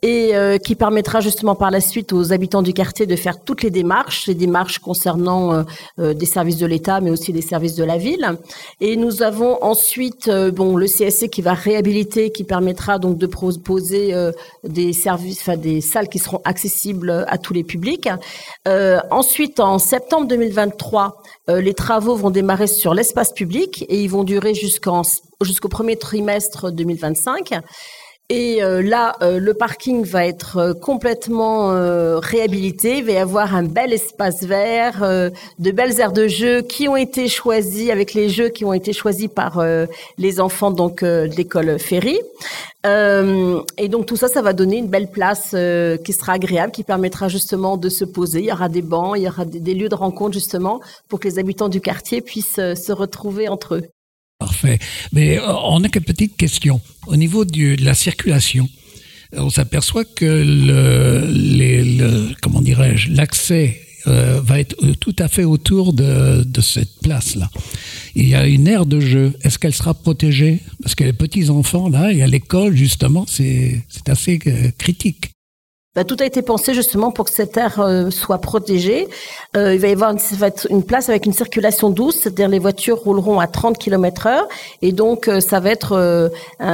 et 0.03 0.35
euh, 0.35 0.57
qui 0.59 0.75
permettra 0.75 1.21
justement 1.21 1.55
par 1.55 1.71
la 1.71 1.81
suite 1.81 2.13
aux 2.13 2.31
habitants 2.31 2.61
du 2.61 2.71
quartier 2.71 3.07
de 3.07 3.15
faire 3.15 3.43
toutes 3.43 3.63
les 3.63 3.71
démarches, 3.71 4.27
les 4.27 4.35
démarches 4.35 4.77
concernant 4.77 5.53
euh, 5.53 5.63
euh, 5.99 6.13
des 6.13 6.27
services 6.27 6.57
de 6.57 6.67
l'État, 6.67 7.01
mais 7.01 7.09
aussi 7.09 7.33
des 7.33 7.41
services 7.41 7.75
de 7.75 7.83
la 7.83 7.97
ville. 7.97 8.37
Et 8.79 8.95
nous 8.95 9.23
avons 9.23 9.61
ensuite 9.63 10.29
bon 10.29 10.75
le 10.75 10.85
CSC 10.85 11.29
qui 11.29 11.41
va 11.41 11.53
réhabiliter, 11.53 12.31
qui 12.31 12.43
permettra 12.43 12.99
donc 12.99 13.17
de 13.17 13.25
proposer 13.25 14.13
des 14.63 14.93
services, 14.93 15.39
enfin 15.41 15.57
des 15.57 15.81
salles 15.81 16.09
qui 16.09 16.19
seront 16.19 16.41
accessibles 16.43 17.25
à 17.27 17.37
tous 17.37 17.53
les 17.53 17.63
publics. 17.63 18.09
ensuite, 19.11 19.59
en 19.59 19.79
septembre 19.79 20.27
2023, 20.27 21.23
les 21.49 21.73
travaux 21.73 22.15
vont 22.15 22.29
démarrer 22.29 22.67
sur 22.67 22.93
l'espace 22.93 23.33
public 23.33 23.85
et 23.87 24.01
ils 24.01 24.09
vont 24.09 24.23
durer 24.23 24.53
jusqu'en 24.53 25.01
jusqu'au 25.41 25.69
premier 25.69 25.95
trimestre 25.95 26.71
2025. 26.71 27.61
Et 28.29 28.61
euh, 28.61 28.81
là, 28.81 29.15
euh, 29.21 29.39
le 29.39 29.53
parking 29.53 30.03
va 30.03 30.27
être 30.27 30.57
euh, 30.57 30.73
complètement 30.73 31.69
réhabilité. 32.19 32.97
Il 32.97 33.05
va 33.05 33.11
y 33.13 33.17
avoir 33.17 33.55
un 33.55 33.63
bel 33.63 33.93
espace 33.93 34.43
vert, 34.43 34.99
de 34.99 35.71
belles 35.71 35.99
aires 35.99 36.11
de 36.11 36.27
jeux 36.27 36.61
qui 36.61 36.89
ont 36.89 36.97
été 36.97 37.29
choisies 37.29 37.89
avec 37.89 38.13
les 38.13 38.27
jeux 38.27 38.49
qui 38.49 38.65
ont 38.65 38.73
été 38.73 38.91
choisis 38.91 39.29
par 39.29 39.63
les 40.17 40.39
enfants 40.39 40.71
donc 40.71 41.03
de 41.03 41.29
l'école 41.35 41.79
Ferry. 41.79 42.19
et 42.85 43.87
donc 43.87 44.05
tout 44.05 44.15
ça, 44.15 44.27
ça 44.27 44.41
va 44.41 44.53
donner 44.53 44.77
une 44.77 44.87
belle 44.87 45.09
place 45.09 45.55
qui 46.03 46.13
sera 46.13 46.33
agréable, 46.33 46.71
qui 46.71 46.83
permettra 46.83 47.27
justement 47.27 47.77
de 47.77 47.89
se 47.89 48.05
poser. 48.05 48.39
Il 48.39 48.45
y 48.45 48.51
aura 48.51 48.69
des 48.69 48.81
bancs, 48.81 49.15
il 49.17 49.23
y 49.23 49.27
aura 49.27 49.45
des, 49.45 49.59
des 49.59 49.73
lieux 49.73 49.89
de 49.89 49.95
rencontre 49.95 50.33
justement 50.33 50.81
pour 51.07 51.19
que 51.19 51.27
les 51.27 51.39
habitants 51.39 51.69
du 51.69 51.81
quartier 51.81 52.21
puissent 52.21 52.55
se 52.55 52.91
retrouver 52.91 53.47
entre 53.47 53.75
eux. 53.75 53.83
Parfait. 54.39 54.77
Mais 55.13 55.39
euh, 55.39 55.53
on 55.63 55.83
a 55.83 55.89
quelques 55.89 56.05
petites 56.05 56.37
questions. 56.37 56.79
Au 57.07 57.15
niveau 57.15 57.43
de 57.43 57.83
la 57.83 57.95
circulation, 57.95 58.69
on 59.33 59.49
s'aperçoit 59.49 60.05
que 60.05 60.43
le, 60.45 62.33
comment 62.41 62.61
dirais-je, 62.61 63.11
l'accès 63.11 63.81
euh, 64.05 64.39
va 64.41 64.59
être 64.59 64.75
euh, 64.83 64.93
tout 64.93 65.15
à 65.17 65.27
fait 65.27 65.43
autour 65.43 65.91
de, 65.91 66.43
de 66.43 66.61
cette 66.61 66.99
place-là. 67.01 67.49
Il 68.15 68.29
y 68.29 68.35
a 68.35 68.45
une 68.45 68.67
aire 68.67 68.85
de 68.85 68.99
jeu. 68.99 69.33
Est-ce 69.41 69.57
qu'elle 69.57 69.73
sera 69.73 69.95
protégée? 69.95 70.59
Parce 70.83 70.93
que 70.93 71.03
les 71.03 71.13
petits 71.13 71.49
enfants, 71.49 71.89
là, 71.89 72.13
et 72.13 72.21
à 72.21 72.27
l'école, 72.27 72.75
justement, 72.75 73.25
c'est 73.27 73.83
assez 74.07 74.39
critique. 74.77 75.31
Bah, 75.97 76.03
tout 76.03 76.17
a 76.19 76.25
été 76.25 76.43
pensé 76.43 76.75
justement 76.75 77.09
pour 77.09 77.25
que 77.25 77.31
cette 77.31 77.57
aire 77.57 77.79
euh, 77.79 78.11
soit 78.11 78.37
protégée. 78.37 79.07
Euh, 79.55 79.73
il 79.73 79.79
va 79.79 79.87
y 79.87 79.93
avoir 79.93 80.13
une, 80.69 80.83
place 80.83 81.09
avec 81.09 81.25
une 81.25 81.33
circulation 81.33 81.89
douce, 81.89 82.19
c'est-à-dire 82.21 82.49
les 82.49 82.59
voitures 82.59 82.99
rouleront 82.99 83.39
à 83.39 83.47
30 83.47 83.79
km 83.79 84.27
heure 84.27 84.47
et 84.83 84.91
donc 84.91 85.27
euh, 85.27 85.39
ça 85.39 85.59
va 85.59 85.71
être 85.71 86.29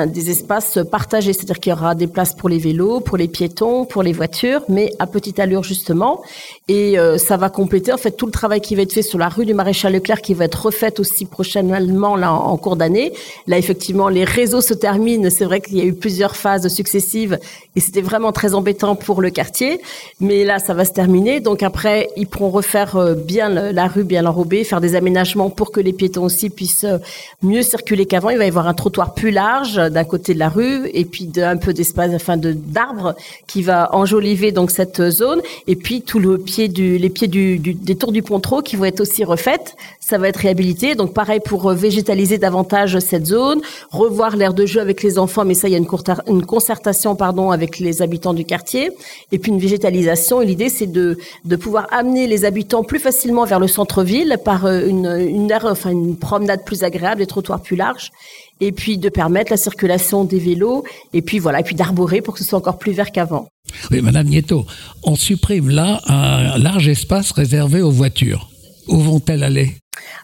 des 0.07 0.29
espaces 0.29 0.79
partagés, 0.91 1.31
c'est-à-dire 1.31 1.61
qu'il 1.61 1.69
y 1.69 1.73
aura 1.73 1.95
des 1.95 2.07
places 2.07 2.33
pour 2.33 2.49
les 2.49 2.57
vélos, 2.57 2.99
pour 2.99 3.15
les 3.15 3.29
piétons, 3.29 3.85
pour 3.85 4.03
les 4.03 4.11
voitures, 4.11 4.61
mais 4.67 4.91
à 4.99 5.07
petite 5.07 5.39
allure 5.39 5.63
justement. 5.63 6.21
Et 6.67 6.97
ça 7.17 7.37
va 7.37 7.49
compléter 7.49 7.93
en 7.93 7.97
fait 7.97 8.11
tout 8.11 8.25
le 8.25 8.31
travail 8.31 8.59
qui 8.59 8.75
va 8.75 8.81
être 8.81 8.91
fait 8.91 9.01
sur 9.01 9.19
la 9.19 9.29
rue 9.29 9.45
du 9.45 9.53
Maréchal 9.53 9.93
Leclerc 9.93 10.21
qui 10.21 10.33
va 10.33 10.45
être 10.45 10.65
refaite 10.65 10.99
aussi 10.99 11.25
prochainement 11.25 12.15
là 12.15 12.33
en 12.33 12.57
cours 12.57 12.75
d'année. 12.75 13.13
Là 13.47 13.57
effectivement 13.57 14.09
les 14.09 14.25
réseaux 14.25 14.61
se 14.61 14.73
terminent. 14.73 15.29
C'est 15.29 15.45
vrai 15.45 15.61
qu'il 15.61 15.77
y 15.77 15.81
a 15.81 15.85
eu 15.85 15.93
plusieurs 15.93 16.35
phases 16.35 16.67
successives 16.67 17.39
et 17.75 17.79
c'était 17.79 18.01
vraiment 18.01 18.31
très 18.31 18.53
embêtant 18.53 18.95
pour 18.95 19.12
le 19.21 19.29
quartier. 19.29 19.81
Mais 20.19 20.43
là, 20.43 20.59
ça 20.59 20.73
va 20.73 20.85
se 20.85 20.91
terminer. 20.91 21.39
Donc 21.39 21.63
après, 21.63 22.09
ils 22.17 22.27
pourront 22.27 22.49
refaire 22.49 22.95
euh, 22.95 23.15
bien 23.15 23.49
la 23.49 23.87
rue, 23.87 24.03
bien 24.03 24.21
l'enrober, 24.21 24.63
faire 24.63 24.81
des 24.81 24.95
aménagements 24.95 25.49
pour 25.49 25.71
que 25.71 25.79
les 25.79 25.93
piétons 25.93 26.23
aussi 26.23 26.49
puissent 26.49 26.83
euh, 26.83 26.97
mieux 27.41 27.61
circuler 27.61 28.05
qu'avant. 28.05 28.29
Il 28.29 28.37
va 28.37 28.45
y 28.45 28.47
avoir 28.47 28.67
un 28.67 28.73
trottoir 28.73 29.13
plus 29.13 29.31
large 29.31 29.75
d'un 29.75 30.03
côté 30.03 30.33
de 30.33 30.39
la 30.39 30.49
rue 30.49 30.89
et 30.93 31.05
puis 31.05 31.29
un 31.37 31.57
peu 31.57 31.73
d'espace, 31.73 32.11
enfin 32.13 32.37
de 32.37 32.53
d'arbres 32.53 33.15
qui 33.47 33.61
va 33.63 33.93
enjoliver 33.95 34.51
donc 34.51 34.71
cette 34.71 35.09
zone. 35.09 35.41
Et 35.67 35.75
puis 35.75 36.01
tout 36.01 36.19
le 36.19 36.37
pied 36.37 36.67
du, 36.67 36.97
les 36.97 37.09
pieds 37.09 37.27
du, 37.27 37.59
des 37.59 37.95
tours 37.95 38.11
du 38.11 38.21
Pontreau 38.21 38.61
qui 38.61 38.75
vont 38.75 38.85
être 38.85 39.01
aussi 39.01 39.23
refaites. 39.23 39.75
Ça 40.05 40.17
va 40.17 40.27
être 40.27 40.37
réhabilité. 40.37 40.95
Donc 40.95 41.13
pareil 41.13 41.39
pour 41.39 41.69
euh, 41.69 41.75
végétaliser 41.75 42.37
davantage 42.37 42.99
cette 42.99 43.25
zone, 43.25 43.61
revoir 43.89 44.35
l'air 44.35 44.53
de 44.53 44.65
jeu 44.65 44.81
avec 44.81 45.01
les 45.01 45.17
enfants. 45.17 45.45
Mais 45.45 45.53
ça, 45.53 45.69
il 45.69 45.71
y 45.71 45.75
a 45.75 45.77
une, 45.77 45.87
une 46.27 46.45
concertation 46.45 47.15
pardon 47.15 47.51
avec 47.51 47.79
les 47.79 48.01
habitants 48.01 48.33
du 48.33 48.43
quartier 48.43 48.91
et 49.31 49.39
puis 49.39 49.51
une 49.51 49.59
végétalisation. 49.59 50.41
Et 50.41 50.45
l'idée, 50.45 50.69
c'est 50.69 50.91
de, 50.91 51.17
de 51.45 51.55
pouvoir 51.55 51.87
amener 51.91 52.27
les 52.27 52.43
habitants 52.43 52.83
plus 52.83 52.99
facilement 52.99 53.45
vers 53.45 53.59
le 53.59 53.67
centre-ville 53.67 54.37
par 54.43 54.65
euh, 54.65 54.85
une, 54.87 55.05
une, 55.05 55.49
une 55.85 56.17
promenade 56.17 56.65
plus 56.65 56.83
agréable, 56.83 57.19
des 57.19 57.27
trottoirs 57.27 57.61
plus 57.61 57.77
larges, 57.77 58.11
et 58.59 58.71
puis 58.71 58.97
de 58.97 59.09
permettre 59.09 59.51
la 59.51 59.57
circulation 59.57 60.25
des 60.25 60.39
vélos, 60.39 60.83
et 61.13 61.21
puis 61.21 61.39
voilà, 61.39 61.61
et 61.61 61.63
puis 61.63 61.75
d'arborer 61.75 62.21
pour 62.21 62.33
que 62.33 62.39
ce 62.41 62.45
soit 62.45 62.59
encore 62.59 62.77
plus 62.77 62.91
vert 62.91 63.11
qu'avant. 63.11 63.47
Oui, 63.89 64.01
Madame 64.01 64.27
Nieto, 64.27 64.65
on 65.03 65.15
supprime 65.15 65.69
là 65.69 66.01
un 66.07 66.57
large 66.57 66.87
espace 66.87 67.31
réservé 67.31 67.81
aux 67.81 67.91
voitures. 67.91 68.49
Où 68.87 68.97
vont-elles 68.99 69.43
aller? 69.43 69.77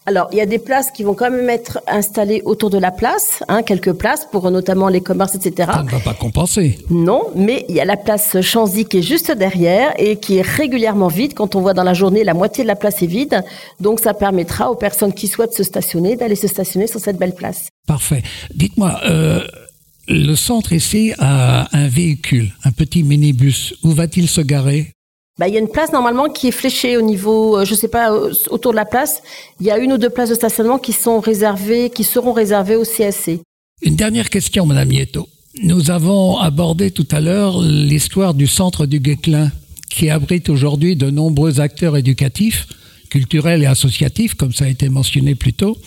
Alors, 0.05 0.30
il 0.32 0.38
y 0.38 0.41
a 0.41 0.45
des 0.45 0.59
places 0.59 0.91
qui 0.91 1.03
vont 1.03 1.13
quand 1.13 1.30
même 1.30 1.49
être 1.49 1.82
installées 1.88 2.41
autour 2.45 2.70
de 2.70 2.78
la 2.78 2.91
place, 2.91 3.43
hein, 3.47 3.61
quelques 3.63 3.93
places 3.93 4.26
pour 4.32 4.49
notamment 4.49 4.88
les 4.88 5.01
commerces, 5.01 5.36
etc. 5.36 5.70
Ça 5.72 5.84
ne 5.84 5.89
va 5.89 5.99
pas 5.99 6.13
compenser. 6.13 6.80
Non, 6.89 7.28
mais 7.36 7.65
il 7.70 7.76
y 7.76 7.80
a 7.80 7.86
la 7.86 7.97
place 7.97 8.41
Chanzy 8.41 8.86
qui 8.86 8.99
est 8.99 9.01
juste 9.03 9.32
derrière 9.32 9.93
et 9.97 10.15
qui 10.15 10.38
est 10.38 10.41
régulièrement 10.41 11.09
vide. 11.09 11.34
Quand 11.36 11.55
on 11.55 11.61
voit 11.61 11.74
dans 11.74 11.84
la 11.84 11.93
journée, 11.93 12.24
la 12.24 12.34
moitié 12.34 12.63
de 12.63 12.67
la 12.67 12.76
place 12.76 13.01
est 13.03 13.07
vide. 13.07 13.43
Donc, 13.80 13.99
ça 13.99 14.13
permettra 14.13 14.72
aux 14.72 14.76
personnes 14.76 15.13
qui 15.13 15.28
souhaitent 15.28 15.53
se 15.53 15.63
stationner 15.63 16.15
d'aller 16.15 16.36
se 16.36 16.47
stationner 16.47 16.88
sur 16.88 16.99
cette 16.99 17.17
belle 17.17 17.36
place. 17.36 17.67
Parfait. 17.86 18.24
Dites-moi, 18.55 18.99
euh, 19.05 19.45
le 20.07 20.36
centre 20.36 20.74
ici 20.74 21.13
a 21.20 21.67
un 21.78 21.88
véhicule, 21.88 22.51
un 22.63 22.72
petit 22.72 23.03
minibus. 23.03 23.76
Où 23.84 23.91
va-t-il 23.91 24.28
se 24.28 24.41
garer? 24.41 24.93
Bah, 25.40 25.48
il 25.48 25.54
y 25.54 25.58
a 25.58 25.62
une 25.62 25.70
place 25.70 25.94
normalement 25.94 26.28
qui 26.28 26.50
est 26.50 26.52
fléchée 26.52 26.98
au 26.98 27.02
niveau, 27.02 27.58
euh, 27.58 27.64
je 27.64 27.74
sais 27.74 27.88
pas, 27.88 28.12
euh, 28.12 28.34
autour 28.50 28.74
de 28.74 28.76
la 28.76 28.84
place. 28.84 29.24
Il 29.62 29.66
y 29.66 29.72
a 29.72 29.78
une 29.78 29.94
ou 29.94 29.98
deux 29.98 30.10
places 30.10 30.30
de 30.30 30.36
stationnement 30.36 30.78
qui 30.78 30.92
sont 30.92 31.22
réservées, 31.22 31.90
qui 31.90 32.04
seront 32.04 32.34
réservées 32.34 32.76
au 32.76 32.84
CSC. 32.84 33.40
Une 33.82 33.96
dernière 33.96 34.30
question, 34.30 34.66
Madame 34.66 34.90
Nieto. 34.90 35.30
Nous 35.64 35.92
avons 35.92 36.38
abordé 36.38 36.92
tout 36.92 37.08
à 37.12 37.22
l'heure 37.22 37.62
l'histoire 37.62 38.34
du 38.34 38.48
centre 38.48 38.86
du 38.86 39.00
Guéclin, 39.00 39.50
qui 39.90 40.10
abrite 40.10 40.50
aujourd'hui 40.50 40.98
de 40.98 41.10
nombreux 41.10 41.62
acteurs 41.62 41.96
éducatifs, 41.96 42.68
culturels 43.10 43.64
et 43.64 43.66
associatifs, 43.66 44.34
comme 44.34 44.52
ça 44.52 44.66
a 44.66 44.68
été 44.68 44.90
mentionné 44.90 45.36
plus 45.36 45.54
tôt. 45.54 45.78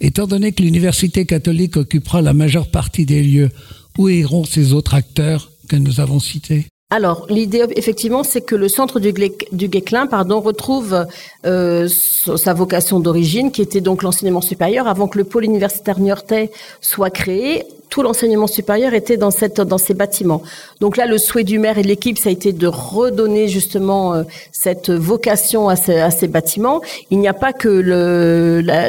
Étant 0.00 0.26
donné 0.26 0.52
que 0.52 0.62
l'université 0.62 1.26
catholique 1.26 1.76
occupera 1.76 2.22
la 2.22 2.32
majeure 2.32 2.68
partie 2.68 3.04
des 3.04 3.22
lieux, 3.22 3.50
où 3.98 4.08
iront 4.08 4.44
ces 4.44 4.72
autres 4.72 4.94
acteurs 4.94 5.50
que 5.68 5.76
nous 5.76 6.00
avons 6.00 6.18
cités? 6.18 6.66
Alors, 6.88 7.26
l'idée, 7.28 7.64
effectivement, 7.74 8.22
c'est 8.22 8.42
que 8.42 8.54
le 8.54 8.68
centre 8.68 9.00
du, 9.00 9.12
du 9.12 9.66
Guéclin 9.66 10.06
pardon, 10.06 10.40
retrouve 10.40 11.04
euh, 11.44 11.88
sa 11.88 12.54
vocation 12.54 13.00
d'origine, 13.00 13.50
qui 13.50 13.60
était 13.60 13.80
donc 13.80 14.04
l'enseignement 14.04 14.40
supérieur, 14.40 14.86
avant 14.86 15.08
que 15.08 15.18
le 15.18 15.24
pôle 15.24 15.44
universitaire 15.44 15.98
niortais 15.98 16.52
soit 16.80 17.10
créé 17.10 17.64
tout 17.88 18.02
l'enseignement 18.02 18.46
supérieur 18.46 18.94
était 18.94 19.16
dans, 19.16 19.30
ces 19.30 19.94
bâtiments. 19.94 20.42
Donc 20.80 20.96
là, 20.96 21.06
le 21.06 21.18
souhait 21.18 21.44
du 21.44 21.58
maire 21.58 21.78
et 21.78 21.82
de 21.82 21.88
l'équipe, 21.88 22.18
ça 22.18 22.28
a 22.28 22.32
été 22.32 22.52
de 22.52 22.66
redonner 22.66 23.48
justement 23.48 24.14
euh, 24.14 24.22
cette 24.52 24.90
vocation 24.90 25.68
à, 25.68 25.76
ces, 25.76 26.28
bâtiments. 26.28 26.80
Il 27.10 27.18
n'y 27.18 27.28
a 27.28 27.34
pas 27.34 27.52
que 27.52 27.68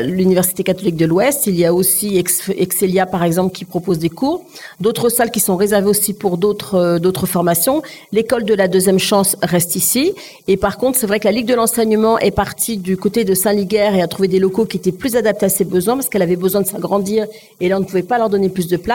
l'Université 0.02 0.64
catholique 0.64 0.98
de 0.98 1.06
l'Ouest, 1.06 1.48
il 1.48 1.56
y 1.56 1.66
a 1.66 1.74
aussi 1.74 2.18
Excelia, 2.18 3.06
par 3.06 3.24
exemple, 3.24 3.54
qui 3.56 3.66
propose 3.66 4.00
des 4.00 4.10
cours, 4.10 4.43
d'autres 4.80 5.10
salles 5.10 5.32
qui 5.32 5.39
sont 5.39 5.56
réservées 5.56 5.89
aussi 5.89 6.14
pour 6.14 6.38
d'autres 6.38 6.76
euh, 6.76 7.00
d'autres 7.00 7.26
formations. 7.26 7.82
L'école 8.12 8.43
de 8.43 8.54
la 8.54 8.68
deuxième 8.68 9.00
chance 9.00 9.36
reste 9.41 9.76
ici. 9.76 10.14
Et 10.48 10.58
par 10.58 10.78
contre, 10.78 10.98
c'est 10.98 11.08
vrai 11.08 11.20
que 11.20 11.26
la 11.26 11.32
Ligue 11.32 11.45
de 11.45 11.54
l'enseignement 11.54 12.18
est 12.20 12.32
partie 12.32 12.78
du 12.78 12.98
côté 12.98 13.24
de 13.24 13.34
Saint-Liguerre 13.34 13.95
et 13.95 14.02
a 14.02 14.08
trouvé 14.08 14.28
des 14.28 14.39
locaux 14.39 14.66
qui 14.66 14.78
étaient 14.78 14.91
plus 14.91 15.16
adaptés 15.16 15.45
à 15.45 15.50
ses 15.50 15.66
besoins 15.66 15.95
parce 15.95 16.10
qu'elle 16.10 16.22
avait 16.22 16.36
besoin 16.36 16.62
de 16.62 16.68
s'agrandir 16.68 17.28
et 17.60 17.70
là, 17.70 17.78
on 17.78 17.82
ne 17.82 17.86
pouvait 17.86 18.04
pas 18.04 18.18
leur 18.18 18.30
donner 18.30 18.50
plus 18.50 18.68
de 18.68 18.78
place. 18.78 18.86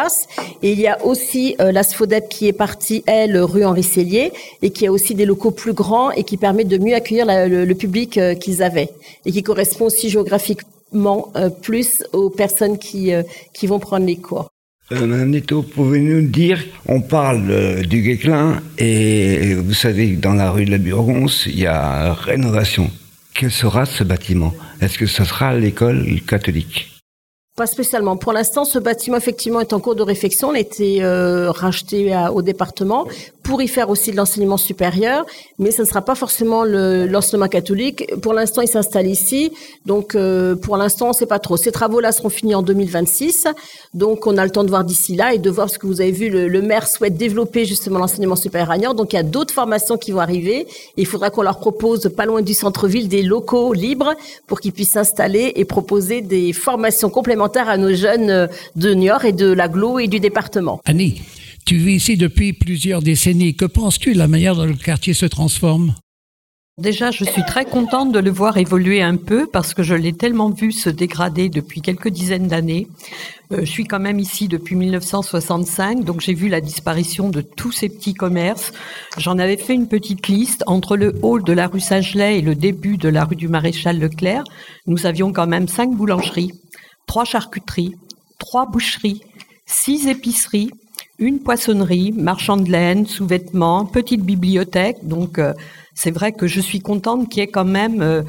Et 0.63 0.73
il 0.73 0.81
y 0.81 0.87
a 0.87 1.05
aussi 1.05 1.57
euh, 1.61 1.73
la 1.73 1.83
SFODEP 1.83 2.29
qui 2.29 2.49
est 2.49 2.53
partie, 2.53 3.03
elle, 3.07 3.37
rue 3.39 3.65
Henri 3.65 3.83
Cellier, 3.83 4.33
et 4.63 4.71
qui 4.71 4.87
a 4.87 4.93
aussi 4.93 5.15
des 5.15 5.27
locaux 5.27 5.51
plus 5.51 5.73
grands 5.73 6.11
et 6.11 6.25
qui 6.25 6.37
permet 6.37 6.65
de 6.65 6.79
mieux 6.79 6.95
accueillir 6.95 7.27
le, 7.27 7.73
public 7.75 8.19
euh, 8.19 8.35
qu'ils 8.35 8.63
avaient. 8.63 8.91
Et 9.27 9.33
qui 9.33 9.43
correspond 9.43 9.87
aussi 9.87 10.09
géographiquement 10.09 11.33
euh, 11.37 11.51
plus 11.51 12.03
aux 12.13 12.31
personnes 12.31 12.79
qui, 12.79 13.13
qui 13.53 13.67
vont 13.67 13.79
prendre 13.79 14.07
les 14.07 14.17
cours. 14.17 14.49
Madame 14.91 15.31
Neto, 15.31 15.63
pouvez-vous 15.63 16.07
nous 16.07 16.29
dire, 16.29 16.63
on 16.87 17.01
parle 17.01 17.83
du 17.87 18.03
Guéclin 18.03 18.61
et 18.77 19.55
vous 19.55 19.73
savez 19.73 20.15
que 20.15 20.21
dans 20.21 20.35
la 20.35 20.51
rue 20.51 20.67
de 20.67 20.71
la 20.71 20.77
Burgonce, 20.77 21.47
il 21.47 21.61
y 21.61 21.67
a 21.67 22.13
rénovation. 22.13 22.91
Quel 23.33 23.51
sera 23.51 23.87
ce 23.87 24.05
bâtiment? 24.05 24.53
Est-ce 24.83 24.99
que 24.99 25.07
ce 25.07 25.25
sera 25.25 25.55
l'école 25.55 26.21
catholique? 26.27 26.92
Pas 27.55 27.67
spécialement. 27.67 28.17
Pour 28.17 28.33
l'instant, 28.33 28.65
ce 28.65 28.79
bâtiment 28.79 29.19
effectivement 29.19 29.61
est 29.61 29.75
en 29.75 29.81
cours 29.81 29.95
de 29.95 30.03
réfection. 30.03 30.55
Il 30.55 30.57
a 30.57 30.61
été 30.61 31.05
euh, 31.05 31.51
racheté 31.51 32.17
au 32.33 32.41
département 32.41 33.07
pour 33.43 33.61
y 33.61 33.69
faire 33.69 33.91
aussi 33.91 34.11
de 34.11 34.17
l'enseignement 34.17 34.57
supérieur, 34.57 35.27
mais 35.59 35.71
ce 35.71 35.83
ne 35.83 35.87
sera 35.87 36.01
pas 36.01 36.15
forcément 36.15 36.65
l'enseignement 36.65 37.49
catholique. 37.49 38.07
Pour 38.23 38.33
l'instant, 38.33 38.63
il 38.63 38.69
s'installe 38.69 39.07
ici, 39.07 39.53
donc 39.85 40.15
euh, 40.15 40.55
pour 40.55 40.77
l'instant, 40.77 41.07
on 41.07 41.09
ne 41.09 41.15
sait 41.15 41.27
pas 41.27 41.41
trop. 41.41 41.57
Ces 41.57 41.73
travaux-là 41.73 42.13
seront 42.13 42.29
finis 42.29 42.55
en 42.55 42.63
2026, 42.63 43.49
donc 43.95 44.27
on 44.27 44.39
a 44.39 44.45
le 44.45 44.51
temps 44.51 44.65
de 44.65 44.69
voir 44.69 44.85
d'ici 44.85 45.17
là 45.17 45.35
et 45.35 45.39
de 45.39 45.51
voir 45.51 45.69
ce 45.69 45.79
que 45.79 45.87
vous 45.87 46.01
avez 46.01 46.13
vu. 46.13 46.31
Le, 46.31 46.63
maire 46.63 46.87
souhaite 46.87 47.17
développer 47.17 47.65
justement 47.65 47.99
l'enseignement 47.99 48.37
supérieur 48.37 48.71
à 48.71 48.79
Niort, 48.79 48.95
donc 48.95 49.13
il 49.13 49.17
y 49.17 49.19
a 49.19 49.25
d'autres 49.25 49.53
formations 49.53 49.99
qui 49.99 50.13
vont 50.13 50.21
arriver. 50.21 50.67
Il 50.97 51.07
faudra 51.07 51.31
qu'on 51.31 51.43
leur 51.43 51.59
propose, 51.59 52.09
pas 52.17 52.25
loin 52.25 52.41
du 52.41 52.55
centre-ville, 52.55 53.09
des 53.09 53.23
locaux 53.23 53.73
libres 53.73 54.15
pour 54.47 54.61
qu'ils 54.61 54.73
puissent 54.73 54.93
s'installer 54.93 55.53
et 55.57 55.65
proposer 55.65 56.21
des 56.21 56.53
formations 56.53 57.11
complémentaires 57.11 57.42
à 57.43 57.77
nos 57.77 57.95
jeunes 57.95 58.31
euh, 58.31 58.47
de 58.77 58.95
Niort 58.95 59.25
et 59.25 59.33
de 59.33 59.53
l'aglo 59.53 59.99
et 59.99 60.09
du 60.09 60.21
département. 60.21 60.81
Annie 60.85 61.23
tu 61.65 61.77
vis 61.77 61.95
ici 61.95 62.17
depuis 62.17 62.53
plusieurs 62.53 63.03
décennies. 63.03 63.55
Que 63.55 63.65
penses-tu 63.65 64.15
de 64.15 64.19
la 64.19 64.27
manière 64.27 64.57
dont 64.57 64.65
le 64.65 64.75
quartier 64.75 65.15
se 65.15 65.27
transforme? 65.27 65.95
Déjà, 66.79 67.11
je 67.11 67.25
suis 67.25 67.45
très 67.45 67.67
contente 67.67 68.13
de 68.13 68.19
le 68.19 68.31
voir 68.31 68.57
évoluer 68.57 69.03
un 69.03 69.17
peu 69.17 69.47
parce 69.47 69.75
que 69.75 69.83
je 69.83 69.95
l'ai 69.95 70.15
tellement 70.15 70.49
vu 70.49 70.73
se 70.73 70.89
dégrader 70.89 71.51
depuis 71.51 71.83
quelques 71.83 72.09
dizaines 72.09 72.49
d'années. 72.49 72.89
Euh, 73.53 73.61
je 73.61 73.71
suis 73.71 73.85
quand 73.85 74.01
même 74.01 74.19
ici 74.19 74.49
depuis 74.49 74.75
1965, 74.75 76.03
donc 76.03 76.23
j'ai 76.23 76.33
vu 76.33 76.49
la 76.49 76.63
disparition 76.63 77.29
de 77.29 77.43
tous 77.43 77.73
ces 77.73 77.91
petits 77.91 78.15
commerces. 78.15 78.73
J'en 79.19 79.39
avais 79.39 79.59
fait 79.59 79.75
une 79.75 79.87
petite 79.87 80.29
liste 80.29 80.65
entre 80.67 80.97
le 80.97 81.15
hall 81.23 81.45
de 81.45 81.53
la 81.53 81.67
rue 81.67 81.79
Saint-Gelais 81.79 82.39
et 82.39 82.43
le 82.43 82.55
début 82.55 82.97
de 82.97 83.11
la 83.11 83.27
rue 83.27 83.37
du 83.37 83.49
Maréchal 83.49 83.99
Leclerc. 83.99 84.45
Nous 84.87 85.05
avions 85.05 85.31
quand 85.31 85.47
même 85.47 85.69
cinq 85.69 85.95
boulangeries, 85.95 86.53
trois 87.07 87.25
charcuteries, 87.25 87.95
trois 88.39 88.67
boucheries, 88.67 89.23
six 89.67 90.09
épiceries, 90.09 90.71
une 91.19 91.41
poissonnerie, 91.41 92.13
marchand 92.13 92.57
de 92.57 92.71
laine, 92.71 93.07
sous-vêtements, 93.07 93.87
petite 93.87 94.23
bibliothèque. 94.23 94.99
Donc 95.07 95.39
euh, 95.39 95.55
c'est 95.95 96.11
vrai 96.11 96.33
que 96.33 96.47
je 96.47 96.61
suis 96.61 96.81
contente 96.81 97.29
qu'il 97.29 97.41
y 97.41 97.45
ait 97.45 97.51
quand 97.51 97.65
même 97.65 98.03
euh, 98.03 98.23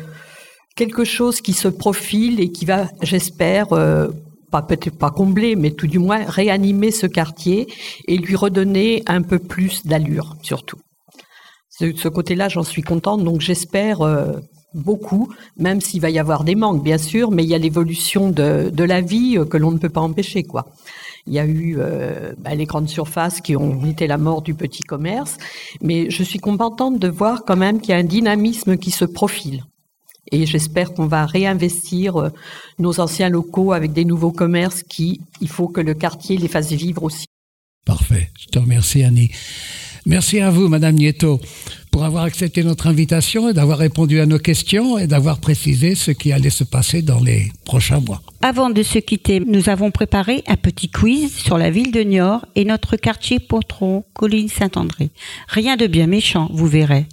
quelque 0.76 1.04
chose 1.04 1.42
qui 1.42 1.54
se 1.54 1.68
profile 1.68 2.40
et 2.40 2.52
qui 2.52 2.66
va, 2.66 2.88
j'espère, 3.02 3.74
euh, 3.74 4.10
pas 4.52 4.62
peut-être 4.62 4.98
pas 4.98 5.10
combler, 5.10 5.56
mais 5.56 5.72
tout 5.72 5.88
du 5.88 5.98
moins 5.98 6.24
réanimer 6.26 6.92
ce 6.92 7.08
quartier 7.08 7.68
et 8.08 8.18
lui 8.18 8.36
redonner 8.36 9.02
un 9.08 9.24
peu 9.24 9.40
plus 9.40 9.86
d'allure, 9.86 10.36
surtout. 10.44 10.78
De 11.82 11.98
ce 11.98 12.08
côté-là, 12.08 12.50
j'en 12.50 12.64
suis 12.64 12.84
contente, 12.84 13.24
donc 13.24 13.42
j'espère 13.42 14.02
beaucoup, 14.74 15.34
même 15.58 15.82
s'il 15.82 16.02
va 16.02 16.10
y 16.10 16.20
avoir 16.20 16.44
des 16.44 16.56
manques, 16.56 16.84
bien 16.84 16.98
sûr, 16.98 17.32
mais 17.32 17.44
il 17.44 17.50
y 17.50 17.56
a 17.56 17.58
l'évolution 17.58 18.30
de, 18.30 18.70
de 18.74 18.84
la 18.84 19.02
vie 19.02 19.38
que 19.50 19.58
l'on 19.58 19.72
ne 19.72 19.78
peut 19.78 19.90
pas 19.90 20.02
empêcher, 20.02 20.44
quoi. 20.44 20.68
Il 21.26 21.34
y 21.34 21.40
a 21.40 21.46
eu 21.46 21.78
euh, 21.80 22.34
bah, 22.38 22.54
les 22.54 22.66
grandes 22.66 22.90
surfaces 22.90 23.40
qui 23.40 23.56
ont 23.56 23.86
été 23.86 24.08
la 24.08 24.18
mort 24.18 24.42
du 24.42 24.54
petit 24.54 24.84
commerce, 24.84 25.38
mais 25.82 26.10
je 26.10 26.24
suis 26.24 26.40
contente 26.40 27.00
de 27.00 27.08
voir 27.08 27.46
quand 27.46 27.56
même 27.56 27.80
qu'il 27.80 27.92
y 27.92 27.94
a 27.94 27.98
un 27.98 28.04
dynamisme 28.04 28.78
qui 28.78 28.92
se 28.92 29.06
profile. 29.06 29.64
Et 30.32 30.46
j'espère 30.46 30.94
qu'on 30.94 31.06
va 31.06 31.26
réinvestir 31.26 32.18
euh, 32.18 32.30
nos 32.80 33.00
anciens 33.00 33.30
locaux 33.30 33.72
avec 33.72 33.94
des 33.94 34.06
nouveaux 34.06 34.32
commerces 34.32 34.84
qui, 34.84 35.22
il 35.42 35.50
faut 35.50 35.68
que 35.68 35.82
le 35.82 35.94
quartier 35.94 36.38
les 36.38 36.48
fasse 36.48 36.72
vivre 36.72 37.04
aussi. 37.04 37.26
Parfait. 37.86 38.32
Je 38.40 38.48
te 38.48 38.60
remercie, 38.60 39.04
Annie. 39.04 39.30
Merci 40.06 40.40
à 40.40 40.50
vous, 40.50 40.68
Madame 40.68 40.96
Nieto, 40.96 41.40
pour 41.94 42.04
avoir 42.06 42.24
accepté 42.24 42.64
notre 42.64 42.88
invitation 42.88 43.50
et 43.50 43.54
d'avoir 43.54 43.78
répondu 43.78 44.20
à 44.20 44.26
nos 44.26 44.40
questions 44.40 44.98
et 44.98 45.06
d'avoir 45.06 45.38
précisé 45.38 45.94
ce 45.94 46.10
qui 46.10 46.32
allait 46.32 46.50
se 46.50 46.64
passer 46.64 47.04
dans 47.04 47.20
les 47.20 47.52
prochains 47.66 48.00
mois. 48.00 48.24
Avant 48.42 48.72
de 48.72 48.82
se 48.82 48.98
quitter, 48.98 49.40
nous 49.40 49.70
avons 49.70 49.92
préparé 49.92 50.44
un 50.48 50.56
petit 50.56 50.90
quiz 50.90 51.32
sur 51.36 51.60
la 51.60 51.70
ville 51.70 51.92
de 51.92 52.02
Niort 52.02 52.48
et 52.56 52.66
notre 52.66 52.98
quartier 52.98 53.40
Potron, 53.40 54.06
colline 54.16 54.50
Saint-André. 54.50 55.12
Rien 55.48 55.76
de 55.76 55.86
bien 55.86 56.08
méchant, 56.08 56.50
vous 56.52 56.66
verrez. 56.66 57.06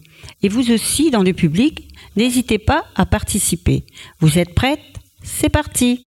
Et 0.43 0.49
vous 0.49 0.73
aussi, 0.73 1.11
dans 1.11 1.23
le 1.23 1.35
public, 1.35 1.87
n'hésitez 2.17 2.59
pas 2.59 2.87
à 2.97 3.05
participer. 3.05 3.85
Vous 4.21 4.39
êtes 4.39 4.55
prêtes? 4.55 4.81
C'est 5.23 5.51
parti 5.51 6.07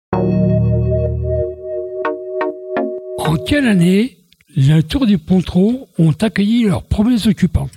En 3.18 3.36
quelle 3.46 3.66
année 3.66 4.16
les 4.56 4.82
Tours 4.82 5.06
du 5.06 5.18
Pontreau 5.18 5.88
ont 5.98 6.12
accueilli 6.12 6.64
leurs 6.64 6.84
premiers 6.84 7.26
occupants? 7.28 7.68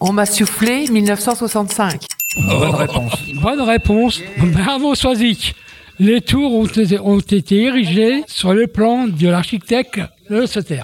On 0.00 0.12
m'a 0.12 0.26
soufflé 0.26 0.86
1965. 0.88 2.04
Bonne 2.48 2.74
réponse. 2.74 3.12
Bonne 3.40 3.60
réponse. 3.62 4.20
Bravo 4.52 4.94
Soisic. 4.94 5.54
Les 5.98 6.20
tours 6.20 6.52
ont 6.52 6.66
été, 6.66 6.98
ont 7.00 7.18
été 7.18 7.62
érigées 7.62 8.22
sur 8.26 8.52
le 8.52 8.66
plan 8.66 9.06
de 9.06 9.28
l'architecte 9.28 10.00
Le 10.28 10.46
Setter. 10.46 10.82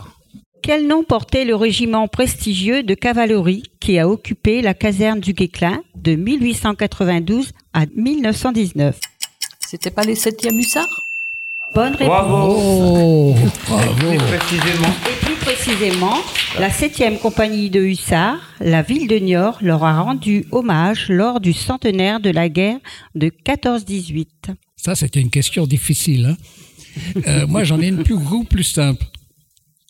Quel 0.62 0.86
nom 0.86 1.04
portait 1.04 1.44
le 1.44 1.54
régiment 1.54 2.08
prestigieux 2.08 2.82
de 2.82 2.94
cavalerie 2.94 3.64
qui 3.80 3.98
a 3.98 4.08
occupé 4.08 4.62
la 4.62 4.72
caserne 4.72 5.20
du 5.20 5.34
Guéclin 5.34 5.82
de 5.94 6.14
1892 6.14 7.52
à 7.74 7.84
1919 7.94 8.98
C'était 9.68 9.90
pas 9.90 10.04
les 10.04 10.14
7e 10.14 10.54
hussards? 10.58 11.11
Bonne 11.74 11.94
réponse. 11.94 12.06
Bravo. 12.06 13.34
Et, 14.12 14.18
plus 15.24 15.36
précisément. 15.36 16.16
la 16.58 16.68
7e 16.68 17.18
compagnie 17.18 17.70
de 17.70 17.80
hussards, 17.80 18.40
la 18.60 18.82
ville 18.82 19.08
de 19.08 19.16
Niort, 19.16 19.58
leur 19.62 19.82
a 19.82 20.02
rendu 20.02 20.44
hommage 20.50 21.08
lors 21.08 21.40
du 21.40 21.54
centenaire 21.54 22.20
de 22.20 22.28
la 22.28 22.50
guerre 22.50 22.78
de 23.14 23.28
14-18. 23.28 24.26
Ça, 24.76 24.94
c'était 24.94 25.20
une 25.20 25.30
question 25.30 25.66
difficile. 25.66 26.26
Hein. 26.26 26.36
Euh, 27.26 27.46
moi, 27.46 27.64
j'en 27.64 27.80
ai 27.80 27.86
une 27.86 28.02
plus 28.02 28.18
gros, 28.18 28.44
plus 28.44 28.64
simple. 28.64 29.06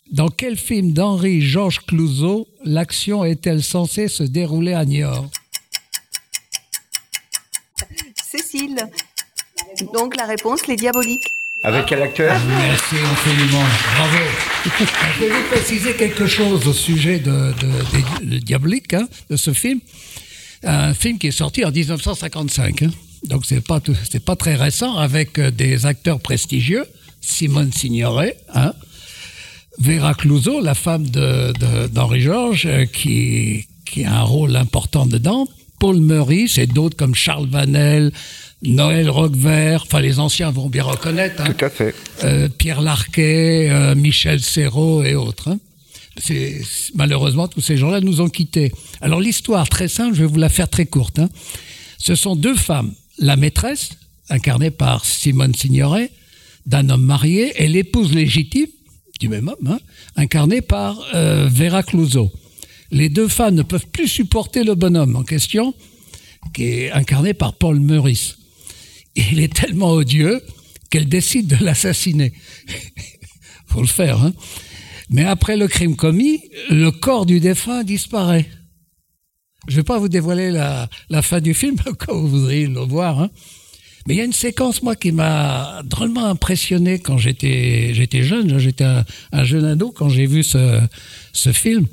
Dans 0.09 0.29
quel 0.29 0.55
film 0.55 0.93
d'Henri 0.93 1.41
Georges 1.41 1.81
Clouzot 1.85 2.47
l'action 2.63 3.25
est-elle 3.25 3.61
censée 3.61 4.07
se 4.07 4.23
dérouler 4.23 4.73
à 4.73 4.85
Niort? 4.85 5.29
Cécile. 8.15 8.87
Donc 9.93 10.15
la 10.15 10.25
réponse, 10.25 10.67
les 10.67 10.77
diaboliques. 10.77 11.27
Avec 11.63 11.85
quel 11.85 12.01
acteur 12.01 12.35
Merci 12.45 12.95
infiniment, 12.95 13.63
bravo. 13.95 14.17
Je 15.19 15.25
vous 15.25 15.49
préciser 15.49 15.93
quelque 15.93 16.27
chose 16.27 16.67
au 16.67 16.73
sujet 16.73 17.19
de, 17.19 17.53
de, 18.23 18.37
Diabolique, 18.39 18.93
hein, 18.93 19.07
de 19.29 19.37
ce 19.37 19.53
film. 19.53 19.79
Un 20.63 20.93
film 20.93 21.17
qui 21.17 21.27
est 21.27 21.31
sorti 21.31 21.63
en 21.63 21.71
1955. 21.71 22.81
Hein. 22.83 22.89
Donc 23.29 23.45
c'est 23.45 23.65
pas 23.65 23.79
pas 24.25 24.35
très 24.35 24.55
récent 24.55 24.97
avec 24.97 25.39
euh, 25.39 25.51
des 25.51 25.85
acteurs 25.85 26.19
prestigieux. 26.19 26.85
Simone 27.21 27.71
Signoret, 27.71 28.35
hein, 28.53 28.73
Vera 29.79 30.13
Clouseau, 30.13 30.59
la 30.59 30.75
femme 30.75 31.07
de, 31.07 31.53
de- 31.53 31.87
d'Henri 31.87 32.19
Georges, 32.19 32.65
euh, 32.65 32.85
qui, 32.85 33.65
qui 33.85 34.03
a 34.03 34.15
un 34.19 34.23
rôle 34.23 34.57
important 34.57 35.05
dedans, 35.05 35.47
Paul 35.83 35.99
Meurice 35.99 36.57
et 36.59 36.65
d'autres 36.65 36.95
comme 36.95 37.13
Charles 37.13 37.49
Vanel, 37.49 38.13
Noël 38.61 39.09
Roquevert, 39.09 39.83
enfin 39.85 39.99
les 39.99 40.17
anciens 40.17 40.49
vont 40.49 40.69
bien 40.69 40.83
reconnaître. 40.83 41.41
hein. 41.41 41.51
Tout 41.51 41.65
à 41.65 41.69
fait. 41.69 41.93
Euh, 42.23 42.47
Pierre 42.47 42.79
Larquet, 42.79 43.67
euh, 43.69 43.93
Michel 43.93 44.39
Serrault 44.39 45.03
et 45.03 45.15
autres. 45.15 45.49
hein. 45.49 45.59
C'est- 46.17 46.61
malheureusement, 46.95 47.49
tous 47.49 47.59
ces 47.59 47.75
gens-là 47.75 47.99
nous 47.99 48.21
ont 48.21 48.29
quittés. 48.29 48.71
Alors 49.01 49.19
l'histoire, 49.19 49.67
très 49.67 49.89
simple, 49.89 50.15
je 50.15 50.21
vais 50.21 50.27
vous 50.29 50.39
la 50.39 50.47
faire 50.47 50.69
très 50.69 50.85
courte. 50.85 51.19
hein. 51.19 51.27
Ce 51.97 52.15
sont 52.15 52.37
deux 52.37 52.55
femmes, 52.55 52.93
la 53.19 53.35
maîtresse, 53.35 53.89
incarnée 54.29 54.71
par 54.71 55.03
Simone 55.03 55.53
Signoret, 55.53 56.11
d'un 56.65 56.87
homme 56.91 57.03
marié, 57.03 57.51
et 57.61 57.67
l'épouse 57.67 58.13
légitime 58.13 58.67
du 59.19 59.27
même 59.27 59.49
homme, 59.49 59.77
incarnée 60.15 60.61
par 60.61 60.97
euh, 61.13 61.49
Vera 61.51 61.83
Clouseau. 61.83 62.31
Les 62.93 63.09
deux 63.09 63.27
femmes 63.27 63.55
ne 63.55 63.63
peuvent 63.63 63.87
plus 63.87 64.07
supporter 64.07 64.63
le 64.63 64.75
bonhomme 64.75 65.15
en 65.15 65.23
question, 65.23 65.73
qui 66.53 66.65
est 66.65 66.91
incarné 66.91 67.33
par 67.33 67.55
Paul 67.55 67.79
Meurice. 67.79 68.37
Il 69.15 69.39
est 69.39 69.51
tellement 69.51 69.93
odieux 69.93 70.43
qu'elle 70.91 71.09
décide 71.09 71.47
de 71.47 71.65
l'assassiner. 71.65 72.33
Faut 73.67 73.81
le 73.81 73.87
faire, 73.87 74.21
hein. 74.21 74.31
Mais 75.09 75.25
après 75.25 75.57
le 75.57 75.67
crime 75.67 75.95
commis, 75.95 76.39
le 76.69 76.91
corps 76.91 77.25
du 77.25 77.39
défunt 77.39 77.83
disparaît. 77.83 78.47
Je 79.67 79.77
vais 79.77 79.83
pas 79.83 79.97
vous 79.97 80.09
dévoiler 80.09 80.51
la, 80.51 80.87
fin 81.23 81.41
du 81.41 81.55
film, 81.55 81.75
quand 81.99 82.13
vous 82.13 82.27
voudriez 82.27 82.67
le 82.67 82.79
voir, 82.81 83.19
hein. 83.19 83.31
Mais 84.05 84.13
il 84.15 84.17
y 84.17 84.21
a 84.21 84.25
une 84.25 84.33
séquence, 84.33 84.83
moi, 84.83 84.95
qui 84.95 85.11
m'a 85.11 85.81
drôlement 85.85 86.25
impressionné 86.25 86.99
quand 86.99 87.17
j'étais, 87.17 87.93
jeune. 88.21 88.59
J'étais 88.59 88.83
un, 88.83 89.05
un 89.31 89.43
jeune 89.45 89.63
ado 89.65 89.91
quand 89.91 90.09
j'ai 90.09 90.27
vu 90.27 90.43
ce 90.43 90.87
film. 91.53 91.87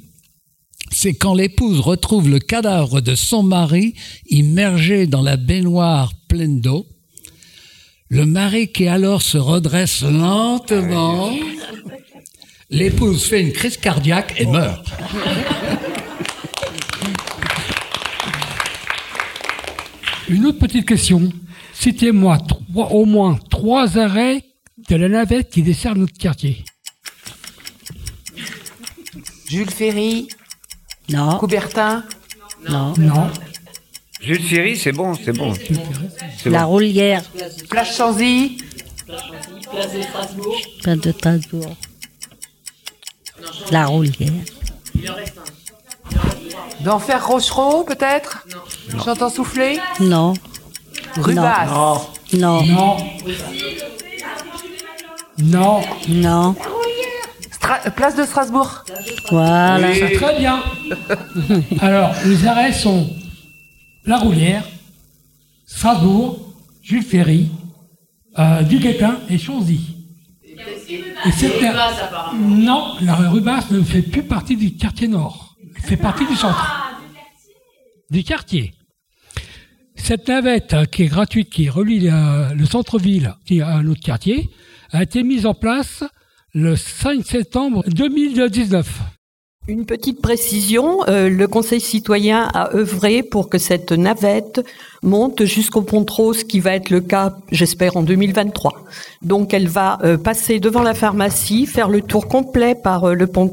C'est 0.90 1.14
quand 1.14 1.34
l'épouse 1.34 1.80
retrouve 1.80 2.28
le 2.28 2.40
cadavre 2.40 3.00
de 3.00 3.14
son 3.14 3.42
mari 3.42 3.94
immergé 4.28 5.06
dans 5.06 5.22
la 5.22 5.36
baignoire 5.36 6.12
pleine 6.28 6.60
d'eau. 6.60 6.86
Le 8.08 8.26
mari 8.26 8.72
qui 8.72 8.88
alors 8.88 9.22
se 9.22 9.38
redresse 9.38 10.02
lentement. 10.02 11.32
L'épouse 12.68 13.24
fait 13.24 13.40
une 13.40 13.52
crise 13.52 13.76
cardiaque 13.76 14.34
et 14.38 14.46
meurt. 14.46 14.84
Une 20.28 20.46
autre 20.46 20.58
petite 20.58 20.86
question. 20.86 21.32
Citez-moi 21.72 22.38
au 22.74 23.04
moins 23.04 23.38
trois 23.48 23.96
arrêts 23.96 24.44
de 24.88 24.96
la 24.96 25.08
navette 25.08 25.50
qui 25.50 25.62
dessert 25.62 25.94
notre 25.94 26.18
quartier. 26.18 26.64
Jules 29.48 29.70
Ferry 29.70 30.28
Non. 31.10 31.38
Coubertin 31.38 32.04
Non. 32.68 32.94
Non. 32.98 33.30
Jules 34.20 34.42
Ferry, 34.42 34.76
c'est 34.76 34.92
bon, 34.92 35.14
c'est 35.14 35.32
bon. 35.32 35.54
La 36.44 36.62
bon. 36.62 36.68
roulière. 36.68 37.22
Plage 37.68 37.96
Chanzy 37.96 38.58
Pas 40.84 40.96
de 40.96 41.12
Strasbourg. 41.12 41.76
La 43.70 43.86
roulière. 43.86 44.30
D'Enfer 46.80 47.26
Rochereau, 47.26 47.84
peut-être? 47.84 48.46
J'entends 49.04 49.30
souffler? 49.30 49.78
Non. 50.00 50.34
Rubas 51.16 51.66
Non. 52.32 52.62
Non. 52.62 52.96
Non. 55.38 55.80
Non. 56.08 56.56
Stra- 57.60 57.90
Place 57.94 58.16
de 58.16 58.24
Strasbourg 58.24 58.84
Voilà. 59.30 59.94
C'est 59.94 60.12
très 60.14 60.38
bien. 60.38 60.62
Alors, 61.80 62.14
les 62.24 62.46
arrêts 62.46 62.72
sont 62.72 63.08
La 64.06 64.18
Roulière, 64.18 64.64
Strasbourg, 65.66 66.54
Jules 66.82 67.02
Ferry, 67.02 67.48
euh, 68.38 68.62
Duguesclin 68.62 69.18
et 69.28 69.38
Chonzy. 69.38 69.96
Et 71.26 71.32
cette- 71.32 71.60
Non, 72.34 72.94
la 73.02 73.14
Rubas 73.14 73.64
ne 73.70 73.82
fait 73.82 74.02
plus 74.02 74.22
partie 74.22 74.56
du 74.56 74.74
quartier 74.74 75.08
nord. 75.08 75.54
Elle 75.76 75.82
fait 75.82 75.96
partie 75.96 76.26
du 76.26 76.34
centre. 76.36 76.66
Du 78.10 78.24
quartier. 78.24 78.74
Cette 79.96 80.26
navette 80.28 80.72
euh, 80.72 80.84
qui 80.86 81.02
est 81.04 81.08
gratuite, 81.08 81.50
qui 81.50 81.68
relie 81.68 82.08
euh, 82.08 82.52
le 82.54 82.64
centre-ville 82.64 83.34
qui- 83.46 83.60
à 83.60 83.82
notre 83.82 84.00
quartier, 84.00 84.50
a 84.92 85.02
été 85.02 85.22
mise 85.22 85.44
en 85.46 85.54
place 85.54 86.02
le 86.54 86.74
5 86.76 87.24
septembre 87.24 87.84
2019. 87.86 89.00
Une 89.68 89.86
petite 89.86 90.20
précision, 90.20 91.06
euh, 91.06 91.28
le 91.28 91.46
Conseil 91.46 91.80
citoyen 91.80 92.48
a 92.54 92.74
œuvré 92.74 93.22
pour 93.22 93.48
que 93.48 93.58
cette 93.58 93.92
navette 93.92 94.60
monte 95.02 95.44
jusqu'au 95.44 95.82
Pont 95.82 96.04
qui 96.48 96.58
va 96.58 96.74
être 96.74 96.90
le 96.90 97.00
cas, 97.00 97.36
j'espère, 97.52 97.96
en 97.96 98.02
2023. 98.02 98.84
Donc 99.22 99.54
elle 99.54 99.68
va 99.68 99.98
euh, 100.02 100.16
passer 100.16 100.58
devant 100.58 100.82
la 100.82 100.94
pharmacie, 100.94 101.66
faire 101.66 101.88
le 101.88 102.00
tour 102.00 102.26
complet 102.26 102.74
par 102.74 103.04
euh, 103.04 103.14
le 103.14 103.26
Pont 103.28 103.50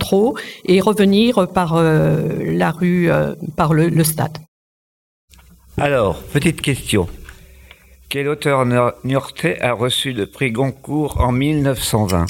et 0.66 0.82
revenir 0.82 1.48
par 1.50 1.76
euh, 1.76 2.30
la 2.46 2.72
rue, 2.72 3.12
euh, 3.12 3.36
par 3.56 3.74
le, 3.76 3.90
le 3.90 4.04
stade. 4.04 4.38
Alors, 5.78 6.24
petite 6.24 6.62
question. 6.62 7.08
Quel 8.10 8.28
auteur 8.30 8.66
nor- 8.66 8.94
niortais 9.04 9.60
a 9.62 9.74
reçu 9.74 10.14
le 10.14 10.26
prix 10.26 10.52
Goncourt 10.52 11.20
en 11.20 11.32
1920 11.32 12.26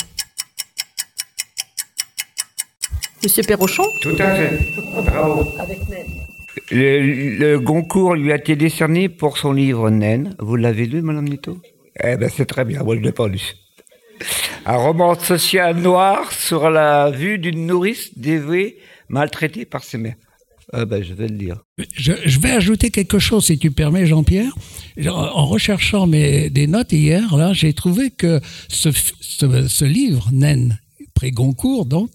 Monsieur 3.27 3.43
Perrochon? 3.43 3.83
Tout 3.99 4.15
à 4.19 4.35
fait. 4.35 4.57
Bravo. 5.05 5.51
Le, 6.71 7.37
le 7.37 7.59
Goncourt 7.59 8.15
lui 8.15 8.31
a 8.31 8.37
été 8.37 8.55
décerné 8.55 9.09
pour 9.09 9.37
son 9.37 9.51
livre 9.51 9.89
Naine? 9.89 10.33
Vous 10.39 10.55
l'avez 10.55 10.85
lu, 10.85 11.01
Madame 11.01 11.27
Nito 11.27 11.57
Eh 12.01 12.15
ben, 12.15 12.29
c'est 12.33 12.45
très 12.45 12.63
bien. 12.63 12.83
Moi, 12.83 12.95
je 12.95 13.01
ne 13.01 13.05
l'ai 13.05 13.11
pas 13.11 13.27
lu. 13.27 13.41
Un 14.65 14.77
roman 14.77 15.19
social 15.19 15.75
noir 15.75 16.31
sur 16.31 16.69
la 16.69 17.11
vue 17.11 17.37
d'une 17.37 17.65
nourrice 17.65 18.17
dévouée 18.17 18.77
maltraitée 19.09 19.65
par 19.65 19.83
ses 19.83 19.97
mères. 19.97 20.15
Ah 20.71 20.85
ben, 20.85 21.03
je 21.03 21.13
vais 21.13 21.27
le 21.27 21.35
lire. 21.35 21.57
Je, 21.97 22.13
je 22.23 22.39
vais 22.39 22.51
ajouter 22.51 22.91
quelque 22.91 23.19
chose, 23.19 23.47
si 23.47 23.59
tu 23.59 23.71
permets, 23.71 24.05
Jean-Pierre. 24.05 24.53
En 25.05 25.47
recherchant 25.47 26.07
mes, 26.07 26.49
des 26.49 26.67
notes 26.67 26.93
hier, 26.93 27.35
là, 27.35 27.51
j'ai 27.51 27.73
trouvé 27.73 28.09
que 28.09 28.39
ce, 28.69 28.89
ce, 29.19 29.67
ce 29.67 29.83
livre, 29.83 30.29
Naine, 30.31 30.79
prix 31.13 31.31
Goncourt, 31.31 31.85
donc, 31.85 32.09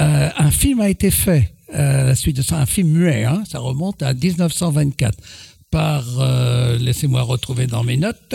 euh, 0.00 0.30
un 0.36 0.50
film 0.50 0.80
a 0.80 0.88
été 0.88 1.10
fait 1.10 1.52
euh, 1.74 2.02
à 2.02 2.04
la 2.04 2.14
suite 2.14 2.36
de 2.36 2.42
ça, 2.42 2.58
un 2.58 2.66
film 2.66 2.88
muet, 2.88 3.24
hein, 3.24 3.42
ça 3.48 3.58
remonte 3.58 4.02
à 4.02 4.14
1924, 4.14 5.18
par, 5.70 6.04
euh, 6.20 6.78
laissez-moi 6.78 7.22
retrouver 7.22 7.66
dans 7.66 7.82
mes 7.82 7.96
notes, 7.96 8.34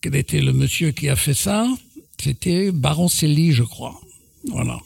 quel 0.00 0.14
était 0.14 0.40
le 0.40 0.52
monsieur 0.52 0.92
qui 0.92 1.08
a 1.08 1.16
fait 1.16 1.34
ça? 1.34 1.66
C'était 2.22 2.70
Baron 2.70 3.08
Célie, 3.08 3.52
je 3.52 3.64
crois. 3.64 4.00
Voilà. 4.48 4.78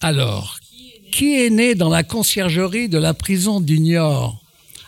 Alors, 0.00 0.58
qui 1.12 1.34
est 1.34 1.50
né 1.50 1.74
dans 1.74 1.90
la 1.90 2.02
conciergerie 2.02 2.88
de 2.88 2.98
la 2.98 3.14
prison 3.14 3.60
du 3.60 3.78
Niort 3.78 4.42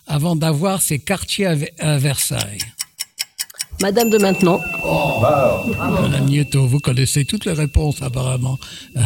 avant 0.07 0.35
d'avoir 0.35 0.83
ses 0.83 0.99
quartiers 0.99 1.47
à 1.79 1.99
Versailles? 1.99 2.59
Madame 3.83 4.09
de 4.11 4.19
maintenant. 4.19 4.61
Madame 5.79 6.27
Nieto, 6.27 6.67
vous 6.67 6.79
connaissez 6.81 7.25
toutes 7.25 7.45
les 7.45 7.53
réponses 7.53 8.01
apparemment. 8.03 8.59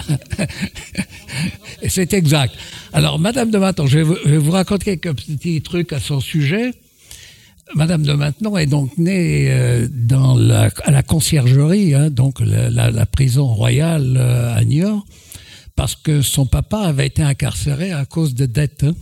C'est 1.88 2.12
exact. 2.14 2.54
Alors, 2.92 3.18
Madame 3.18 3.50
de 3.50 3.58
Maintenon, 3.58 3.86
je 3.86 3.98
vais, 3.98 4.38
vous, 4.38 4.50
raconter 4.50 4.98
quelques 4.98 5.16
petits 5.16 5.60
trucs 5.62 5.92
à 5.92 6.00
son 6.00 6.20
sujet. 6.20 6.72
Madame 7.74 8.02
de 8.02 8.12
Maintenon 8.12 8.56
est 8.56 8.66
donc 8.66 8.96
née 8.98 9.48
euh, 9.50 9.88
la, 10.38 10.70
à 10.84 10.90
la 10.90 11.02
conciergerie, 11.02 11.94
hein, 11.94 12.10
donc 12.10 12.40
la 12.40 13.06
prison 13.06 13.46
royale 13.46 14.16
euh, 14.16 14.54
à 14.54 14.64
Niort, 14.64 15.04
parce 15.76 15.94
que 15.94 16.20
son 16.22 16.46
papa 16.46 16.78
avait 16.78 17.06
été 17.06 17.22
incarcéré 17.22 17.92
à 17.92 18.04
cause 18.04 18.34
de 18.34 18.46
dettes. 18.46 18.84
hein. 18.84 18.94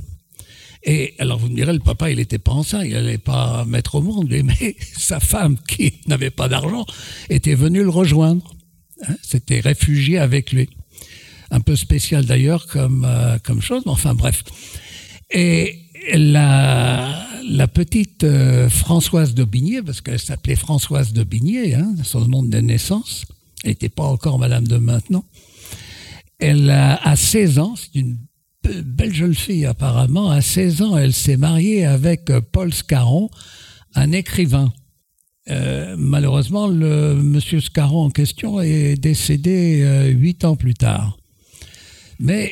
Et 0.89 1.13
alors 1.19 1.39
vous 1.39 1.51
me 1.51 1.55
direz, 1.55 1.75
le 1.75 1.81
papa, 1.81 2.11
il 2.11 2.17
n'était 2.17 2.39
pas 2.39 2.53
enceint, 2.53 2.83
il 2.83 2.95
n'allait 2.95 3.19
pas 3.19 3.67
mettre 3.67 3.97
au 3.97 4.01
monde, 4.01 4.35
mais 4.45 4.75
sa 4.97 5.21
femme, 5.21 5.59
qui 5.69 5.93
n'avait 6.07 6.31
pas 6.31 6.49
d'argent, 6.49 6.87
était 7.29 7.55
venue 7.55 7.83
le 7.83 7.91
rejoindre. 7.91 8.55
Hein, 9.07 9.15
S'était 9.23 9.61
réfugié 9.61 10.19
avec 10.19 10.51
lui. 10.51 10.71
Un 11.51 11.61
peu 11.61 11.77
spécial 11.77 12.25
d'ailleurs 12.25 12.67
comme, 12.67 13.05
euh, 13.05 13.39
chose, 13.61 13.83
mais 13.85 13.93
enfin 13.93 14.15
bref. 14.15 14.43
Et 15.31 15.79
la, 16.15 17.27
petite 17.75 18.25
euh, 18.25 18.71
Françoise 18.71 19.35
d'Aubigné, 19.35 19.83
parce 19.83 20.01
qu'elle 20.01 20.19
s'appelait 20.19 20.57
Françoise 20.57 21.13
d'Aubigné, 21.13 21.75
hein, 21.75 21.97
son 22.03 22.27
nom 22.27 22.43
de 22.43 22.59
naissance, 22.61 23.27
elle 23.63 23.71
n'était 23.71 23.91
pas 23.91 24.05
encore 24.05 24.39
Madame 24.39 24.67
de 24.67 24.79
Maintenon. 24.79 25.23
Elle 26.39 26.71
a, 26.71 26.97
à 26.97 27.15
16 27.15 27.59
ans, 27.59 27.75
c'est 27.77 28.01
une 28.01 28.17
belle 28.85 29.15
jeune 29.15 29.35
fille 29.35 29.67
apparemment, 29.67 30.31
à 30.31 30.41
16 30.41 30.83
ans, 30.83 30.97
elle 30.97 31.13
s'est 31.13 31.37
mariée 31.37 31.85
avec 31.85 32.31
euh, 32.31 32.41
Paul 32.41 32.73
Scarron, 32.73 33.31
un 33.95 34.13
écrivain. 34.13 34.73
Euh, 35.51 35.95
malheureusement, 35.99 36.69
le 36.69 37.15
monsieur 37.15 37.61
Scarron 37.61 38.05
en 38.05 38.11
question 38.11 38.61
est 38.61 38.97
décédé 38.97 39.81
euh, 39.83 40.09
huit 40.09 40.45
ans 40.45 40.57
plus 40.57 40.75
tard. 40.75 41.17
Mais 42.21 42.51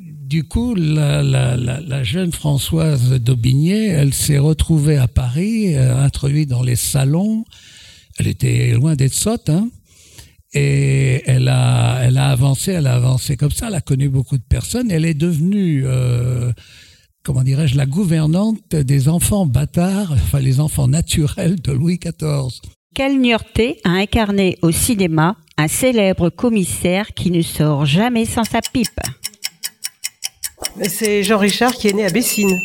du 0.00 0.44
coup, 0.44 0.74
la, 0.74 2.02
jeune 2.04 2.32
Françoise 2.32 3.12
d'Aubigné, 3.14 3.86
elle 3.86 4.14
s'est 4.14 4.38
retrouvée 4.38 4.96
à 4.96 5.08
Paris, 5.08 5.74
introduite 5.76 6.48
dans 6.48 6.62
les 6.62 6.76
salons. 6.76 7.44
Elle 8.18 8.28
était 8.28 8.72
loin 8.72 8.94
d'être 8.94 9.14
sotte, 9.14 9.48
hein. 9.48 9.68
Et 10.54 11.22
elle 11.26 11.48
a, 11.48 12.00
elle 12.02 12.16
a 12.16 12.30
avancé, 12.30 12.72
elle 12.72 12.86
a 12.86 12.94
avancé 12.94 13.36
comme 13.36 13.50
ça. 13.50 13.68
Elle 13.68 13.74
a 13.74 13.80
connu 13.80 14.08
beaucoup 14.08 14.38
de 14.38 14.42
personnes. 14.42 14.90
Elle 14.90 15.04
est 15.04 15.14
devenue, 15.14 15.82
euh, 15.84 16.52
comment 17.22 17.42
dirais-je, 17.42 17.76
la 17.76 17.86
gouvernante 17.86 18.74
des 18.74 19.08
enfants 19.08 19.46
bâtards, 19.46 20.12
enfin 20.12 20.40
les 20.40 20.60
enfants 20.60 20.88
naturels 20.88 21.60
de 21.60 21.72
Louis 21.72 21.98
XIV. 21.98 22.60
Quelle 22.94 23.20
a 23.84 23.90
incarné 23.90 24.58
au 24.62 24.72
cinéma 24.72 25.36
un 25.56 25.68
célèbre 25.68 26.30
commissaire 26.30 27.14
qui 27.14 27.30
ne 27.30 27.42
sort 27.42 27.84
jamais 27.84 28.24
sans 28.24 28.44
sa 28.44 28.60
pipe 28.60 29.00
C'est 30.82 31.22
Jean 31.22 31.38
Richard 31.38 31.74
qui 31.74 31.88
est 31.88 31.92
né 31.92 32.06
à 32.06 32.10
Bessines. 32.10 32.58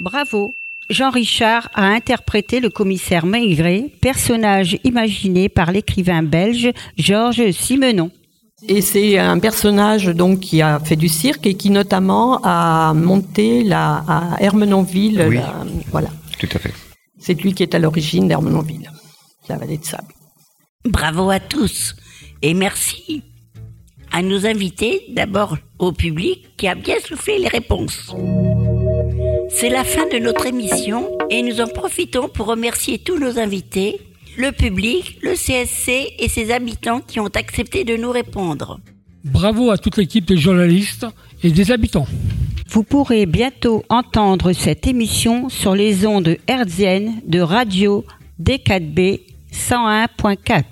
Bravo 0.00 0.54
Jean 0.90 1.10
Richard 1.10 1.68
a 1.74 1.86
interprété 1.86 2.60
le 2.60 2.68
commissaire 2.70 3.26
Maigret, 3.26 3.90
personnage 4.00 4.78
imaginé 4.84 5.48
par 5.48 5.72
l'écrivain 5.72 6.22
belge 6.22 6.70
Georges 6.98 7.50
Simenon. 7.52 8.10
Et 8.68 8.80
c'est 8.80 9.18
un 9.18 9.38
personnage 9.38 10.06
donc 10.06 10.40
qui 10.40 10.62
a 10.62 10.78
fait 10.80 10.96
du 10.96 11.08
cirque 11.08 11.46
et 11.46 11.54
qui 11.54 11.70
notamment 11.70 12.40
a 12.44 12.92
monté 12.94 13.62
la, 13.62 14.04
à 14.08 14.36
Hermenonville. 14.40 15.24
Oui. 15.28 15.36
la- 15.36 15.64
voilà. 15.90 16.08
Tout 16.38 16.48
à 16.54 16.58
fait. 16.58 16.72
C'est 17.18 17.34
lui 17.42 17.52
qui 17.54 17.62
est 17.62 17.74
à 17.74 17.78
l'origine 17.78 18.28
d'Hermenonville, 18.28 18.90
la 19.48 19.56
vallée 19.56 19.78
de 19.78 19.84
sable. 19.84 20.08
Bravo 20.86 21.30
à 21.30 21.40
tous 21.40 21.94
et 22.42 22.52
merci 22.54 23.22
à 24.12 24.22
nos 24.22 24.46
invités, 24.46 25.06
d'abord 25.10 25.56
au 25.78 25.92
public 25.92 26.56
qui 26.56 26.68
a 26.68 26.74
bien 26.74 26.96
soufflé 27.06 27.38
les 27.38 27.48
réponses. 27.48 28.14
C'est 29.56 29.68
la 29.70 29.84
fin 29.84 30.08
de 30.08 30.18
notre 30.18 30.46
émission 30.46 31.16
et 31.30 31.40
nous 31.40 31.60
en 31.60 31.68
profitons 31.68 32.28
pour 32.28 32.46
remercier 32.46 32.98
tous 32.98 33.20
nos 33.20 33.38
invités, 33.38 34.00
le 34.36 34.50
public, 34.50 35.18
le 35.22 35.34
CSC 35.34 36.12
et 36.18 36.28
ses 36.28 36.50
habitants 36.50 37.00
qui 37.00 37.20
ont 37.20 37.28
accepté 37.28 37.84
de 37.84 37.96
nous 37.96 38.10
répondre. 38.10 38.80
Bravo 39.22 39.70
à 39.70 39.78
toute 39.78 39.96
l'équipe 39.96 40.26
des 40.26 40.38
journalistes 40.38 41.06
et 41.44 41.52
des 41.52 41.70
habitants. 41.70 42.08
Vous 42.68 42.82
pourrez 42.82 43.26
bientôt 43.26 43.84
entendre 43.90 44.52
cette 44.52 44.88
émission 44.88 45.48
sur 45.48 45.76
les 45.76 46.04
ondes 46.04 46.36
hertziennes 46.48 47.20
de 47.24 47.38
radio 47.40 48.04
D4B 48.42 49.20
101.4. 49.52 50.64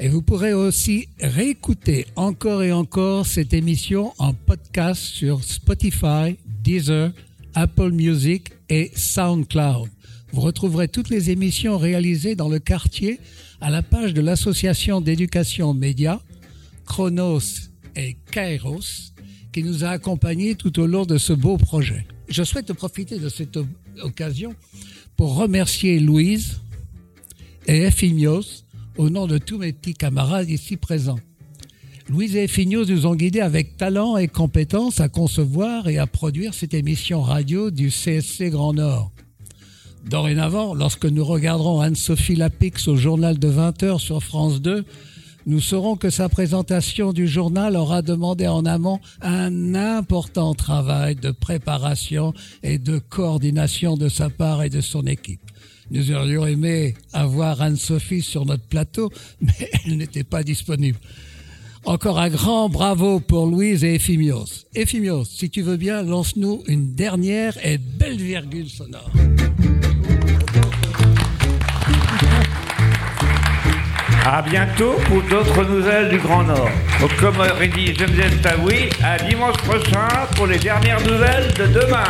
Et 0.00 0.08
vous 0.08 0.20
pourrez 0.20 0.52
aussi 0.52 1.08
réécouter 1.18 2.06
encore 2.14 2.62
et 2.62 2.72
encore 2.72 3.24
cette 3.24 3.54
émission 3.54 4.12
en 4.18 4.34
podcast 4.34 5.00
sur 5.00 5.42
Spotify, 5.42 6.36
Deezer, 6.62 7.10
Apple 7.58 7.90
Music 7.90 8.52
et 8.68 8.92
SoundCloud. 8.94 9.88
Vous 10.30 10.40
retrouverez 10.42 10.86
toutes 10.86 11.10
les 11.10 11.30
émissions 11.30 11.76
réalisées 11.76 12.36
dans 12.36 12.48
le 12.48 12.60
quartier 12.60 13.18
à 13.60 13.68
la 13.68 13.82
page 13.82 14.14
de 14.14 14.20
l'association 14.20 15.00
d'éducation 15.00 15.74
média, 15.74 16.22
Chronos 16.86 17.40
et 17.96 18.16
Kairos, 18.30 19.12
qui 19.52 19.64
nous 19.64 19.82
a 19.82 19.88
accompagnés 19.88 20.54
tout 20.54 20.78
au 20.78 20.86
long 20.86 21.04
de 21.04 21.18
ce 21.18 21.32
beau 21.32 21.56
projet. 21.56 22.06
Je 22.28 22.44
souhaite 22.44 22.72
profiter 22.74 23.18
de 23.18 23.28
cette 23.28 23.58
occasion 24.02 24.54
pour 25.16 25.34
remercier 25.34 25.98
Louise 25.98 26.60
et 27.66 27.82
Ephimios 27.82 28.66
au 28.96 29.10
nom 29.10 29.26
de 29.26 29.38
tous 29.38 29.58
mes 29.58 29.72
petits 29.72 29.94
camarades 29.94 30.48
ici 30.48 30.76
présents. 30.76 31.18
Louise 32.10 32.36
et 32.36 32.44
Ephimios 32.44 32.86
nous 32.86 33.04
ont 33.04 33.14
guidés 33.14 33.42
avec 33.42 33.76
talent 33.76 34.16
et 34.16 34.28
compétence 34.28 34.98
à 34.98 35.10
concevoir 35.10 35.88
et 35.88 35.98
à 35.98 36.06
produire 36.06 36.54
cette 36.54 36.72
émission 36.72 37.20
radio 37.20 37.70
du 37.70 37.90
CSC 37.90 38.48
Grand 38.48 38.72
Nord. 38.72 39.12
Dorénavant, 40.06 40.72
lorsque 40.72 41.04
nous 41.04 41.24
regarderons 41.24 41.82
Anne-Sophie 41.82 42.34
Lapix 42.36 42.88
au 42.88 42.96
journal 42.96 43.38
de 43.38 43.50
20h 43.50 43.98
sur 43.98 44.22
France 44.22 44.62
2, 44.62 44.86
nous 45.44 45.60
saurons 45.60 45.96
que 45.96 46.08
sa 46.08 46.30
présentation 46.30 47.12
du 47.12 47.28
journal 47.28 47.76
aura 47.76 48.00
demandé 48.00 48.46
en 48.48 48.64
amont 48.64 49.00
un 49.20 49.74
important 49.74 50.54
travail 50.54 51.14
de 51.14 51.30
préparation 51.30 52.32
et 52.62 52.78
de 52.78 52.98
coordination 52.98 53.98
de 53.98 54.08
sa 54.08 54.30
part 54.30 54.62
et 54.62 54.70
de 54.70 54.80
son 54.80 55.06
équipe. 55.06 55.42
Nous 55.90 56.10
aurions 56.12 56.46
aimé 56.46 56.94
avoir 57.12 57.60
Anne-Sophie 57.60 58.22
sur 58.22 58.46
notre 58.46 58.66
plateau, 58.66 59.10
mais 59.42 59.70
elle 59.84 59.98
n'était 59.98 60.24
pas 60.24 60.42
disponible. 60.42 60.98
Encore 61.88 62.18
un 62.18 62.28
grand 62.28 62.68
bravo 62.68 63.18
pour 63.18 63.46
Louise 63.46 63.82
et 63.82 63.94
Ephimios. 63.94 64.66
Ephimios, 64.74 65.24
si 65.24 65.48
tu 65.48 65.62
veux 65.62 65.78
bien, 65.78 66.02
lance-nous 66.02 66.62
une 66.66 66.94
dernière 66.94 67.54
et 67.64 67.78
belle 67.78 68.18
virgule 68.18 68.68
sonore. 68.68 69.10
À 74.26 74.42
bientôt 74.42 74.96
pour 75.06 75.22
d'autres 75.30 75.64
nouvelles 75.64 76.10
du 76.10 76.18
Grand 76.18 76.42
Nord. 76.42 76.68
Comme 77.18 77.38
aurait 77.38 77.68
dit 77.68 77.94
Geneviève 77.94 78.38
Taoui, 78.42 78.90
à 79.02 79.16
dimanche 79.26 79.56
prochain 79.56 80.08
pour 80.36 80.46
les 80.46 80.58
dernières 80.58 81.00
nouvelles 81.00 81.54
de 81.54 81.68
demain. 81.68 82.04